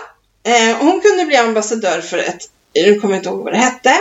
eh, 0.43 0.77
hon 0.77 1.01
kunde 1.01 1.25
bli 1.25 1.35
ambassadör 1.35 2.01
för 2.01 2.17
ett, 2.17 2.49
nu 2.75 2.99
kommer 2.99 3.13
jag 3.13 3.19
inte 3.19 3.29
ihåg 3.29 3.43
vad 3.43 3.53
det 3.53 3.57
hette. 3.57 3.93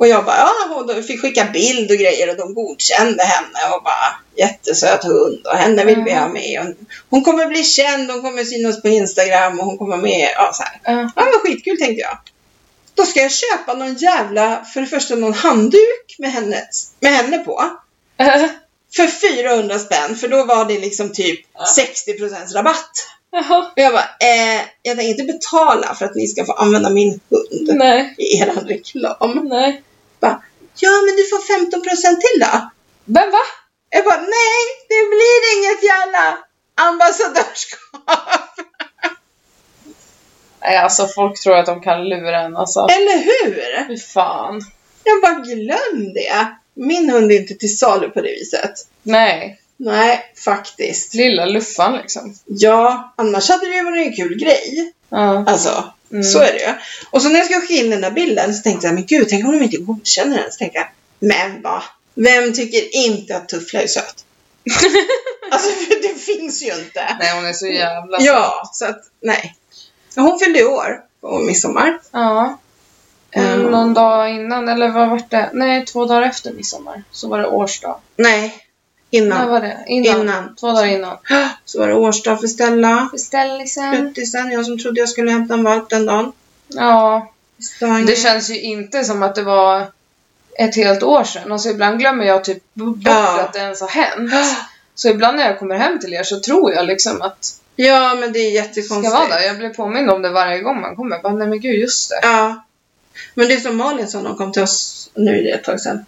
Och 0.00 0.08
jag 0.08 0.24
bara, 0.24 0.36
ja, 0.36 0.84
då 0.88 1.02
fick 1.02 1.20
skicka 1.20 1.44
bild 1.52 1.90
och 1.90 1.96
grejer 1.96 2.30
och 2.30 2.36
de 2.36 2.54
godkände 2.54 3.22
henne 3.24 3.74
och 3.74 3.82
bara 3.82 4.16
jättesöt 4.36 5.04
hund 5.04 5.46
och 5.46 5.56
henne 5.56 5.84
vill 5.84 6.02
vi 6.04 6.12
ha 6.12 6.28
med. 6.28 6.60
Och 6.60 6.86
hon 7.10 7.24
kommer 7.24 7.46
bli 7.46 7.64
känd, 7.64 8.10
hon 8.10 8.22
kommer 8.22 8.44
synas 8.44 8.82
på 8.82 8.88
Instagram 8.88 9.60
och 9.60 9.66
hon 9.66 9.78
kommer 9.78 9.96
med, 9.96 10.30
ja 10.34 10.50
så 10.52 10.62
här. 10.62 10.80
Ja. 10.84 11.10
Ja, 11.16 11.30
vad 11.32 11.42
skitkul 11.42 11.78
tänkte 11.78 12.00
jag. 12.00 12.18
Då 12.94 13.02
ska 13.02 13.20
jag 13.20 13.32
köpa 13.32 13.74
någon 13.74 13.94
jävla, 13.94 14.64
för 14.64 14.80
det 14.80 14.86
första 14.86 15.14
någon 15.14 15.34
handduk 15.34 16.16
med 16.18 16.32
henne, 16.32 16.62
med 17.00 17.12
henne 17.12 17.38
på. 17.38 17.64
För 18.96 19.06
400 19.06 19.78
spänn, 19.78 20.16
för 20.16 20.28
då 20.28 20.44
var 20.44 20.64
det 20.64 20.78
liksom 20.78 21.12
typ 21.12 21.40
Ja. 21.54 21.84
60% 22.08 22.54
rabatt. 22.54 22.90
Och 23.32 23.72
jag 23.74 23.92
bara, 23.92 24.08
eh, 24.20 24.62
jag 24.82 24.96
tänker 24.96 25.22
inte 25.22 25.32
betala 25.32 25.94
för 25.94 26.04
att 26.04 26.14
ni 26.14 26.26
ska 26.26 26.44
få 26.44 26.52
använda 26.52 26.90
min 26.90 27.20
hund 27.28 27.78
Nej. 27.78 28.14
i 28.18 28.38
er 28.38 28.52
reklam. 28.66 29.48
Nej. 29.48 29.82
Bara, 30.20 30.42
ja 30.74 30.90
men 30.90 31.16
du 31.16 31.24
får 31.24 31.38
15% 31.38 32.20
till 32.20 32.40
då. 32.40 32.70
Men 33.04 33.30
va? 33.30 33.38
Jag 33.90 34.04
bara, 34.04 34.20
nej 34.20 34.62
det 34.88 35.08
blir 35.14 35.40
inget 35.56 35.84
jävla 35.84 36.38
ambassadörskap. 36.74 37.80
Nej, 40.62 40.76
alltså 40.76 41.06
folk 41.06 41.40
tror 41.40 41.56
att 41.56 41.66
de 41.66 41.80
kan 41.80 42.08
lura 42.08 42.40
en 42.40 42.56
alltså. 42.56 42.80
Eller 42.80 43.18
hur? 43.18 43.86
Fy 43.88 43.98
fan. 43.98 44.60
Jag 45.04 45.22
bara, 45.22 45.34
glöm 45.34 46.14
det. 46.14 46.46
Min 46.74 47.10
hund 47.10 47.32
är 47.32 47.36
inte 47.36 47.54
till 47.54 47.78
salu 47.78 48.10
på 48.10 48.20
det 48.20 48.32
viset. 48.32 48.72
Nej. 49.02 49.60
Nej, 49.76 50.32
faktiskt. 50.44 51.14
Lilla 51.14 51.44
luffan 51.44 51.96
liksom. 51.96 52.34
Ja, 52.44 53.14
annars 53.16 53.48
hade 53.48 53.66
det 53.66 53.74
ju 53.74 53.84
varit 53.84 54.06
en 54.06 54.16
kul 54.16 54.38
grej. 54.38 54.92
Ja. 55.08 55.44
Alltså, 55.46 55.92
Mm. 56.10 56.24
så 56.24 56.38
är 56.38 56.52
det 56.52 56.58
ju. 56.58 56.74
Och 57.10 57.22
så 57.22 57.28
när 57.28 57.38
jag 57.38 57.46
ska 57.46 57.60
skicka 57.60 57.74
in 57.74 57.90
den 57.90 58.00
där 58.00 58.10
bilden 58.10 58.54
så 58.54 58.62
tänkte 58.62 58.86
jag, 58.86 58.94
men 58.94 59.06
gud, 59.06 59.28
tänk 59.28 59.44
om 59.44 59.52
de 59.52 59.62
inte 59.62 59.76
godkänner 59.76 60.36
den. 60.36 60.52
Så 60.52 60.58
tänkte 60.58 60.78
jag, 60.78 60.88
men 61.18 61.62
va? 61.62 61.82
Vem 62.14 62.52
tycker 62.52 62.96
inte 62.96 63.36
att 63.36 63.48
Tuffla 63.48 63.82
är 63.82 63.86
söt? 63.86 64.24
alltså, 65.50 65.70
för 65.70 66.02
det 66.08 66.20
finns 66.20 66.62
ju 66.62 66.66
inte. 66.66 67.16
Nej, 67.20 67.34
hon 67.34 67.46
är 67.46 67.52
så 67.52 67.66
jävla 67.66 68.18
Ja, 68.20 68.70
så 68.72 68.84
att, 68.84 69.02
nej. 69.20 69.56
Hon 70.14 70.38
fyllde 70.38 70.64
år 70.64 71.00
på 71.20 71.38
midsommar. 71.38 72.00
Ja. 72.10 72.58
Mm. 73.32 73.62
Någon 73.62 73.94
dag 73.94 74.30
innan, 74.30 74.68
eller 74.68 74.88
vad 74.88 75.10
var 75.10 75.22
det? 75.28 75.50
Nej, 75.52 75.86
två 75.86 76.04
dagar 76.04 76.22
efter 76.22 76.52
midsommar. 76.52 77.02
Så 77.10 77.28
var 77.28 77.38
det 77.38 77.46
årsdag. 77.46 78.00
Nej, 78.16 78.69
När 79.10 79.18
innan. 79.18 79.48
var 79.50 79.60
det? 79.60 79.84
Innan. 79.86 80.20
Innan. 80.20 80.56
Två 80.56 80.66
dagar 80.66 80.86
innan. 80.86 81.16
Så 81.64 81.78
var 81.78 81.88
det 81.88 81.94
årsdag 81.94 82.40
för 82.40 82.46
Stella. 82.46 83.08
Beställningen. 83.12 83.96
Pluttisen, 83.96 84.50
jag 84.50 84.66
som 84.66 84.78
trodde 84.78 85.00
jag 85.00 85.08
skulle 85.08 85.30
hämta 85.30 85.54
en 85.54 85.64
valp 85.64 85.88
den 85.90 86.06
dagen. 86.06 86.32
Ja. 86.68 87.32
Stang. 87.76 88.06
Det 88.06 88.16
känns 88.16 88.50
ju 88.50 88.60
inte 88.60 89.04
som 89.04 89.22
att 89.22 89.34
det 89.34 89.42
var 89.42 89.86
ett 90.58 90.76
helt 90.76 91.02
år 91.02 91.24
sedan. 91.24 91.52
Alltså 91.52 91.68
ibland 91.68 91.98
glömmer 91.98 92.24
jag 92.24 92.44
typ 92.44 92.74
bort 92.74 92.96
Ja. 93.04 93.40
att 93.40 93.52
det 93.52 93.58
ens 93.58 93.80
har 93.80 93.88
hänt. 93.88 94.32
Så 94.94 95.08
ibland 95.08 95.36
när 95.36 95.44
jag 95.46 95.58
kommer 95.58 95.76
hem 95.78 95.98
till 96.00 96.14
er 96.14 96.22
så 96.22 96.40
tror 96.40 96.72
jag 96.72 96.86
liksom 96.86 97.22
att 97.22 97.56
Ja, 97.76 98.14
men 98.20 98.32
det 98.32 98.38
är 98.38 98.50
jättekonstigt. 98.50 99.06
ska 99.10 99.18
vara 99.18 99.28
där. 99.28 99.40
Jag 99.46 99.58
blir 99.58 99.68
påmind 99.68 100.10
om 100.10 100.22
det 100.22 100.28
varje 100.30 100.58
gång 100.62 100.80
man 100.80 100.96
kommer. 100.96 101.18
Bara, 101.22 101.32
nej 101.32 101.48
men 101.48 101.60
gud, 101.60 101.74
just 101.80 102.10
det. 102.10 102.20
Ja. 102.22 102.64
Men 103.34 103.48
det 103.48 103.54
är 103.54 103.60
som 103.60 103.76
Malin 103.76 104.08
sa 104.08 104.20
när 104.20 104.28
hon 104.28 104.38
kom 104.38 104.52
till 104.52 104.62
oss, 104.62 105.10
nu 105.14 105.38
är 105.38 105.42
det 105.42 105.50
ett 105.50 105.64
tag 105.64 105.80
sedan. 105.80 106.06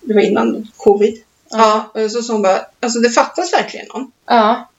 Det 0.00 0.14
var 0.14 0.20
innan 0.20 0.68
covid. 0.76 1.23
Ja, 1.50 1.90
och 1.94 2.10
så 2.10 2.22
sa 2.22 2.32
hon 2.32 2.42
bara, 2.42 2.60
alltså 2.80 2.98
det 2.98 3.10
fattas 3.10 3.52
verkligen 3.52 3.86
någon. 3.94 4.12
Ja, 4.26 4.70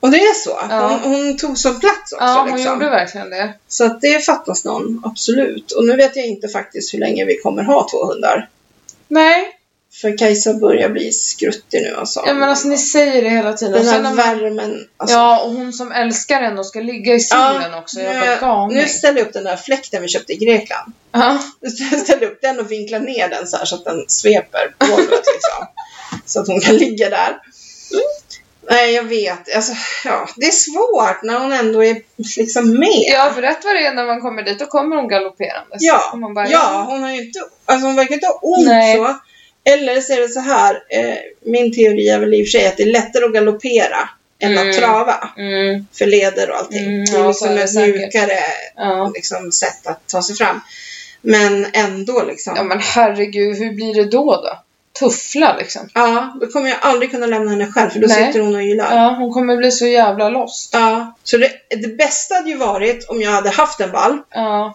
Och 0.00 0.10
det 0.10 0.16
är 0.22 0.34
så. 0.34 0.58
Ja. 0.70 0.88
Hon, 1.02 1.14
hon 1.14 1.36
tog 1.36 1.58
så 1.58 1.74
plats 1.74 2.12
också. 2.12 2.24
ja 2.24 2.46
hon 2.48 2.56
liksom. 2.56 2.74
gjorde 2.74 2.90
verkligen 2.90 3.30
det. 3.30 3.54
Så 3.68 3.84
att 3.84 4.00
det 4.00 4.24
fattas 4.24 4.64
någon, 4.64 5.02
absolut. 5.04 5.72
Och 5.72 5.84
nu 5.84 5.96
vet 5.96 6.16
jag 6.16 6.26
inte 6.26 6.48
faktiskt 6.48 6.94
hur 6.94 6.98
länge 6.98 7.24
vi 7.24 7.36
kommer 7.38 7.62
ha 7.62 7.88
två 7.90 8.04
hundar. 8.06 8.48
Nej, 9.08 9.58
För 10.00 10.18
Kajsa 10.18 10.54
börjar 10.54 10.88
bli 10.88 11.12
skruttig 11.12 11.82
nu 11.82 11.94
alltså. 11.96 12.22
ja, 12.26 12.34
men 12.34 12.48
alltså 12.48 12.68
ni 12.68 12.78
säger 12.78 13.22
det 13.22 13.28
hela 13.30 13.52
tiden. 13.52 13.72
Den 13.72 13.86
här 13.86 14.02
man- 14.02 14.16
värmen. 14.16 14.88
Alltså, 14.96 15.16
Ja, 15.16 15.42
och 15.42 15.52
hon 15.52 15.72
som 15.72 15.92
älskar 15.92 16.42
en 16.42 16.58
och 16.58 16.66
ska 16.66 16.80
ligga 16.80 17.14
i 17.14 17.20
solen 17.20 17.74
också. 17.74 18.00
Jag 18.00 18.68
nu, 18.72 18.74
nu 18.74 18.88
ställer 18.88 19.18
jag 19.18 19.26
upp 19.26 19.32
den 19.32 19.44
där 19.44 19.56
fläkten 19.56 20.02
vi 20.02 20.08
köpte 20.08 20.32
i 20.32 20.36
Grekland. 20.36 20.92
Ja. 21.12 21.38
Jag 21.60 21.72
ställer 22.00 22.26
upp 22.26 22.38
den 22.42 22.60
och 22.60 22.70
vinklar 22.72 23.00
ner 23.00 23.28
den 23.28 23.46
så 23.46 23.56
här 23.56 23.64
så 23.64 23.74
att 23.74 23.84
den 23.84 24.04
sveper 24.08 24.74
på 24.78 24.86
golvet 24.86 25.10
liksom. 25.10 25.66
Så 26.32 26.40
att 26.40 26.46
hon 26.46 26.60
kan 26.60 26.76
ligga 26.84 27.10
där. 27.10 27.38
Nej, 28.70 28.92
jag 28.94 29.02
vet. 29.04 29.54
Alltså, 29.56 29.72
ja, 30.04 30.28
det 30.36 30.46
är 30.46 30.50
svårt 30.50 31.22
när 31.22 31.38
hon 31.38 31.52
ändå 31.52 31.84
är 31.84 31.96
liksom 32.36 32.78
med. 32.78 33.04
ja, 33.08 33.30
för 33.34 33.42
rätt 33.42 33.64
vad 33.64 33.74
det 33.74 33.86
är 33.86 33.94
när 33.94 34.04
man 34.06 34.20
kommer 34.20 34.42
dit, 34.42 34.58
då 34.58 34.66
kommer 34.66 34.96
hon 34.96 35.08
galopperandes. 35.08 35.78
Ja, 35.82 36.14
man 36.16 36.34
bara, 36.34 36.48
ja, 36.48 36.84
hon 36.88 37.02
har 37.02 37.10
ju 37.10 37.24
inte, 37.26 37.38
alltså 37.64 37.86
hon 37.86 37.96
verkar 37.96 38.14
inte 38.14 38.26
ha 38.26 38.38
ont 38.42 38.66
Nej. 38.66 38.96
så. 38.96 39.16
Eller 39.64 40.00
så 40.00 40.12
är 40.12 40.20
det 40.20 40.28
så 40.28 40.40
här, 40.40 40.74
eh, 40.90 41.14
min 41.44 41.74
teori 41.74 42.08
är 42.08 42.18
väl 42.18 42.34
i 42.34 42.42
och 42.42 42.46
för 42.46 42.50
sig 42.50 42.66
att 42.66 42.76
det 42.76 42.82
är 42.82 42.86
lättare 42.92 43.24
att 43.24 43.32
galoppera 43.32 44.08
än 44.38 44.52
Mm. 44.52 44.70
att 44.70 44.76
trava. 44.76 45.30
Mm, 45.36 45.86
För 45.92 46.06
leder 46.06 46.50
och 46.50 46.56
allting. 46.56 46.84
Mm, 46.84 47.04
det 47.04 47.12
är 47.16 47.20
ja, 47.20 47.28
liksom 47.28 47.48
är 47.48 47.54
det 47.54 47.62
ett 47.62 47.72
säkert. 47.74 47.96
mjukare 47.96 48.38
ja. 48.76 49.10
liksom, 49.14 49.52
sätt 49.52 49.86
att 49.86 50.06
ta 50.06 50.22
sig 50.22 50.36
fram. 50.36 50.60
Men 51.20 51.66
ändå 51.72 52.22
liksom. 52.22 52.56
ja, 52.56 52.62
men 52.62 52.80
herregud, 52.80 53.58
hur 53.58 53.72
blir 53.72 53.94
det 53.94 54.04
då 54.04 54.24
då? 54.36 54.61
Tuffla 54.98 55.56
liksom. 55.56 55.88
Ja, 55.94 56.36
då 56.40 56.46
kommer 56.46 56.68
jag 56.68 56.78
aldrig 56.80 57.10
kunna 57.10 57.26
lämna 57.26 57.50
henne 57.50 57.72
själv 57.72 57.90
för 57.90 57.98
då 58.00 58.06
Nej. 58.06 58.26
sitter 58.26 58.40
hon 58.40 58.54
och 58.54 58.62
ylar. 58.62 58.96
Ja, 58.96 59.16
hon 59.18 59.32
kommer 59.32 59.56
bli 59.56 59.70
så 59.70 59.86
jävla 59.86 60.28
lost. 60.28 60.70
Ja, 60.72 61.14
så 61.22 61.36
det, 61.38 61.50
det 61.70 61.96
bästa 61.96 62.34
hade 62.34 62.48
ju 62.50 62.56
varit 62.56 63.08
om 63.08 63.22
jag 63.22 63.30
hade 63.30 63.50
haft 63.50 63.80
en 63.80 63.90
valp 63.92 64.26
Ja, 64.30 64.74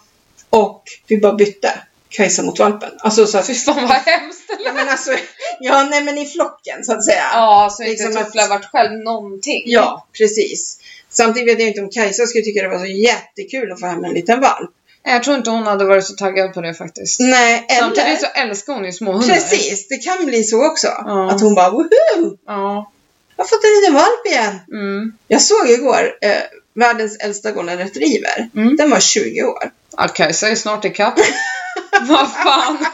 och 0.50 0.84
vi 1.08 1.18
bara 1.18 1.34
bytte 1.34 1.72
Kajsa 2.10 2.44
mot 2.44 2.60
valpen. 2.60 2.90
Alltså 3.00 3.26
så 3.28 3.38
att... 3.38 3.48
fy 3.48 3.54
fan 3.54 3.76
vad 3.88 3.92
hemskt. 3.98 4.52
Ja, 4.66 4.74
men 4.74 4.90
alltså, 4.90 5.12
ja, 5.60 5.84
nej 5.90 6.04
men 6.04 6.18
i 6.18 6.26
flocken 6.26 6.84
så 6.84 6.94
att 6.94 7.06
säga. 7.06 7.24
Ja, 7.34 7.70
så 7.72 7.84
inte 7.84 7.92
Liksom 7.92 8.24
Tuffla 8.24 8.44
att- 8.44 8.50
varit 8.50 8.66
själv 8.66 8.92
någonting. 9.00 9.64
Ja, 9.66 10.08
precis. 10.18 10.80
Samtidigt 11.10 11.50
vet 11.50 11.60
jag 11.60 11.68
inte 11.68 11.82
om 11.82 11.90
Kajsa 11.90 12.26
skulle 12.26 12.44
tycka 12.44 12.62
det 12.62 12.70
var 12.70 12.80
så 12.80 12.86
jättekul 12.86 13.72
att 13.72 13.80
få 13.80 13.86
hem 13.86 14.04
en 14.04 14.14
liten 14.14 14.42
valp. 14.42 14.72
Jag 15.10 15.24
tror 15.24 15.38
inte 15.38 15.50
hon 15.50 15.68
hade 15.68 15.86
varit 15.86 16.06
så 16.06 16.14
taggad 16.14 16.54
på 16.54 16.62
det 16.62 16.74
faktiskt. 16.74 17.20
Nej, 17.20 17.66
eller... 17.70 17.80
Samtidigt 17.80 18.22
så 18.22 18.28
älskar 18.28 18.74
hon 18.74 18.86
ju 18.86 18.92
småhundar. 18.92 19.34
Precis, 19.36 19.88
det 19.88 19.98
kan 19.98 20.26
bli 20.26 20.44
så 20.44 20.66
också. 20.66 20.88
Ja. 20.88 21.32
Att 21.32 21.42
hon 21.42 21.56
bara 21.56 21.70
woho! 21.70 22.38
Ja. 22.48 22.92
Jag 23.36 23.44
har 23.44 23.48
fått 23.48 23.64
en 23.64 23.82
liten 23.82 23.94
valp 23.94 24.26
igen. 24.26 24.60
Mm. 24.72 25.14
Jag 25.28 25.42
såg 25.42 25.70
igår 25.70 26.18
eh, 26.22 26.42
världens 26.74 27.18
äldsta 27.18 27.52
golden 27.52 27.78
retriever. 27.78 28.50
Mm. 28.56 28.76
Den 28.76 28.90
var 28.90 29.00
20 29.00 29.44
år. 29.44 29.72
Ja, 29.98 30.08
Kajsa 30.08 30.50
är 30.50 30.56
snart 30.56 30.86
ikapp. 30.86 31.20
Vad 32.02 32.32
fan. 32.34 32.78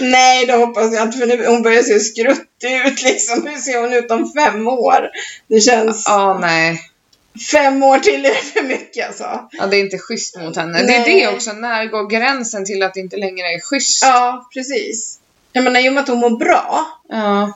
Nej, 0.00 0.46
det 0.46 0.52
hoppas 0.52 0.94
jag 0.94 1.02
inte 1.02 1.18
för 1.18 1.26
nu, 1.26 1.46
hon 1.46 1.62
börjar 1.62 1.82
se 1.82 2.00
skruttig 2.00 2.86
ut 2.86 3.02
liksom. 3.02 3.46
Hur 3.46 3.56
ser 3.56 3.80
hon 3.80 3.92
ut 3.92 4.10
om 4.10 4.32
fem 4.32 4.68
år? 4.68 5.10
Det 5.48 5.60
känns... 5.60 6.04
Ja, 6.06 6.38
nej. 6.40 6.89
Fem 7.52 7.82
år 7.82 7.98
till 7.98 8.26
är 8.26 8.30
för 8.34 8.62
mycket 8.62 9.06
alltså. 9.08 9.48
Ja, 9.52 9.66
det 9.66 9.76
är 9.76 9.80
inte 9.80 9.98
schysst 9.98 10.36
mot 10.38 10.56
henne. 10.56 10.78
Det 10.78 10.84
Nej. 10.86 11.22
är 11.22 11.30
det 11.30 11.34
också. 11.36 11.52
När 11.52 11.86
går 11.86 12.06
gränsen 12.10 12.64
till 12.64 12.82
att 12.82 12.94
det 12.94 13.00
inte 13.00 13.16
längre 13.16 13.46
är 13.46 13.60
schysst? 13.60 14.02
Ja, 14.04 14.48
precis. 14.54 15.18
Jag 15.52 15.64
menar, 15.64 15.80
i 15.86 15.88
och 15.88 15.92
med 15.92 16.02
att 16.02 16.08
hon 16.08 16.18
mår 16.18 16.36
bra, 16.38 16.86
Ja. 17.08 17.52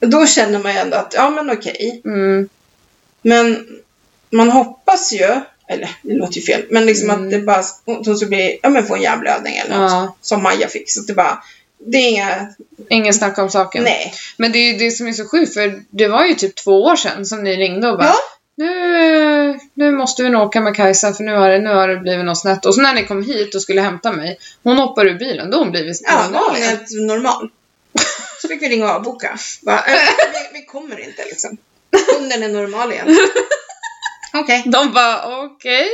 då 0.00 0.26
känner 0.26 0.58
man 0.58 0.72
ju 0.72 0.78
ändå 0.78 0.96
att, 0.96 1.14
ja 1.16 1.30
men 1.30 1.50
okej. 1.50 2.02
Mm. 2.04 2.48
Men 3.22 3.66
man 4.30 4.50
hoppas 4.50 5.12
ju, 5.12 5.40
eller 5.68 5.90
det 6.02 6.14
låter 6.14 6.34
ju 6.34 6.42
fel, 6.42 6.64
men 6.70 6.86
liksom 6.86 7.10
Mm. 7.10 7.24
att 7.24 7.30
det 7.30 7.38
bara, 7.40 7.56
att 7.58 8.06
hon 8.06 8.16
ska 8.16 8.26
bli, 8.26 8.60
ja 8.62 8.68
men 8.68 8.86
få 8.86 8.94
en 8.94 9.02
hjärnblödning 9.02 9.56
eller 9.56 9.78
något. 9.78 9.90
Ja. 9.90 10.16
Som 10.20 10.42
Maja 10.42 10.68
fick. 10.68 10.90
Så 10.90 11.00
att 11.00 11.06
det 11.06 11.14
bara, 11.14 11.42
det 11.78 11.98
är 11.98 12.08
inga, 12.08 12.46
Ingen 12.88 13.14
snack 13.14 13.38
om 13.38 13.50
saken. 13.50 13.82
nej. 13.84 14.12
Men 14.36 14.52
det 14.52 14.58
är 14.58 14.72
ju 14.72 14.78
det 14.78 14.90
som 14.90 15.06
är 15.06 15.12
så 15.12 15.28
sjukt 15.28 15.54
för 15.54 15.82
det 15.90 16.08
var 16.08 16.24
ju 16.24 16.34
typ 16.34 16.56
två 16.56 16.82
år 16.82 16.96
sedan 16.96 17.26
som 17.26 17.42
ni 17.44 17.56
ringde 17.56 17.88
och 17.90 17.98
bara 17.98 18.06
Ja. 18.06 18.16
Nu, 18.60 19.58
nu 19.74 19.90
måste 19.90 20.22
vi 20.22 20.28
nog 20.30 20.42
åka 20.42 20.60
med 20.60 20.76
Kajsa 20.76 21.12
för 21.12 21.24
nu 21.24 21.34
har, 21.34 21.50
det, 21.50 21.58
nu 21.58 21.70
har 21.70 21.88
det 21.88 21.96
blivit 21.96 22.24
något 22.24 22.38
snett. 22.38 22.66
Och 22.66 22.74
så 22.74 22.80
när 22.80 22.94
ni 22.94 23.04
kom 23.06 23.22
hit 23.22 23.54
och 23.54 23.62
skulle 23.62 23.80
hämta 23.80 24.12
mig, 24.12 24.38
hon 24.62 24.76
hoppar 24.78 25.06
ur 25.06 25.18
bilen, 25.18 25.50
då 25.50 25.56
har 25.56 25.64
hon 25.64 25.72
blivit 25.72 26.00
Ja, 26.04 26.16
var 26.16 26.22
normal 26.24 26.44
hon 26.48 26.56
igen. 26.56 26.68
helt 26.68 26.90
normal. 26.90 27.50
Så 28.42 28.48
fick 28.48 28.62
vi 28.62 28.68
ringa 28.68 28.84
och 28.84 28.90
avboka. 28.90 29.38
Bara, 29.62 29.78
äh, 29.78 29.92
vi, 30.52 30.60
vi 30.60 30.64
kommer 30.66 31.00
inte 31.00 31.24
liksom. 31.24 31.56
Hunden 32.16 32.42
är 32.42 32.48
normal 32.48 32.92
igen. 32.92 33.18
Okej, 34.34 34.62
De 34.66 34.92
bara 34.92 35.44
okej. 35.44 35.88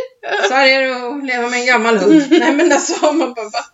så 0.48 0.54
här 0.54 0.66
är 0.66 0.82
det 0.82 0.96
att 1.08 1.24
leva 1.26 1.48
med 1.48 1.60
en 1.60 1.66
gammal 1.66 1.96
hund. 1.96 2.26
Nej 2.30 2.52
men 2.54 2.72
alltså, 2.72 3.12
man 3.12 3.34
bara, 3.34 3.48
va? 3.48 3.64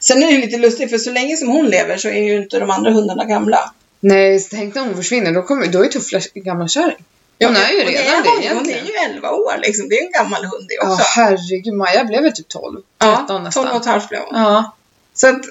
Sen 0.00 0.22
är 0.22 0.26
det 0.32 0.38
lite 0.38 0.58
lustigt 0.58 0.90
för 0.90 0.98
så 0.98 1.10
länge 1.10 1.36
som 1.36 1.48
hon 1.48 1.66
lever 1.66 1.96
så 1.96 2.08
är 2.08 2.22
ju 2.22 2.36
inte 2.36 2.58
de 2.58 2.70
andra 2.70 2.90
hundarna 2.90 3.24
gamla. 3.24 3.72
Nej, 4.00 4.46
tänk 4.50 4.74
när 4.74 4.82
hon 4.82 4.96
försvinner, 4.96 5.32
då, 5.32 5.42
kommer, 5.42 5.66
då 5.66 5.84
är 5.84 5.88
Tuffla 5.88 6.20
gamla 6.34 6.68
kärring. 6.68 7.04
Hon 7.40 7.56
är 7.56 7.70
ju 7.70 7.78
redan 7.78 8.22
det 8.22 8.28
hon, 8.28 8.36
Hon 8.36 8.42
egentligen. 8.42 8.84
är 8.84 8.88
ju 8.88 9.14
11 9.14 9.30
år 9.30 9.54
liksom. 9.62 9.88
Det 9.88 9.98
är 9.98 10.04
en 10.06 10.12
gammal 10.12 10.44
hund 10.44 10.66
det 10.68 10.74
Ja, 10.74 10.92
också. 10.92 11.04
herregud. 11.16 11.74
Maja 11.74 12.04
blev 12.04 12.22
väl 12.22 12.32
typ 12.32 12.48
12, 12.48 12.80
13 12.98 13.26
ja, 13.28 13.38
nästan. 13.38 13.64
12 13.64 13.74
och 13.76 13.80
ett 13.80 13.86
halvt 13.86 14.08
blev 14.08 14.20
hon. 14.20 14.40
Ja. 14.42 14.76
Så 15.14 15.28
att, 15.28 15.42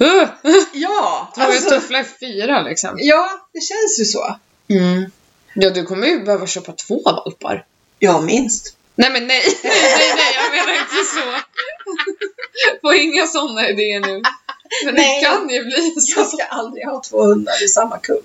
Uh, 0.00 0.28
ja. 0.72 1.32
Jag 1.36 1.46
Alltså, 1.46 1.70
Tuffla 1.70 1.98
är 1.98 2.04
fyra 2.20 2.62
liksom. 2.62 2.90
ja, 2.98 3.28
det 3.52 3.60
känns 3.60 4.00
ju 4.00 4.04
så. 4.04 4.36
Mm. 4.68 5.10
Ja, 5.54 5.70
du 5.70 5.84
kommer 5.84 6.06
ju 6.06 6.18
behöva 6.24 6.46
köpa 6.46 6.72
två 6.72 7.02
valpar. 7.04 7.64
Ja, 7.98 8.20
minst. 8.20 8.76
Nej 8.94 9.10
men 9.10 9.26
nej, 9.26 9.42
nej, 9.62 9.72
nej, 9.74 10.12
nej 10.16 10.34
jag 10.34 10.50
menar 10.50 10.72
inte 10.80 11.04
så. 11.14 11.20
Få 12.82 12.94
inga 12.94 13.26
sådana 13.26 13.68
idéer 13.68 14.00
nu. 14.00 14.22
Men 14.84 14.94
Nej. 14.94 15.20
det 15.20 15.26
kan 15.26 15.48
ju 15.48 15.64
bli 15.64 15.94
så. 16.00 16.20
Jag 16.20 16.26
ska 16.26 16.42
aldrig 16.44 16.86
ha 16.86 17.02
två 17.02 17.22
hundar 17.24 17.64
i 17.64 17.68
samma 17.68 17.98
kull. 17.98 18.22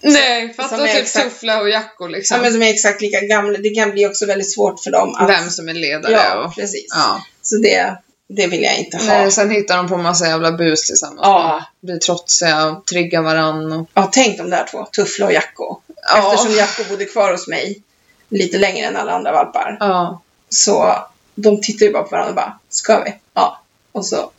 Nej, 0.00 0.54
fatta 0.54 0.76
typ 0.76 0.96
exakt- 0.96 1.24
Tuffla 1.24 1.60
och 1.60 1.70
Jacko 1.70 2.06
liksom. 2.06 2.36
Ja, 2.36 2.42
men 2.42 2.52
som 2.52 2.62
är 2.62 2.70
exakt 2.70 3.00
lika 3.00 3.20
gamla. 3.20 3.58
Det 3.58 3.70
kan 3.70 3.90
bli 3.90 4.06
också 4.06 4.26
väldigt 4.26 4.52
svårt 4.52 4.80
för 4.80 4.90
dem 4.90 5.14
att... 5.14 5.28
Vem 5.28 5.50
som 5.50 5.68
är 5.68 5.74
ledare 5.74 6.12
Ja, 6.12 6.44
och... 6.44 6.54
precis. 6.54 6.86
Ja. 6.88 7.24
Så 7.42 7.56
det, 7.56 7.96
det 8.28 8.46
vill 8.46 8.62
jag 8.62 8.78
inte 8.78 8.96
ha. 8.96 9.04
Nej, 9.04 9.30
sen 9.30 9.50
hittar 9.50 9.76
de 9.76 9.88
på 9.88 9.96
massa 9.96 10.26
jävla 10.26 10.52
bus 10.52 10.86
tillsammans. 10.86 11.20
Ja. 11.22 11.64
Blir 11.80 11.98
trotsiga 11.98 12.66
och 12.66 12.86
triggar 12.86 13.22
varann 13.22 13.72
och... 13.72 13.88
Ja, 13.94 14.10
tänk 14.12 14.38
de 14.38 14.50
där 14.50 14.66
två, 14.70 14.84
Tuffla 14.84 15.26
och 15.26 15.32
Jacko. 15.32 15.80
Ja. 16.02 16.34
Eftersom 16.34 16.54
Jacko 16.56 16.84
bodde 16.90 17.04
kvar 17.04 17.32
hos 17.32 17.48
mig 17.48 17.82
lite 18.28 18.58
längre 18.58 18.86
än 18.86 18.96
alla 18.96 19.12
andra 19.12 19.32
valpar. 19.32 19.76
Ja. 19.80 20.22
Så 20.48 20.94
de 21.34 21.60
tittade 21.60 21.84
ju 21.84 21.92
bara 21.92 22.02
på 22.02 22.10
varandra 22.10 22.30
och 22.30 22.36
bara, 22.36 22.58
ska 22.68 23.04
vi? 23.04 23.14
Ja. 23.34 23.62
Och 23.92 24.06
så 24.06 24.30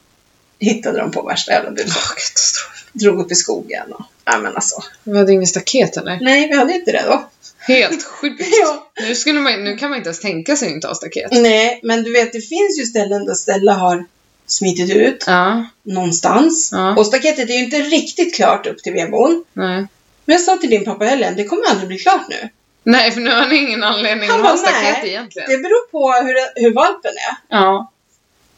hittade 0.60 1.00
de 1.00 1.12
på 1.12 1.22
värsta 1.22 1.52
jävla 1.52 1.72
buset. 1.72 1.94
Åh, 1.98 2.10
katastrof. 2.10 2.81
Drog 2.94 3.20
upp 3.20 3.32
i 3.32 3.36
skogen 3.36 3.94
och, 3.94 4.06
ja 4.26 4.38
men 4.38 4.56
alltså. 4.56 4.84
Vi 5.04 5.18
hade 5.18 5.32
ingen 5.32 5.48
staket 5.48 5.98
eller? 5.98 6.20
Nej, 6.22 6.48
vi 6.48 6.56
hade 6.58 6.74
inte 6.74 6.92
det 6.92 7.04
då. 7.08 7.30
Helt 7.58 8.04
sjukt. 8.04 8.42
Ja. 8.62 8.92
Nu, 9.08 9.16
skulle 9.16 9.40
man, 9.40 9.64
nu 9.64 9.78
kan 9.78 9.90
man 9.90 9.98
inte 9.98 10.08
ens 10.08 10.20
tänka 10.20 10.56
sig 10.56 10.68
att 10.68 10.74
inte 10.74 10.88
ha 10.88 10.96
staket. 10.96 11.32
Nej, 11.32 11.80
men 11.84 12.04
du 12.04 12.12
vet, 12.12 12.34
det 12.34 12.42
finns 12.42 12.80
ju 12.80 12.86
ställen 12.86 13.26
där 13.26 13.34
Stella 13.34 13.74
har 13.74 14.06
smitit 14.48 14.96
ut 14.96 15.24
Ja, 15.28 15.66
någonstans. 15.84 16.70
Ja. 16.72 16.96
Och 16.96 17.06
staketet 17.06 17.50
är 17.50 17.54
ju 17.54 17.64
inte 17.64 17.78
riktigt 17.78 18.36
klart 18.36 18.68
upp 18.68 18.84
till 18.84 18.94
vedboden. 18.94 19.44
nej. 19.54 19.88
Men 20.26 20.34
jag 20.34 20.42
sa 20.42 20.58
till 20.58 20.70
din 20.70 20.86
pappa 20.86 21.06
Helen, 21.06 21.36
det 21.36 21.44
kommer 21.44 21.70
aldrig 21.70 21.88
bli 21.88 21.98
klart 21.98 22.30
nu. 22.30 22.50
Nej, 22.84 23.12
för 23.12 23.22
nu 23.22 23.30
har 23.32 23.48
ni 23.48 23.56
ingen 23.56 23.84
anledning 23.84 24.30
Han 24.30 24.42
att 24.42 24.48
ha 24.48 24.58
staket 24.58 24.98
nej. 25.02 25.10
egentligen. 25.10 25.50
Det 25.50 25.58
beror 25.58 25.92
på 25.92 26.26
hur, 26.28 26.62
hur 26.62 26.74
valpen 26.74 27.12
är. 27.12 27.56
Ja. 27.58 27.91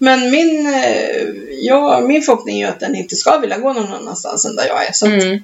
Men 0.03 0.31
min, 0.31 0.67
eh, 0.73 1.27
ja, 1.59 1.99
min 1.99 2.21
förhoppning 2.21 2.61
är 2.61 2.65
ju 2.65 2.71
att 2.71 2.79
den 2.79 2.95
inte 2.95 3.15
ska 3.15 3.37
vilja 3.37 3.57
gå 3.57 3.73
någon 3.73 3.93
annanstans 3.93 4.45
än 4.45 4.55
där 4.55 4.67
jag 4.67 4.87
är. 4.87 4.93
Så 4.93 5.05
Mm. 5.05 5.43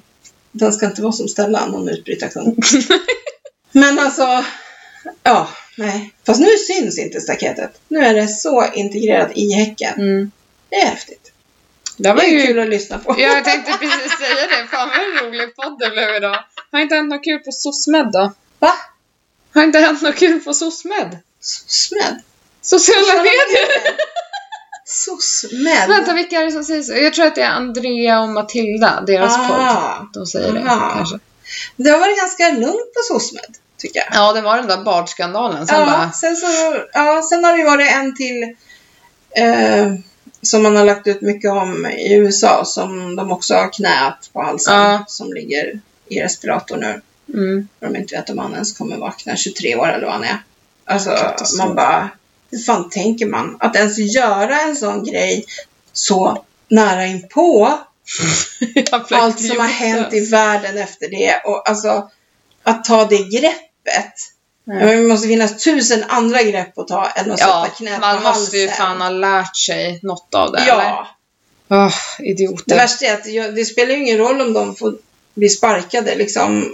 den 0.52 0.72
ska 0.72 0.86
inte 0.86 1.02
vara 1.02 1.12
som 1.12 1.28
Stella, 1.28 1.66
någon 1.66 1.88
utbrytarkung. 1.88 2.56
Men 3.72 3.98
alltså, 3.98 4.44
ja, 5.22 5.48
nej. 5.76 6.12
Fast 6.26 6.40
nu 6.40 6.48
syns 6.58 6.98
inte 6.98 7.20
staketet. 7.20 7.80
Nu 7.88 7.98
är 7.98 8.14
det 8.14 8.28
så 8.28 8.64
integrerat 8.74 9.30
i 9.34 9.52
häcken. 9.52 9.94
Mm. 10.00 10.30
Det 10.68 10.76
är 10.76 10.86
häftigt. 10.86 11.32
Det 11.96 12.08
Det 12.08 12.14
var 12.14 12.22
ju... 12.22 12.46
kul 12.46 12.58
att 12.58 12.68
lyssna 12.68 12.98
på. 12.98 13.14
Ja, 13.18 13.26
jag 13.34 13.44
tänkte 13.44 13.72
precis 13.80 14.12
säga 14.18 14.46
det. 14.62 14.66
Fan 14.70 14.88
vad 14.88 15.24
rolig 15.28 15.56
podd 15.56 15.78
det 15.78 15.90
blev 15.90 16.14
idag. 16.16 16.44
Har 16.72 16.80
inte 16.80 16.94
hänt 16.94 17.10
något 17.10 17.24
kul 17.24 17.38
på 17.38 17.52
SOSMED 17.52 18.06
då? 18.12 18.32
Va? 18.58 18.72
Har 19.54 19.62
inte 19.62 19.78
hänt 19.78 20.02
något 20.02 20.16
kul 20.16 20.40
på 20.40 20.54
SOSMED? 20.54 21.18
SOSMED? 21.40 22.20
Sociala 22.62 23.14
medier! 23.16 23.82
SOSMED? 24.90 25.88
Vänta, 25.88 26.12
vilka 26.14 26.36
är 26.36 26.44
det 26.44 26.52
som 26.52 26.64
säger 26.64 26.82
så? 26.82 26.92
Jag 26.94 27.14
tror 27.14 27.26
att 27.26 27.34
det 27.34 27.42
är 27.42 27.50
Andrea 27.50 28.20
och 28.20 28.28
Matilda, 28.28 29.00
deras 29.06 29.36
podd. 29.36 29.56
Ah, 29.60 30.06
De 30.14 30.26
säger 30.26 30.52
det 30.52 30.60
Aha. 30.70 30.94
kanske. 30.96 31.18
det 31.76 31.90
har 31.90 31.98
varit 31.98 32.18
ganska 32.18 32.48
lugnt 32.48 32.94
på 32.94 33.00
SOSMED, 33.08 33.56
tycker 33.76 34.00
jag. 34.00 34.08
Ja, 34.12 34.32
det 34.32 34.40
var 34.40 34.56
den 34.56 34.66
där 34.66 34.84
badskandalen. 34.84 35.66
Sen 35.66 35.80
ja, 35.80 35.86
bara... 35.86 36.12
sen, 36.12 36.36
så, 36.36 36.46
ja, 36.92 37.22
sen 37.30 37.44
har 37.44 37.52
det 37.52 37.58
ju 37.58 37.64
varit 37.64 37.92
en 37.92 38.16
till 38.16 38.42
eh, 39.36 39.92
som 40.42 40.62
man 40.62 40.76
har 40.76 40.84
lagt 40.84 41.06
ut 41.06 41.20
mycket 41.20 41.50
om 41.50 41.86
i 41.86 42.14
USA 42.14 42.64
som 42.64 43.16
de 43.16 43.32
också 43.32 43.54
har 43.54 43.72
knät 43.72 44.30
på 44.32 44.42
halsen 44.42 44.74
Ja. 44.74 45.04
som 45.08 45.32
ligger 45.32 45.80
i 46.08 46.20
respirator 46.22 46.76
nu. 46.76 47.00
Mm. 47.34 47.68
De 47.80 47.96
inte 47.96 48.16
vet 48.16 48.30
om 48.30 48.38
han 48.38 48.52
ens 48.52 48.78
kommer 48.78 48.96
vakna 48.96 49.36
23 49.36 49.76
år 49.76 49.88
eller 49.88 50.04
vad 50.06 50.14
han 50.14 50.24
är. 50.24 50.38
Alltså 50.84 51.10
man 51.58 51.74
bara, 51.74 52.08
hur 52.50 52.58
fan 52.58 52.90
tänker 52.90 53.26
man? 53.26 53.56
Att 53.60 53.76
ens 53.76 53.98
göra 53.98 54.60
en 54.60 54.76
sån 54.76 55.04
grej 55.04 55.44
så 55.92 56.44
nära 56.68 57.06
inpå 57.06 57.78
allt 59.10 59.40
som 59.46 59.58
har 59.58 59.66
hänt 59.66 60.12
i 60.14 60.20
världen 60.20 60.78
efter 60.78 61.08
det 61.10 61.42
och 61.44 61.68
alltså 61.68 62.10
att 62.62 62.84
ta 62.84 63.04
det 63.04 63.16
greppet. 63.18 64.14
Mm. 64.66 64.78
Men 64.86 65.02
Det 65.02 65.08
måste 65.08 65.28
finnas 65.28 65.64
tusen 65.64 66.04
andra 66.08 66.42
grepp 66.42 66.78
att 66.78 66.88
ta 66.88 67.06
än 67.10 67.30
att 67.32 67.40
Ja, 67.40 67.62
sätta 67.64 67.76
knät 67.76 68.00
man 68.00 68.22
på 68.22 68.28
måste 68.28 68.56
ju 68.58 68.68
halsen. 68.68 68.86
fan 68.86 69.00
ha 69.00 69.10
lärt 69.10 69.56
sig 69.56 70.00
något 70.02 70.34
av 70.34 70.52
det. 70.52 70.58
eller? 70.58 70.68
Ja, 70.84 71.06
Åh, 71.68 71.94
det 72.18 72.24
idioter. 72.26 72.76
värsta 72.76 73.06
är 73.06 73.14
att 73.14 73.24
det, 73.24 73.50
det 73.50 73.64
spelar 73.64 73.94
ju 73.94 74.00
ingen 74.02 74.18
roll 74.18 74.40
om 74.40 74.52
de 74.52 74.76
får 74.76 74.94
bli 75.34 75.48
sparkade 75.48 76.14
liksom. 76.14 76.70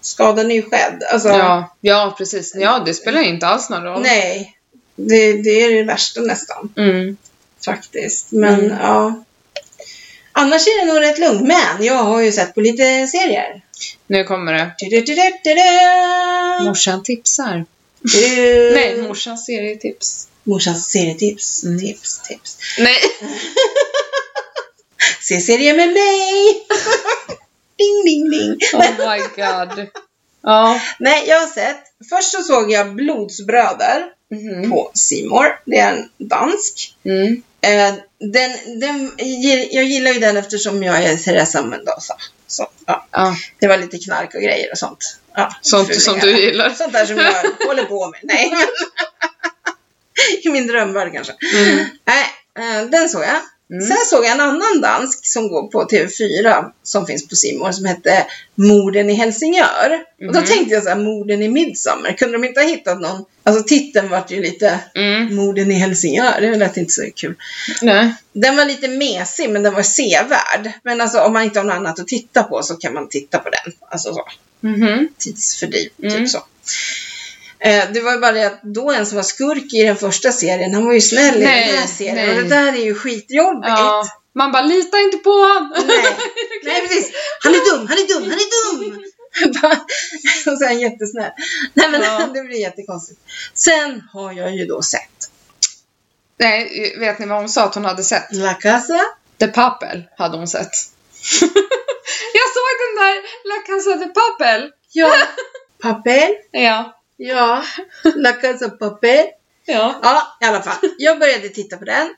Skadan 0.00 0.50
är 0.50 0.54
ju 0.54 0.62
skedd. 0.62 1.02
Alltså, 1.12 1.28
Ja, 1.28 1.76
ja, 1.80 2.14
precis. 2.18 2.52
Ja, 2.56 2.82
det 2.86 2.94
spelar 2.94 3.20
inte 3.20 3.46
alls 3.46 3.70
någon 3.70 3.82
roll. 3.84 4.02
nej. 4.02 4.52
Det, 4.98 5.32
det 5.32 5.50
är 5.62 5.70
det 5.74 5.82
värsta 5.82 6.20
nästan. 6.20 6.72
Mm. 6.76 7.16
Faktiskt. 7.64 8.32
Men 8.32 8.54
Mm. 8.64 8.76
ja. 8.82 9.22
Annars 10.32 10.66
är 10.66 10.86
det 10.86 10.92
nog 10.92 11.02
rätt 11.02 11.18
lugnt. 11.18 11.40
Men 11.46 11.84
jag 11.84 11.94
har 11.94 12.20
ju 12.20 12.32
sett 12.32 12.54
på 12.54 12.60
lite 12.60 13.06
serier. 13.06 13.62
Nu 14.06 14.24
kommer 14.24 14.52
det. 14.52 14.70
Du-du-du-du-du-du. 14.78 16.64
Morsan 16.68 17.02
tipsar. 17.02 17.64
Du. 18.00 18.20
Nej, 18.74 19.02
morsans 19.02 19.46
serietips. 19.46 20.28
Morsans 20.44 20.90
serietips. 20.90 21.64
Mm. 21.64 21.78
Tips, 21.80 22.18
tips. 22.22 22.58
Nej. 22.78 22.96
Se 25.22 25.40
serier 25.40 25.74
med 25.76 25.88
mig! 25.92 26.66
ding, 27.78 28.04
ding, 28.04 28.30
ding. 28.30 28.58
Oh 28.72 29.10
my 29.10 29.18
god. 29.36 29.86
Ja. 30.42 30.80
Nej, 30.98 31.24
jag 31.28 31.40
har 31.40 31.46
sett. 31.46 31.82
Först 32.10 32.32
så 32.32 32.42
såg 32.42 32.70
jag 32.72 32.94
Blodsbröder 32.94 34.12
Mhm. 34.30 34.70
på 34.70 34.90
Simor. 34.94 35.46
Det 35.64 35.78
är 35.78 35.92
en 35.92 36.08
dansk. 36.28 36.94
Mm. 37.04 37.42
Eh, 37.60 37.94
den, 38.32 38.80
den, 38.80 39.12
jag 39.70 39.84
gillar 39.84 40.12
ju 40.12 40.18
den 40.20 40.36
eftersom 40.36 40.82
jag 40.82 41.02
är 41.02 41.16
Teresa 41.16 41.62
Mendoza. 41.62 42.16
Så, 42.46 42.66
ja, 42.86 43.06
Ja, 43.10 43.36
det 43.58 43.68
var 43.68 43.76
lite 43.76 43.98
knark 43.98 44.34
och 44.34 44.40
grejer 44.42 44.72
och 44.72 44.78
sånt. 44.78 45.18
Ja, 45.34 45.52
sånt 45.62 46.02
som 46.02 46.18
du 46.18 46.38
gillar. 46.40 46.70
Sånt 46.70 46.92
där 46.92 47.06
som 47.06 47.16
jag 47.16 47.66
håller 47.66 47.84
på 47.84 48.10
med. 48.10 48.20
Nej, 48.22 48.50
men 48.50 48.60
I 50.42 50.48
min 50.48 50.66
drömvärld 50.66 51.12
kanske. 51.12 51.32
Mm. 51.56 51.84
Nej, 52.04 52.24
eh, 52.58 52.86
den 52.90 53.08
såg 53.08 53.22
jag. 53.22 53.40
Mm. 53.70 53.86
Sen 53.86 53.96
såg 54.06 54.24
jag 54.24 54.32
en 54.32 54.40
annan 54.40 54.80
dansk 54.82 55.26
som 55.26 55.48
går 55.48 55.68
på 55.68 55.84
TV4 55.84 56.64
som 56.82 57.06
finns 57.06 57.28
på 57.28 57.36
Simor 57.36 57.72
som 57.72 57.84
hette 57.84 58.26
Morden 58.54 59.10
i 59.10 59.14
Helsingör. 59.14 60.04
Och 60.26 60.32
då 60.32 60.38
Mhm. 60.40 60.46
tänkte 60.48 60.74
jag 60.74 60.82
så 60.82 60.88
här, 60.88 60.96
Morden 60.96 61.42
i 61.42 61.48
Midsommar. 61.48 62.12
Kunde 62.12 62.38
de 62.38 62.44
inte 62.46 62.60
ha 62.60 62.68
hittat 62.68 63.00
någon? 63.00 63.24
Alltså 63.42 63.62
titeln 63.62 64.08
vart 64.08 64.30
ju 64.30 64.42
lite 64.42 64.80
Mm. 64.94 65.34
Morden 65.36 65.70
i 65.70 65.74
Helsingör. 65.74 66.40
Det 66.40 66.54
lät 66.56 66.76
inte 66.76 66.92
så 66.92 67.02
kul. 67.16 67.34
Nej. 67.82 68.14
Den 68.32 68.56
var 68.56 68.64
lite 68.64 68.88
mesig 68.88 69.50
men 69.50 69.62
den 69.62 69.74
var 69.74 69.82
sevärd. 69.82 70.72
Men 70.82 71.00
alltså 71.00 71.20
om 71.20 71.32
man 71.32 71.42
inte 71.42 71.58
har 71.58 71.64
något 71.64 71.74
annat 71.76 72.00
att 72.00 72.08
titta 72.08 72.42
på 72.42 72.62
så 72.62 72.74
kan 72.76 72.94
man 72.94 73.08
titta 73.08 73.38
på 73.38 73.50
den. 73.50 73.72
Alltså 73.90 74.14
så. 74.14 74.24
Mhm. 74.60 75.08
Tidsfördriv, 75.18 75.88
Mm. 76.02 76.12
typ 76.14 76.28
så. 76.30 76.38
Eh, 77.58 77.84
det 77.92 78.00
var 78.00 78.12
ju 78.12 78.18
bara 78.18 78.32
det 78.32 78.46
att 78.46 78.62
då 78.62 78.90
en 78.90 79.06
som 79.06 79.16
var 79.16 79.22
skurk 79.22 79.74
i 79.74 79.82
den 79.82 79.96
första 79.96 80.32
serien, 80.32 80.74
han 80.74 80.84
var 80.84 80.92
ju 80.92 81.00
snäll 81.00 81.36
i 81.36 81.44
Nej, 81.44 81.68
den 81.68 81.78
här 81.78 81.86
serien. 81.86 82.14
nej. 82.14 82.28
Och 82.36 82.42
det 82.42 82.48
där 82.48 82.72
är 82.72 82.84
ju 82.84 82.94
skitjobbigt. 82.94 83.68
Ja. 83.68 84.04
Man 84.34 84.52
bara, 84.52 84.62
lita 84.62 84.98
inte 84.98 85.16
på 85.16 85.30
honom. 85.30 85.72
Nej. 85.86 86.06
nej, 86.64 86.80
precis. 86.80 87.12
Han 87.42 87.54
är 87.54 87.70
dum, 87.70 87.86
han 87.86 87.98
är 87.98 88.08
dum, 88.08 88.22
han 88.30 88.38
är 88.38 88.90
dum! 88.92 89.02
och 90.46 90.66
han 90.66 90.80
jättesnäll. 90.80 91.30
Nej 91.74 91.90
men 91.90 92.02
Ja. 92.02 92.28
det 92.34 92.42
blir 92.42 92.60
jättekonstigt. 92.60 93.20
Sen 93.54 94.02
har 94.12 94.32
jag 94.32 94.56
ju 94.56 94.66
då 94.66 94.82
sett 94.82 95.30
Nej, 96.38 96.94
vet 96.98 97.18
ni 97.18 97.26
vad 97.26 97.38
hon 97.38 97.48
sa 97.48 97.64
att 97.64 97.74
hon 97.74 97.84
hade 97.84 98.02
sett? 98.02 98.32
La 98.32 98.54
Casa. 98.54 99.00
The 99.38 99.48
Papel 99.48 100.04
hade 100.18 100.36
hon 100.36 100.48
sett. 100.48 100.70
jag 102.32 102.46
såg 102.56 102.72
den 102.84 103.04
där 103.04 103.22
La 103.48 103.62
Casa 103.66 103.96
de 103.96 104.12
Papel. 104.12 104.70
Ja. 104.92 105.14
Papel. 105.82 106.34
Ja. 106.50 106.95
Ja. 107.16 107.62
La 108.16 108.32
Casa 108.32 108.68
Papel. 108.70 109.24
Ja. 109.66 109.94
Ja, 110.02 110.36
i 110.40 110.44
alla 110.44 110.62
fall. 110.62 110.76
Jag 110.98 111.18
började 111.18 111.48
titta 111.48 111.76
på 111.76 111.84
den. 111.84 112.14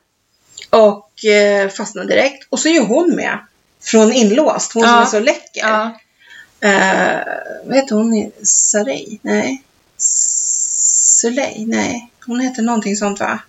Och 0.69 1.25
eh, 1.25 1.69
fastnade 1.69 2.07
direkt. 2.07 2.47
Och 2.49 2.59
så 2.59 2.67
är 2.67 2.73
ju 2.73 2.79
hon 2.79 3.15
med. 3.15 3.39
Från 3.81 4.11
Inlåst. 4.13 4.73
Hon 4.73 4.83
som 4.83 4.91
Ja. 4.91 5.01
är 5.01 5.05
så 5.05 5.19
läcker. 5.19 5.61
ja. 5.61 5.99
Eh, 6.61 7.19
vad 7.65 7.75
heter 7.75 7.95
hon? 7.95 8.31
Sarey? 8.43 9.19
Nej. 9.21 9.63
Soleil? 9.97 11.67
Nej. 11.67 12.11
Hon 12.25 12.39
heter 12.39 12.61
någonting 12.61 12.95
sånt 12.95 13.19
va? 13.19 13.39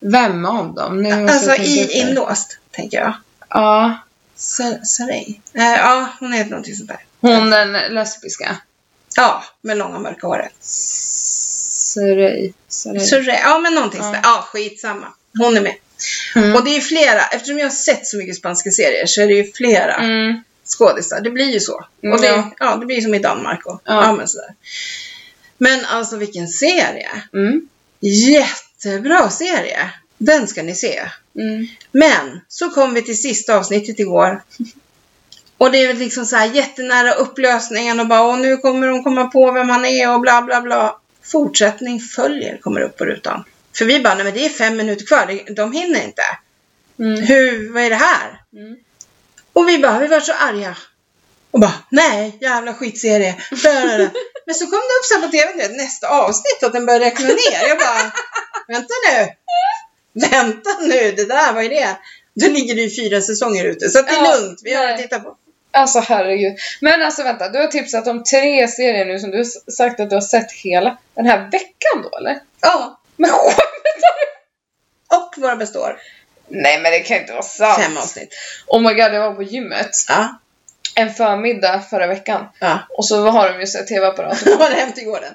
Vem 0.00 0.46
av 0.46 0.74
dem? 0.74 1.02
Nu 1.02 1.28
Alltså 1.28 1.54
i. 1.54 1.92
Inlåst, 2.00 2.58
tänker 2.70 2.98
jag. 2.98 3.14
Ja. 3.48 3.98
Sa- 4.36 4.84
Sarey? 4.84 5.40
Nej, 5.52 5.78
ja, 5.78 6.08
hon 6.20 6.32
heter 6.32 6.50
någonting 6.50 6.74
sånt 6.76 6.88
där. 6.88 7.04
Hon 7.20 7.50
den 7.50 7.72
lesbiska. 7.72 8.56
Ja, 9.16 9.44
med 9.62 9.76
långa 9.76 9.98
mörka 9.98 10.26
håret. 10.26 10.52
Sorey, 13.00 13.38
ja 13.42 13.58
men 13.58 13.74
någonting 13.74 14.00
Ja. 14.00 14.06
sådär. 14.06 14.20
Ja, 14.22 14.48
skitsamma. 14.52 15.06
Hon 15.38 15.56
är 15.56 15.60
med. 15.60 15.74
Mm. 16.36 16.54
Och 16.56 16.64
det 16.64 16.76
är 16.76 16.80
flera, 16.80 17.22
eftersom 17.26 17.58
jag 17.58 17.66
har 17.66 17.70
sett 17.70 18.06
så 18.06 18.16
mycket 18.16 18.36
spanska 18.36 18.70
serier 18.70 19.06
så 19.06 19.20
är 19.22 19.26
det 19.26 19.34
ju 19.34 19.52
flera 19.52 19.94
Mm. 19.94 20.42
skådisar. 20.64 21.20
Det 21.20 21.30
blir 21.30 21.52
ju 21.52 21.60
så. 21.60 21.84
Mm, 22.02 22.14
och 22.14 22.20
det, 22.20 22.26
ja. 22.26 22.50
ja. 22.58 22.76
det 22.76 22.86
blir 22.86 23.00
som 23.00 23.14
i 23.14 23.18
Danmark 23.18 23.66
och 23.66 23.80
Ja. 23.84 24.02
ja. 24.04 24.12
men 24.12 24.28
sådär. 24.28 24.54
Men 25.58 25.84
alltså 25.84 26.16
vilken 26.16 26.48
serie. 26.48 27.10
Mm. 27.32 27.68
Jättebra 28.00 29.30
serie. 29.30 29.90
Den 30.18 30.48
ska 30.48 30.62
ni 30.62 30.74
se. 30.74 31.02
Mm. 31.38 31.66
Men 31.92 32.40
så 32.48 32.70
kom 32.70 32.94
vi 32.94 33.02
till 33.02 33.22
sista 33.22 33.56
avsnittet 33.56 33.98
igår. 34.00 34.42
Och 35.62 35.72
det 35.72 35.78
är 35.78 35.88
väl 35.88 35.96
liksom 35.96 36.26
så 36.26 36.36
här 36.36 36.46
jättenära 36.46 37.14
upplösningen 37.14 38.00
och 38.00 38.06
bara 38.06 38.22
och 38.22 38.38
nu 38.38 38.56
kommer 38.56 38.88
de 38.88 39.04
komma 39.04 39.24
på 39.24 39.52
vem 39.52 39.68
han 39.68 39.84
är 39.84 40.14
och 40.14 40.20
bla 40.20 40.42
bla 40.42 40.60
bla. 40.60 41.00
Fortsättning 41.32 42.00
följer 42.00 42.58
kommer 42.58 42.80
upp 42.80 42.96
på 42.96 43.04
rutan. 43.04 43.44
För 43.78 43.84
vi 43.84 44.00
bara, 44.00 44.14
nej 44.14 44.24
men 44.24 44.34
det 44.34 44.44
är 44.44 44.48
fem 44.48 44.76
minuter 44.76 45.06
kvar, 45.06 45.54
de 45.56 45.72
hinner 45.72 46.04
inte. 46.04 46.22
Mm. 46.98 47.22
Hur, 47.22 47.72
vad 47.72 47.82
är 47.82 47.90
det 47.90 47.96
här? 47.96 48.40
Mm. 48.52 48.76
Och 49.52 49.68
vi 49.68 49.78
bara, 49.78 49.98
vi 49.98 50.06
var 50.06 50.20
så 50.20 50.32
arga. 50.32 50.76
Och 51.50 51.60
bara, 51.60 51.74
nej, 51.90 52.38
jävla 52.40 52.74
skitserie. 52.74 53.34
Men 54.46 54.54
så 54.54 54.64
kom 54.66 54.80
det 54.80 54.98
upp 54.98 55.20
här 55.20 55.26
på 55.26 55.32
tv, 55.32 55.52
du 55.52 55.58
vet, 55.58 55.76
nästa 55.76 56.08
avsnitt, 56.08 56.62
att 56.62 56.72
den 56.72 56.86
började 56.86 57.04
räkna 57.04 57.26
ner. 57.26 57.68
Jag 57.68 57.78
bara, 57.78 58.12
vänta 58.68 58.94
nu. 59.08 59.28
Vänta 60.30 60.70
nu, 60.80 61.12
det 61.16 61.24
där, 61.24 61.52
vad 61.52 61.64
är 61.64 61.68
det? 61.68 61.98
Då 62.34 62.48
ligger 62.48 62.74
det 62.74 62.82
ju 62.82 62.90
fyra 63.02 63.20
säsonger 63.20 63.64
ute, 63.64 63.88
så 63.88 63.98
att 63.98 64.08
det 64.08 64.12
är 64.12 64.24
Ja, 64.24 64.36
lugnt. 64.36 64.60
Vi 64.64 64.74
har 64.74 64.84
nej. 64.84 64.94
att 64.94 65.00
titta 65.00 65.20
på. 65.20 65.36
Alltså 65.72 66.00
herregud. 66.00 66.58
Men 66.80 67.02
alltså 67.02 67.22
vänta, 67.22 67.48
du 67.48 67.58
har 67.58 67.66
tipsat 67.66 68.06
om 68.06 68.24
tre 68.24 68.68
serier 68.68 69.04
nu 69.04 69.18
som 69.18 69.30
du 69.30 69.44
sagt 69.44 70.00
att 70.00 70.10
du 70.10 70.16
har 70.16 70.20
sett 70.20 70.52
hela 70.52 70.98
den 71.14 71.26
här 71.26 71.38
veckan 71.38 72.02
då 72.10 72.18
eller? 72.18 72.38
Ja, 72.60 73.00
Men 73.16 73.30
skämtar 73.30 73.56
du? 74.20 75.16
och 75.16 75.34
våra 75.36 75.56
består. 75.56 75.98
Nej 76.48 76.80
men 76.80 76.92
det 76.92 77.00
kan 77.00 77.16
inte 77.16 77.32
vara 77.32 77.42
sant. 77.42 77.82
Fem 77.82 77.96
avsnitt. 77.96 78.34
Oh 78.66 78.80
my 78.82 78.88
god, 78.88 79.14
jag 79.14 79.20
var 79.20 79.34
på 79.34 79.42
gymmet 79.42 79.90
Ja, 80.08 80.38
en 80.94 81.14
förmiddag 81.14 81.80
förra 81.90 82.06
veckan. 82.06 82.48
ja. 82.58 82.78
Och 82.90 83.04
så 83.04 83.26
har 83.30 83.52
de 83.52 83.60
ju 83.60 83.66
sett 83.66 83.86
tv-apparaten. 83.86 84.38
Då 84.52 84.56
var 84.56 84.70
det 84.70 84.76
hem 84.76 84.92
till 84.92 85.04
gården. 85.04 85.34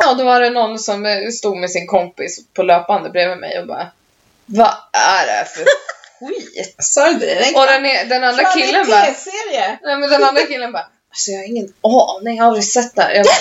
Ja, 0.00 0.14
då 0.14 0.24
var 0.24 0.40
det 0.40 0.50
någon 0.50 0.78
som 0.78 1.26
stod 1.38 1.56
med 1.56 1.70
sin 1.70 1.86
kompis 1.86 2.40
på 2.54 2.62
löpande 2.62 3.10
bredvid 3.10 3.38
mig 3.38 3.58
och 3.60 3.66
bara 3.66 3.86
Vad 4.46 4.74
är 4.92 5.26
det 5.26 5.44
för 5.44 5.64
skit? 6.20 6.74
Inte 7.14 7.26
det? 7.26 7.52
Och 7.54 7.66
den, 7.66 7.86
är- 7.86 8.04
den 8.04 8.24
andra 8.24 8.44
killen 8.52 8.86
bara 8.90 9.00
Nej 9.82 9.96
men 9.98 10.10
den 10.10 10.24
andra 10.24 10.42
killen 10.42 10.72
bara 10.72 10.86
Alltså 11.10 11.30
jag 11.30 11.38
har 11.38 11.44
ingen 11.44 11.72
aning, 11.82 12.36
jag 12.36 12.44
har 12.44 12.48
aldrig 12.48 12.64
sett 12.64 12.94
det 12.94 13.02
här. 13.02 13.14
Jag 13.14 13.24
bara, 13.24 13.34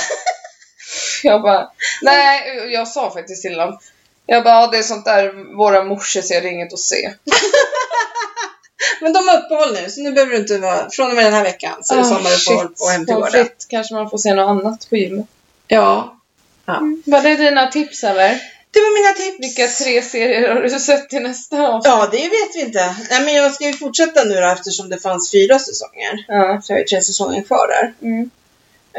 jag 1.24 1.42
bara 1.42 1.72
Nej, 2.02 2.58
jag 2.74 2.88
sa 2.88 3.12
faktiskt 3.14 3.42
till 3.42 3.60
honom 3.60 3.80
Jag 4.26 4.44
bara, 4.44 4.62
"Ja, 4.62 4.68
det 4.68 4.78
är 4.78 4.84
sånt 4.84 5.06
där 5.06 5.56
våra 5.58 5.84
morsor 5.84 6.22
ser, 6.22 6.42
det 6.42 6.48
är 6.48 6.52
inget 6.52 6.74
att 6.74 6.80
se. 6.80 7.14
Men 9.02 9.14
de 9.14 9.28
har 9.28 9.38
uppehåll 9.38 9.74
nu, 9.74 9.90
så 9.90 10.02
nu 10.02 10.12
behöver 10.12 10.32
du 10.34 10.38
inte 10.38 10.58
vara... 10.58 10.90
Från 10.90 11.10
och 11.10 11.16
med 11.16 11.26
den 11.26 11.34
här 11.34 11.44
veckan 11.44 11.84
så 11.84 11.94
är 11.94 11.98
det 11.98 12.04
Ah, 12.04 12.08
sommaruppehåll 12.08 12.76
shit. 12.98 13.08
på 13.08 13.26
fritt. 13.32 13.66
Kanske 13.70 13.94
man 13.94 14.10
får 14.10 14.18
se 14.18 14.34
något 14.34 14.50
annat 14.50 14.90
på 14.90 14.96
gymmet. 14.98 15.26
Ja. 15.68 16.18
ja. 16.66 16.82
Var 17.06 17.22
det 17.22 17.36
dina 17.36 17.68
tips 17.72 18.04
eller? 18.04 18.40
Det 18.72 18.80
var 18.80 18.94
mina 19.04 19.14
tips. 19.32 19.40
Vilka 19.48 19.68
tre 19.68 20.02
serier 20.02 20.54
har 20.56 20.62
du 20.62 20.70
sett 20.70 21.10
till 21.10 21.22
nästa 21.22 21.68
avsnitt? 21.68 21.92
Ja, 21.94 22.08
det 22.12 22.18
vet 22.18 22.56
vi 22.56 22.62
inte. 22.62 22.96
Nej, 23.10 23.24
men 23.26 23.34
jag 23.34 23.54
ska 23.54 23.66
ju 23.68 23.74
fortsätta 23.74 24.24
nu 24.24 24.36
då 24.36 24.48
eftersom 24.48 24.90
det 24.90 24.98
fanns 25.00 25.32
fyra 25.32 25.60
säsonger. 25.60 26.26
Ja. 26.28 26.62
Så 26.64 26.72
jag 26.72 26.76
har 26.78 26.80
ju 26.80 26.86
tre 26.86 27.02
säsonger 27.02 27.42
kvar 27.44 27.68
där. 27.68 27.94
Mm. 28.08 28.30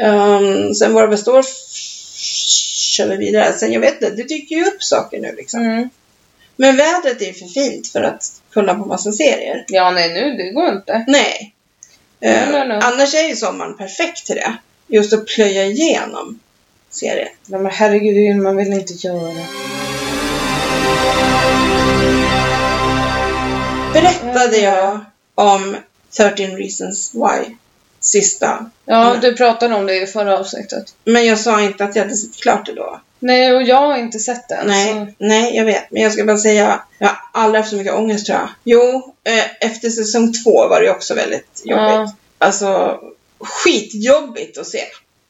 Um, 0.01 0.75
sen 0.75 0.93
våra 0.93 1.07
består 1.07 1.39
f- 1.39 2.15
kör 2.95 3.07
vi 3.07 3.15
vidare. 3.17 3.53
Sen 3.53 3.71
jag 3.73 3.79
vet 3.79 3.93
inte, 3.93 4.09
det 4.15 4.23
dyker 4.23 4.55
ju 4.55 4.65
upp 4.65 4.83
saker 4.83 5.19
nu 5.19 5.35
liksom. 5.37 5.61
Mm. 5.61 5.89
Men 6.55 6.77
vädret 6.77 7.21
är 7.21 7.33
för 7.33 7.45
fint 7.47 7.87
för 7.87 8.01
att 8.01 8.23
kolla 8.53 8.75
på 8.75 8.85
massa 8.85 9.11
serier. 9.11 9.65
Ja, 9.67 9.91
nej 9.91 10.13
nu, 10.13 10.43
det 10.43 10.49
går 10.51 10.69
inte. 10.69 11.05
Nej. 11.07 11.53
Nej, 12.19 12.33
Eh, 12.33 12.51
nej, 12.51 12.67
nej. 12.67 12.79
Annars 12.83 13.13
är 13.15 13.27
ju 13.27 13.35
sommaren 13.35 13.77
perfekt 13.77 14.25
till 14.25 14.35
det. 14.35 14.53
Just 14.87 15.13
att 15.13 15.25
plöja 15.27 15.65
igenom 15.65 16.39
serier. 16.89 17.29
Nej, 17.45 17.59
men 17.61 17.71
herregud, 17.71 18.35
man 18.37 18.57
vill 18.57 18.73
inte 18.73 18.93
göra. 18.93 19.45
Berättade 23.93 24.57
Mm. 24.57 24.63
jag 24.73 24.99
om 25.35 25.77
13 26.17 26.45
reasons 26.57 27.11
why 27.13 27.55
sista. 27.99 28.71
Ja, 28.85 29.09
Mm. 29.09 29.21
du 29.21 29.35
pratade 29.35 29.75
om 29.75 29.85
det 29.85 29.95
i 30.01 30.07
förra 30.07 30.39
avsnittet. 30.39 30.93
Men 31.03 31.25
jag 31.25 31.39
sa 31.39 31.61
inte 31.61 31.83
att 31.83 31.95
jag 31.95 32.03
hade 32.03 32.15
sett 32.15 32.35
klart 32.41 32.65
det 32.65 32.73
då. 32.73 33.01
Nej, 33.19 33.53
och 33.55 33.63
jag 33.63 33.75
har 33.77 33.97
inte 33.97 34.19
sett 34.19 34.47
den. 34.49 34.67
Nej, 34.67 34.93
Så. 34.93 35.07
nej, 35.25 35.55
jag 35.55 35.65
vet. 35.65 35.91
Men 35.91 36.01
jag 36.01 36.13
ska 36.13 36.23
bara 36.25 36.37
säga, 36.37 36.81
jag 36.97 37.07
har 37.07 37.17
aldrig 37.33 37.59
haft 37.61 37.69
så 37.69 37.75
mycket 37.75 37.93
ångest 37.93 38.25
tror 38.25 38.37
jag. 38.37 38.49
Jo, 38.63 39.13
eh, 39.23 39.67
efter 39.69 39.89
säsong 39.89 40.33
två 40.43 40.67
var 40.67 40.81
det 40.81 40.89
också 40.91 41.13
väldigt 41.13 41.61
jobbigt. 41.65 41.83
Ja. 41.85 42.13
Alltså, 42.37 42.99
skitjobbigt 43.39 44.57
att 44.57 44.67
se. 44.67 44.81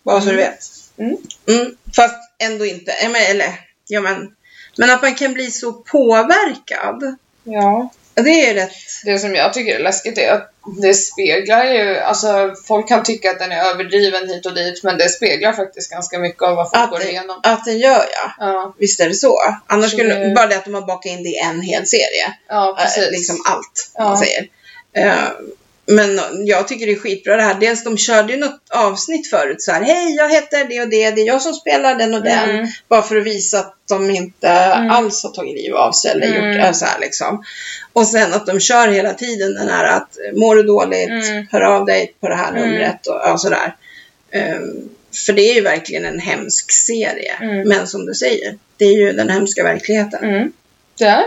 Bara 0.03 0.22
så 0.22 0.30
du 0.30 0.36
vet. 0.36 0.60
Mm. 1.00 1.18
Mm, 1.47 1.76
fast 1.95 2.16
ändå 2.43 2.66
inte. 2.66 2.91
Eller, 2.91 3.54
ja 3.88 4.02
men. 4.02 4.32
Men 4.78 4.89
att 4.89 5.02
man 5.02 5.16
kan 5.16 5.34
bli 5.34 5.52
så 5.52 5.72
påverkad. 5.74 7.16
ja. 7.43 7.89
Det 8.24 8.50
är 8.50 8.54
rätt. 8.54 8.72
Det 9.06 9.20
som 9.20 9.36
jag 9.36 9.54
tycker 9.54 9.76
är 9.76 9.80
läskigt 9.84 10.18
är 10.18 10.32
att 10.34 10.52
det 10.82 10.93
speglar 10.93 11.66
ju, 11.66 11.97
alltså 11.97 12.54
folk 12.68 12.88
kan 12.88 13.04
tycka 13.04 13.32
att 13.32 13.39
den 13.39 13.52
är 13.52 13.66
överdriven 13.66 14.30
hit 14.30 14.45
och 14.45 14.54
dit, 14.56 14.84
men 14.84 14.97
det 14.97 15.10
speglar 15.10 15.54
faktiskt 15.54 15.91
ganska 15.91 16.20
mycket 16.20 16.43
av 16.43 16.56
vad 16.56 16.70
folk 16.72 16.84
Att 16.84 16.89
går 16.89 17.00
det, 17.00 17.10
igenom. 17.10 17.39
att 17.43 17.66
den 17.66 17.80
gör 17.80 18.06
ja. 18.14 18.32
Ja, 18.39 18.76
Visst 18.78 19.00
är 19.00 19.08
det 19.10 19.16
så. 19.16 19.39
Annars 19.68 19.91
Så 19.91 19.97
skulle, 19.97 20.16
det- 20.16 20.34
bara 20.36 20.47
det 20.47 20.56
att 20.58 20.66
de 20.66 20.74
har 20.74 20.82
bakat 20.82 21.06
in 21.12 21.24
det 21.24 21.30
i 21.30 21.38
en 21.38 21.62
hel 21.62 21.86
serie. 21.88 22.34
ja 22.47 22.76
Eh, 22.80 22.84
precis. 22.84 23.12
liksom 23.12 23.38
allt, 23.45 23.91
Ja. 23.95 24.04
man 24.04 24.18
säger. 24.18 24.47
Eh, 24.93 25.24
Men 25.91 26.19
jag 26.45 26.67
tycker 26.67 26.85
det 26.85 26.91
är 26.91 26.95
skitbra 26.99 27.35
det 27.35 27.43
här. 27.43 27.53
Dels 27.59 27.83
de 27.83 27.97
körde 27.97 28.33
ju 28.33 28.39
något 28.39 28.59
avsnitt 28.69 29.29
förut 29.29 29.61
så 29.61 29.71
här. 29.71 29.81
Hej, 29.81 30.15
jag 30.15 30.29
heter 30.29 30.65
det 30.69 30.81
och 30.81 30.89
det. 30.89 31.11
Det 31.11 31.21
är 31.21 31.25
jag 31.27 31.41
som 31.41 31.53
spelar 31.53 31.95
den 31.95 32.13
och 32.13 32.23
den. 32.23 32.49
Mm. 32.49 32.67
Bara 32.87 33.01
för 33.01 33.17
att 33.17 33.23
visa 33.25 33.59
att 33.59 33.75
de 33.89 34.09
inte 34.11 34.73
alls 34.73 35.23
har 35.23 35.29
tagit 35.31 35.55
liv 35.55 35.75
av 35.75 35.91
sig 35.91 36.11
eller 36.11 36.27
Mm. 36.27 36.65
gjort 36.67 36.75
så 36.75 36.85
här 36.85 36.99
liksom. 36.99 37.43
Och 37.93 38.07
sen 38.07 38.33
att 38.33 38.45
de 38.45 38.59
kör 38.59 38.87
hela 38.87 39.13
tiden 39.13 39.53
den 39.53 39.69
här 39.69 39.85
att 39.85 40.17
mår 40.35 40.55
du 40.55 40.63
dåligt, 40.63 41.09
Mm. 41.09 41.45
hör 41.51 41.61
av 41.61 41.85
dig 41.85 42.13
på 42.19 42.29
det 42.29 42.35
här 42.35 42.49
Mm. 42.55 42.69
numret 42.69 43.07
och 43.07 43.21
ja, 43.23 43.37
sådär. 43.37 43.75
Um, 44.33 44.89
för 45.25 45.33
det 45.33 45.41
är 45.51 45.53
ju 45.55 45.61
verkligen 45.61 46.05
en 46.05 46.19
hemsk 46.19 46.71
serie. 46.71 47.33
Mm. 47.41 47.67
Men 47.67 47.87
som 47.87 48.05
du 48.05 48.13
säger, 48.13 48.57
det 48.77 48.85
är 48.85 48.93
ju 48.93 49.11
den 49.13 49.29
hemska 49.29 49.63
verkligheten. 49.63 50.23
Mm. 50.23 50.51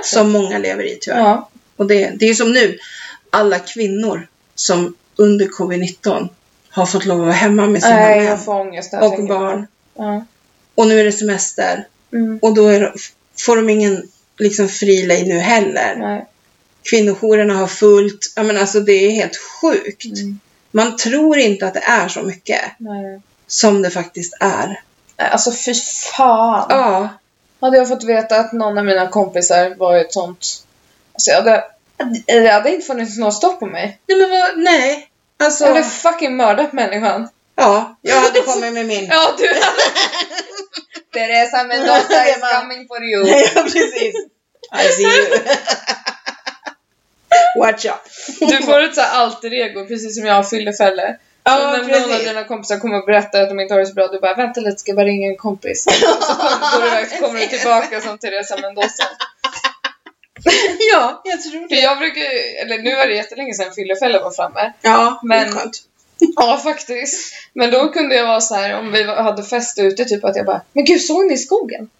Som 0.02 0.30
många 0.30 0.58
lever 0.58 0.84
i 0.84 0.98
tyvärr. 1.00 1.18
Ja. 1.18 1.50
Och 1.76 1.86
det, 1.86 2.10
det 2.16 2.28
är 2.28 2.34
som 2.34 2.52
nu, 2.52 2.78
alla 3.30 3.58
kvinnor 3.58 4.28
som 4.54 4.94
under 5.16 5.46
covid-19 5.46 6.28
har 6.70 6.86
fått 6.86 7.04
lov 7.04 7.18
att 7.18 7.24
vara 7.26 7.32
hemma 7.32 7.66
med 7.66 7.82
sina 7.82 7.94
Nej, 7.94 8.20
män 8.20 9.02
och 9.02 9.28
barn. 9.28 9.66
Ja. 9.94 10.24
Och 10.74 10.86
nu 10.86 11.00
är 11.00 11.04
det 11.04 11.12
semester. 11.12 11.86
Mm. 12.12 12.38
Och 12.42 12.54
då 12.54 12.68
är, 12.68 12.92
får 13.38 13.56
de 13.56 13.68
ingen 13.68 14.08
liksom, 14.38 14.68
fri 14.68 15.06
lejd 15.06 15.28
nu 15.28 15.38
heller. 15.38 15.96
Nej. 15.96 16.26
Kvinnojourerna 16.82 17.54
har 17.54 17.66
fullt. 17.66 18.32
Ja, 18.36 18.42
men 18.42 18.58
alltså, 18.58 18.80
det 18.80 18.92
är 18.92 19.10
helt 19.10 19.36
sjukt. 19.36 20.04
Mm. 20.04 20.40
Man 20.70 20.96
tror 20.96 21.38
inte 21.38 21.66
att 21.66 21.74
det 21.74 21.84
är 21.86 22.08
så 22.08 22.22
mycket 22.22 22.60
Nej. 22.78 23.20
som 23.46 23.82
det 23.82 23.90
faktiskt 23.90 24.34
är. 24.40 24.80
Alltså 25.16 25.52
fy 25.52 25.74
fan. 26.16 26.66
Ja, 26.68 27.08
Hade 27.60 27.76
jag 27.76 27.88
fått 27.88 28.04
veta 28.04 28.36
att 28.36 28.52
någon 28.52 28.78
av 28.78 28.84
mina 28.84 29.08
kompisar 29.08 29.74
var 29.74 29.96
ett 29.96 30.12
sånt... 30.12 30.46
Alltså 31.12 31.30
jag 31.30 31.36
hade... 31.36 31.64
Det 32.26 32.48
hade 32.48 32.70
inte 32.74 32.86
funnits 32.86 33.18
något 33.18 33.34
stopp 33.34 33.60
på 33.60 33.66
mig. 33.66 34.00
nej 34.08 34.18
men 34.18 34.30
vad, 34.30 34.58
nej. 34.58 35.08
Alltså, 35.42 35.64
Jag 35.64 35.74
hade 35.74 35.84
fucking 35.86 36.36
mördat 36.36 36.72
människan. 36.72 37.28
Ja, 37.56 37.98
jag 38.02 38.20
hade 38.20 38.40
kommit 38.40 38.72
med 38.72 38.86
min. 38.86 39.06
Ja, 39.10 39.34
du 39.38 39.48
Teresa 41.12 41.64
Mendoza 41.64 42.26
is 42.28 42.36
coming 42.60 42.88
for 42.88 43.02
you. 43.04 43.26
ja, 43.54 43.62
precis. 43.62 44.14
I 44.74 44.88
see 44.92 45.02
you. 45.02 45.38
Watch 47.58 47.84
out. 47.86 48.02
Du 48.40 48.62
får 48.62 48.80
ett 48.80 48.94
så 48.94 49.00
här 49.00 49.18
alter 49.24 49.52
ego, 49.54 49.86
precis 49.86 50.16
som 50.16 50.26
jag 50.26 50.34
har 50.34 50.42
fyllefälle. 50.42 51.16
Ja, 51.44 51.60
Ja, 51.60 51.70
när 51.70 51.78
någon 51.78 51.94
av 52.02 52.08
precis. 52.08 52.28
dina 52.28 52.44
kompisar 52.44 52.78
kommer 52.78 52.98
och 52.98 53.06
berättar 53.06 53.42
att 53.42 53.48
de 53.48 53.60
inte 53.60 53.74
har 53.74 53.80
det 53.80 53.86
så 53.86 53.94
bra, 53.94 54.08
du 54.08 54.20
bara 54.20 54.34
vänta 54.34 54.60
lite, 54.60 54.76
ska 54.78 54.90
jag 54.90 54.96
bara 54.96 55.06
ringa 55.06 55.28
en 55.28 55.36
kompis. 55.36 55.86
Och 55.86 55.92
så 56.02 56.34
går 56.76 56.80
du 56.82 56.86
iväg, 56.86 57.08
så 57.10 57.16
kommer 57.16 57.40
du 57.40 57.46
tillbaka 57.46 58.00
som 58.00 58.18
Teresa 58.18 58.56
Mendoza. 58.56 59.04
Ja, 60.92 61.20
jag 61.24 61.42
tror 61.42 61.60
För 61.68 61.68
det. 61.76 61.80
jag 61.82 61.98
brukar, 61.98 62.22
eller 62.62 62.78
nu 62.78 62.96
var 62.96 63.06
det 63.06 63.14
jättelänge 63.14 63.54
sedan 63.54 63.72
fyllefälle 63.74 64.18
var 64.18 64.30
framme. 64.30 64.72
Ja, 64.82 65.20
Men- 65.22 65.38
men... 65.48 65.52
skönt. 65.58 65.76
Ja, 66.36 66.60
faktiskt. 66.64 67.34
Men 67.54 67.70
då 67.70 67.88
kunde 67.88 68.14
jag 68.14 68.26
vara 68.26 68.40
så 68.40 68.54
här 68.54 68.78
om 68.78 68.92
vi 68.92 69.02
hade 69.04 69.42
fest 69.42 69.78
ute, 69.78 70.04
typ 70.04 70.24
att 70.24 70.36
jag 70.36 70.46
bara 70.46 70.60
Men 70.72 70.84
gud, 70.84 71.02
såg 71.02 71.26
ni 71.26 71.34
i 71.34 71.38
skogen? 71.38 71.90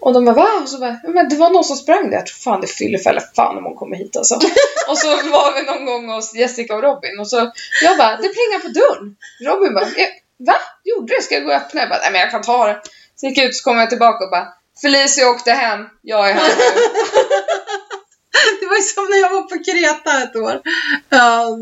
Och 0.00 0.12
de 0.12 0.24
bara 0.24 0.34
va? 0.34 0.48
Och 0.62 0.68
så 0.68 0.78
bara, 0.78 1.00
men 1.08 1.28
det 1.28 1.36
var 1.36 1.50
någon 1.50 1.64
som 1.64 1.76
sprang 1.76 2.10
där. 2.10 2.16
Jag 2.16 2.26
tror 2.26 2.36
fan 2.36 2.60
det 2.60 2.64
är 2.66 2.68
fyllefälle, 2.68 3.20
fan 3.36 3.58
om 3.58 3.64
hon 3.64 3.74
kommer 3.76 3.96
hit 3.96 4.16
alltså. 4.16 4.34
och 4.88 4.98
så 4.98 5.08
var 5.08 5.54
vi 5.54 5.62
någon 5.66 5.86
gång 5.86 6.08
hos 6.14 6.34
Jessica 6.34 6.74
och 6.76 6.82
Robin 6.82 7.20
och 7.20 7.28
så 7.28 7.36
jag 7.82 7.98
bara, 7.98 8.16
det 8.16 8.28
plingar 8.28 8.58
på 8.62 8.68
dörren. 8.68 9.16
Robin 9.46 9.74
bara, 9.74 9.84
"Eh, 9.84 10.08
va? 10.38 10.54
Gjorde 10.84 11.14
det? 11.16 11.22
Ska 11.22 11.34
jag 11.34 11.44
gå 11.44 11.50
och 11.50 11.56
öppna? 11.56 11.80
Jag 11.80 11.88
bara, 11.88 11.98
nej 12.00 12.12
men 12.12 12.20
jag 12.20 12.30
kan 12.30 12.42
ta 12.42 12.66
det. 12.66 12.80
Så 13.16 13.26
gick 13.26 13.38
jag 13.38 13.46
ut 13.46 13.56
så 13.56 13.64
kom 13.64 13.78
jag 13.78 13.90
tillbaka 13.90 14.24
och 14.24 14.30
bara, 14.30 14.48
Felicia 14.82 15.28
åkte 15.30 15.50
hem, 15.52 15.84
jag 16.02 16.30
är 16.30 16.34
här 16.34 16.42
nu. 16.58 16.64
Det 18.60 18.66
var 18.66 18.76
ju 18.76 18.82
som 18.82 19.04
när 19.04 19.16
jag 19.16 19.30
var 19.30 19.42
på 19.42 19.64
Kreta 19.64 20.22
ett 20.22 20.36
år. 20.36 20.60
Ja, 21.08 21.58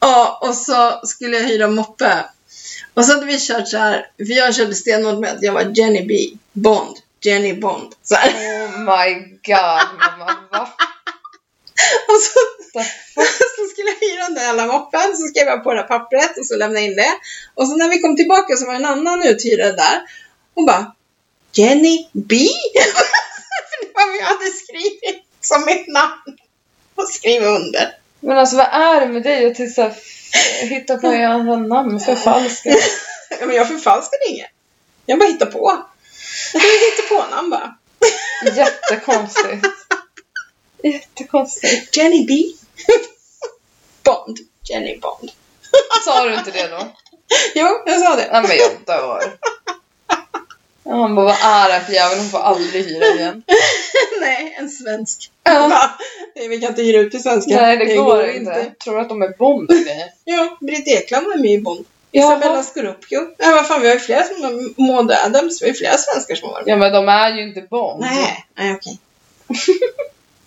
ja, 0.00 0.38
och 0.42 0.54
så 0.54 1.00
skulle 1.06 1.36
jag 1.36 1.44
hyra 1.44 1.68
moppe. 1.68 2.24
Och 2.94 3.04
så 3.04 3.12
hade 3.12 3.26
vi 3.26 3.38
kört 3.40 3.68
så 3.68 3.78
här, 3.78 4.10
för 4.16 4.32
jag 4.32 4.54
körde 4.54 4.74
stenhårt 4.74 5.18
med 5.18 5.32
att 5.32 5.42
jag 5.42 5.52
var 5.52 5.72
Jenny 5.74 6.06
B. 6.06 6.38
Bond. 6.52 6.96
Jenny 7.20 7.60
Bond. 7.60 7.94
Så 8.02 8.14
här. 8.14 8.30
Oh 8.30 8.78
my 8.78 9.14
god, 9.46 9.98
mamma? 9.98 10.68
Och 12.08 12.20
så, 12.22 12.38
så 13.56 13.62
skulle 13.72 13.88
jag 13.88 14.08
hyra 14.08 14.22
den 14.22 14.34
där 14.34 14.42
jävla 14.42 14.66
moppen, 14.66 15.16
så 15.16 15.28
skrev 15.28 15.46
jag 15.46 15.64
på 15.64 15.74
det 15.74 15.80
där 15.80 15.88
pappret 15.88 16.38
och 16.38 16.46
så 16.46 16.56
lämnade 16.56 16.80
jag 16.80 16.90
in 16.90 16.96
det. 16.96 17.14
Och 17.54 17.68
så 17.68 17.76
när 17.76 17.88
vi 17.88 17.98
kom 17.98 18.16
tillbaka 18.16 18.56
så 18.56 18.66
var 18.66 18.74
en 18.74 18.84
annan 18.84 19.22
uthyrare 19.22 19.72
där. 19.72 20.02
Hon 20.54 20.66
bara, 20.66 20.94
Jenny 21.52 22.08
B? 22.12 22.36
för 23.68 23.86
det 23.86 23.92
var 23.94 24.06
vad 24.06 24.16
jag 24.16 24.24
hade 24.24 24.50
skrivit 24.50 25.25
som 25.46 25.64
mitt 25.64 25.86
namn. 25.88 26.38
Och 26.94 27.08
skrivit 27.08 27.48
under. 27.48 27.94
Men 28.20 28.38
alltså 28.38 28.56
vad 28.56 28.66
är 28.66 29.00
det 29.00 29.06
med 29.06 29.22
dig 29.22 29.46
att 29.46 29.72
så 29.72 29.82
här, 29.82 29.94
hitta 30.68 30.96
på 30.96 31.12
era 31.12 31.56
namn, 31.56 32.00
förfalska? 32.00 32.76
Men 33.40 33.56
jag 33.56 33.68
förfalskade 33.68 34.28
inget. 34.28 34.50
Jag 35.06 35.18
bara 35.18 35.28
hittade 35.28 35.50
på. 35.50 35.84
Jag 36.52 36.62
tog 36.62 36.70
ett 36.70 36.98
hittepånamn 36.98 37.50
bara. 37.50 37.76
Jättekonstigt. 38.56 39.66
Jättekonstigt. 40.82 41.96
Jenny 41.96 42.26
B. 42.26 42.44
Bond. 44.02 44.38
Jenny 44.68 44.98
Bond. 44.98 45.30
Sa 46.04 46.24
du 46.24 46.34
inte 46.34 46.50
det 46.50 46.68
då? 46.68 46.88
Jo, 47.54 47.82
jag 47.86 48.00
sa 48.00 48.16
det. 48.16 48.28
Nej 48.32 48.42
men 48.42 48.56
jag 48.56 48.70
dör. 48.86 49.36
Han 50.84 51.14
bara, 51.14 51.26
vad 51.26 51.36
är 51.42 51.68
det 51.68 51.84
för 51.84 51.92
jävel? 51.92 52.18
Hon 52.18 52.28
får 52.28 52.38
aldrig 52.38 52.84
hyra 52.84 53.06
igen. 53.06 53.42
Nej, 54.20 54.56
en 54.58 54.70
svensk. 54.70 55.30
Ja. 55.44 55.90
Nej, 56.36 56.48
vi 56.48 56.60
kan 56.60 56.70
inte 56.70 56.82
hyra 56.82 56.98
ut 56.98 57.10
till 57.10 57.22
svenska. 57.22 57.60
Nej, 57.60 57.76
det 57.76 57.94
går 57.94 58.28
inte. 58.28 58.72
Tror 58.84 58.94
du 58.94 59.00
att 59.00 59.08
de 59.08 59.22
är 59.22 59.28
Bond? 59.38 59.70
Ja, 60.24 60.56
Britt 60.60 60.88
Ekland 60.88 61.26
var 61.26 61.36
med 61.36 61.50
i 61.50 61.60
Bond. 61.60 61.84
Jaha. 62.10 62.36
Isabella 62.36 62.62
Scorupio. 62.62 63.20
Ja, 63.38 63.50
vad 63.50 63.66
fan, 63.66 63.80
vi 63.80 63.88
har 63.88 63.94
ju 63.94 64.00
flera 64.00 64.22
som 64.24 64.42
har 64.42 64.82
Maud 64.92 65.12
Adams. 65.12 65.62
Vi 65.62 65.66
har 65.66 65.72
ju 65.72 65.78
flera 65.78 65.98
svenskar 65.98 66.34
som 66.34 66.48
har 66.48 66.54
varit 66.54 66.66
med. 66.66 66.72
Ja 66.72 66.76
men 66.76 66.92
de 66.92 67.08
är 67.08 67.36
ju 67.36 67.42
inte 67.42 67.60
Bond. 67.60 68.00
Nej, 68.00 68.46
nej 68.54 68.74
okej. 68.74 68.98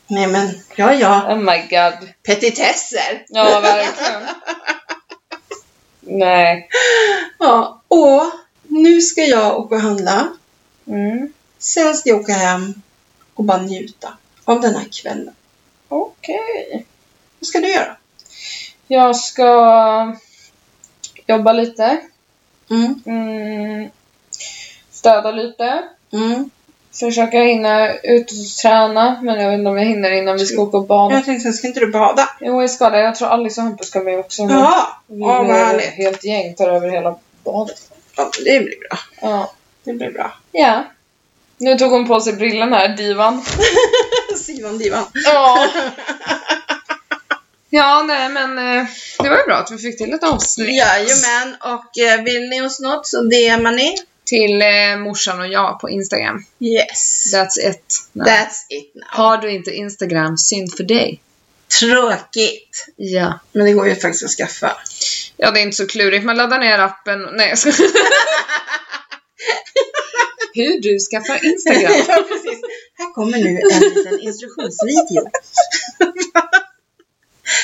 nej, 0.07 0.27
men 0.27 0.49
ja, 0.75 0.93
ja. 0.93 1.33
Oh 1.33 1.37
my 1.37 1.57
god. 1.69 2.09
Petitesser. 2.23 3.25
Ja, 3.27 3.59
verkligen. 3.59 4.21
Nej. 6.01 6.69
Ja, 7.39 7.81
och 7.87 8.21
nu 8.67 9.01
ska 9.01 9.21
jag 9.21 9.59
åka 9.59 9.75
och 9.75 9.81
handla. 9.81 10.27
Mm. 10.87 11.33
Sen 11.59 11.95
ska 11.95 12.09
jag 12.09 12.19
åka 12.19 12.33
hem 12.33 12.73
och 13.39 13.45
bara 13.45 13.61
njuta 13.61 14.13
av 14.45 14.61
den 14.61 14.75
här 14.75 14.85
kvällen. 14.91 15.35
Okej. 15.89 16.85
Vad 17.39 17.47
ska 17.47 17.59
du 17.59 17.71
göra? 17.71 17.97
Jag 18.87 19.15
ska 19.15 20.15
jobba 21.27 21.53
lite. 21.53 21.97
Mm. 22.69 23.01
Mm. 23.05 23.89
Städa 24.91 25.31
lite. 25.31 25.83
Mm. 26.13 26.49
Försöka 26.99 27.37
hinna 27.39 27.93
ut 27.93 28.31
och 28.31 28.61
träna, 28.61 29.19
men 29.21 29.39
jag 29.39 29.49
vet 29.49 29.57
inte 29.59 29.69
om 29.69 29.77
jag 29.77 29.85
hinner 29.85 30.11
innan 30.11 30.37
vi 30.37 30.45
ska 30.45 30.61
åka 30.61 30.77
och 30.77 30.87
bada. 30.87 31.15
Jag 31.15 31.25
tänkte, 31.25 31.53
ska 31.53 31.67
inte 31.67 31.79
du 31.79 31.91
bada? 31.91 32.29
Jo, 32.41 32.61
jag 32.61 32.71
ska 32.71 32.89
det. 32.89 32.99
Jag 32.99 33.15
tror 33.15 33.27
Alice 33.27 33.61
och 33.61 33.65
Hampus 33.67 33.87
ska 33.87 33.99
med 33.99 34.19
också. 34.19 34.45
nu. 34.45 34.53
Ja, 34.53 35.01
Vi 35.07 35.19
ja 35.19 35.27
vad 35.43 35.49
är 35.49 35.65
härligt. 35.65 35.85
helt 35.89 36.23
gäng 36.23 36.55
tar 36.55 36.69
över 36.69 36.89
hela 36.89 37.15
badet. 37.43 37.91
Ja, 38.17 38.31
det 38.45 38.59
blir 38.59 38.79
bra. 38.89 38.99
Ja. 39.21 39.51
Det 39.83 39.93
blir 39.93 40.11
bra. 40.11 40.33
ja. 40.51 40.83
Nu 41.59 41.77
tog 41.77 41.91
hon 41.91 42.07
på 42.07 42.19
sig 42.19 42.33
brillorna 42.33 42.77
här, 42.77 42.97
divan. 42.97 43.45
Sivan 44.37 44.77
Divan. 44.77 45.05
Ja. 45.13 45.67
Ja, 47.71 48.03
nej 48.07 48.29
men 48.29 48.57
eh, 48.57 48.85
det 49.19 49.29
var 49.29 49.37
ju 49.37 49.43
bra 49.43 49.55
att 49.55 49.71
vi 49.71 49.77
fick 49.77 49.97
till 49.97 50.13
ett 50.13 50.23
avsnitt. 50.23 50.67
Jajamän, 50.67 51.55
och 51.59 51.97
eh, 51.97 52.23
vill 52.23 52.49
ni 52.49 52.61
oss 52.61 52.79
något 52.79 53.07
så 53.07 53.21
DMar 53.21 53.71
ni. 53.71 53.95
Till 54.25 54.61
eh, 54.61 54.97
morsan 54.97 55.39
och 55.39 55.47
jag 55.47 55.79
på 55.79 55.89
Instagram. 55.89 56.45
Yes. 56.59 57.33
That's 57.33 57.69
it. 57.69 58.09
Nej. 58.11 58.27
That's 58.27 58.65
it 58.69 58.95
now. 58.95 59.03
Har 59.07 59.37
du 59.37 59.51
inte 59.51 59.71
Instagram, 59.71 60.37
synd 60.37 60.73
för 60.77 60.83
dig. 60.83 61.21
Tråkigt. 61.79 62.87
Ja. 62.95 63.39
Men 63.51 63.65
det 63.65 63.73
går 63.73 63.87
ju 63.87 63.95
faktiskt 63.95 64.23
att 64.23 64.31
skaffa. 64.31 64.77
Ja, 65.37 65.51
det 65.51 65.59
är 65.59 65.63
inte 65.63 65.77
så 65.77 65.87
klurigt. 65.87 66.25
Man 66.25 66.37
laddar 66.37 66.59
ner 66.59 66.79
appen. 66.79 67.29
Nej, 67.33 67.49
jag 67.49 67.57
ska... 67.57 67.71
Hur 70.53 70.81
du 70.81 70.99
skaffar 70.99 71.45
Instagram. 71.45 71.93
ja, 72.07 72.23
precis. 72.29 72.59
Här 72.97 73.13
kommer 73.13 73.37
nu 73.37 73.47
en 73.71 73.79
liten 73.79 74.19
instruktionsvideo. 74.19 75.29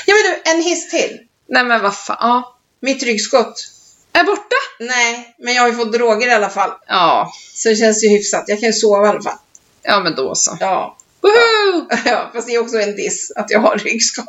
ja, 0.06 0.14
men 0.16 0.24
du, 0.24 0.52
en 0.52 0.62
hiss 0.62 0.90
till. 0.90 1.20
Nej 1.50 1.64
men 1.64 1.82
vad 1.82 1.96
fan. 1.98 2.18
Ja. 2.20 2.58
Mitt 2.80 3.04
ryggskott. 3.04 3.68
Är 4.14 4.24
borta? 4.24 4.56
Nej, 4.80 5.36
men 5.40 5.54
jag 5.54 5.62
har 5.62 5.70
ju 5.70 5.76
fått 5.76 5.94
droger 5.94 6.28
i 6.28 6.32
alla 6.34 6.50
fall. 6.50 6.72
Ja. 6.88 7.32
Så 7.54 7.70
det 7.70 7.76
känns 7.76 8.04
ju 8.04 8.10
hyfsat. 8.10 8.44
Jag 8.48 8.60
kan 8.60 8.68
ju 8.70 8.74
sova 8.74 9.06
i 9.06 9.10
alla 9.10 9.22
fall. 9.22 9.38
Ja 9.82 10.00
men 10.00 10.16
då 10.16 10.36
så. 10.36 10.58
Ja. 10.60 10.98
Woho! 11.22 11.88
ja, 12.06 12.30
fast 12.34 12.48
det 12.48 12.54
är 12.56 12.60
också 12.60 12.78
en 12.80 12.96
diss 12.96 13.32
att 13.36 13.50
jag 13.52 13.60
har 13.60 13.78
ryggskott. 13.78 14.28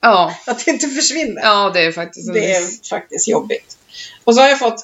Ja. 0.00 0.34
Att 0.46 0.64
det 0.64 0.70
inte 0.70 0.88
försvinner. 0.88 1.42
Ja, 1.42 1.70
det 1.74 1.80
är 1.80 1.92
faktiskt 1.92 2.28
en 2.28 2.34
Det 2.34 2.54
är 2.54 2.60
miss. 2.60 2.88
faktiskt 2.88 3.28
jobbigt. 3.28 3.76
Och 4.24 4.34
så 4.34 4.40
har 4.40 4.48
jag 4.48 4.58
fått 4.58 4.80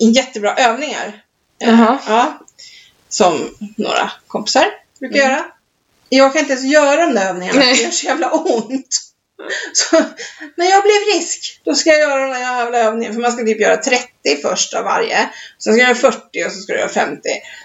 i- 0.00 0.04
jättebra 0.10 0.54
övningar. 0.56 1.23
Jaha. 1.66 1.98
Ja. 2.06 2.38
Som 3.08 3.54
några 3.76 4.10
kompisar 4.26 4.66
brukar 5.00 5.16
Mm. 5.18 5.30
göra. 5.30 5.44
Jag 6.08 6.32
kan 6.32 6.40
inte 6.40 6.52
ens 6.52 6.64
göra 6.66 7.06
de 7.06 7.14
där 7.14 7.28
övningarna, 7.28 7.58
Nej. 7.60 7.74
det 7.76 7.82
gör 7.82 7.90
så 7.90 8.06
jävla 8.06 8.30
ont. 8.30 9.00
Så, 9.72 9.96
när 10.56 10.66
jag 10.70 10.82
blev 10.82 10.92
frisk, 11.12 11.60
då 11.64 11.74
ska 11.74 11.90
jag 11.90 11.98
göra 12.00 12.26
den 12.26 12.32
här 12.34 12.58
jävla 12.62 12.78
övningen. 12.78 13.14
För 13.14 13.20
man 13.20 13.32
ska 13.32 13.44
typ 13.44 13.60
göra 13.60 13.76
30 13.76 14.06
först 14.42 14.74
av 14.74 14.84
varje. 14.84 15.28
Sen 15.58 15.72
ska 15.72 15.82
jag 15.82 15.88
göra 15.88 15.98
40 16.12 16.44
och 16.46 16.52
så 16.52 16.58
ska 16.60 16.72
jag 16.72 16.80
göra 16.80 16.88
50. 16.88 17.20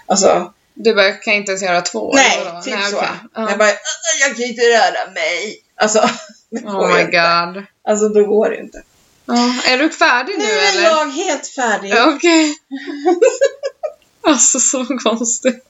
Alltså, 0.06 0.52
Du 0.74 0.94
bara, 0.94 1.12
kan 1.12 1.34
inte 1.34 1.50
ens 1.52 1.62
göra 1.62 1.80
två? 1.82 2.12
nej, 2.14 2.40
vadå? 2.44 2.62
typ 2.62 2.74
nej, 2.74 2.90
så. 2.90 2.96
Ja. 3.34 3.50
Jag 3.50 3.58
bara, 3.58 3.68
"Äh, 3.68 3.74
jag 4.20 4.36
kan 4.36 4.44
inte 4.44 4.62
röra 4.62 5.10
mig. 5.14 5.62
Alltså, 5.76 6.10
det 6.50 6.60
går 6.60 6.70
Oh 6.84 6.94
my 6.94 7.00
inte. 7.00 7.10
god. 7.12 7.64
Alltså, 7.88 8.08
då 8.08 8.24
går 8.24 8.50
det 8.50 8.56
inte. 8.56 8.82
Ja. 9.26 9.54
Är 9.66 9.78
du 9.78 9.90
färdig 9.90 10.38
nu 10.38 10.44
Nu 10.44 10.50
är 10.50 10.68
eller? 10.72 10.82
jag 10.82 11.06
helt 11.10 11.46
färdig. 11.48 11.94
Okej. 12.16 12.54
alltså 14.22 14.60
så 14.60 14.84
konstigt. 14.84 15.64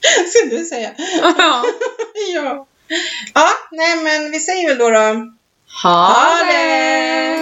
Ska 0.30 0.56
du 0.56 0.64
säga? 0.64 0.90
ja. 1.38 1.64
ja. 2.34 2.66
Ja, 3.34 3.48
nej 3.70 3.96
men 3.96 4.30
vi 4.30 4.40
säger 4.40 4.68
väl 4.68 4.78
då 4.78 4.90
då. 4.90 5.32
Ha 5.82 6.14
Ha 6.14 6.44
det! 6.44 6.52
det! 6.52 7.39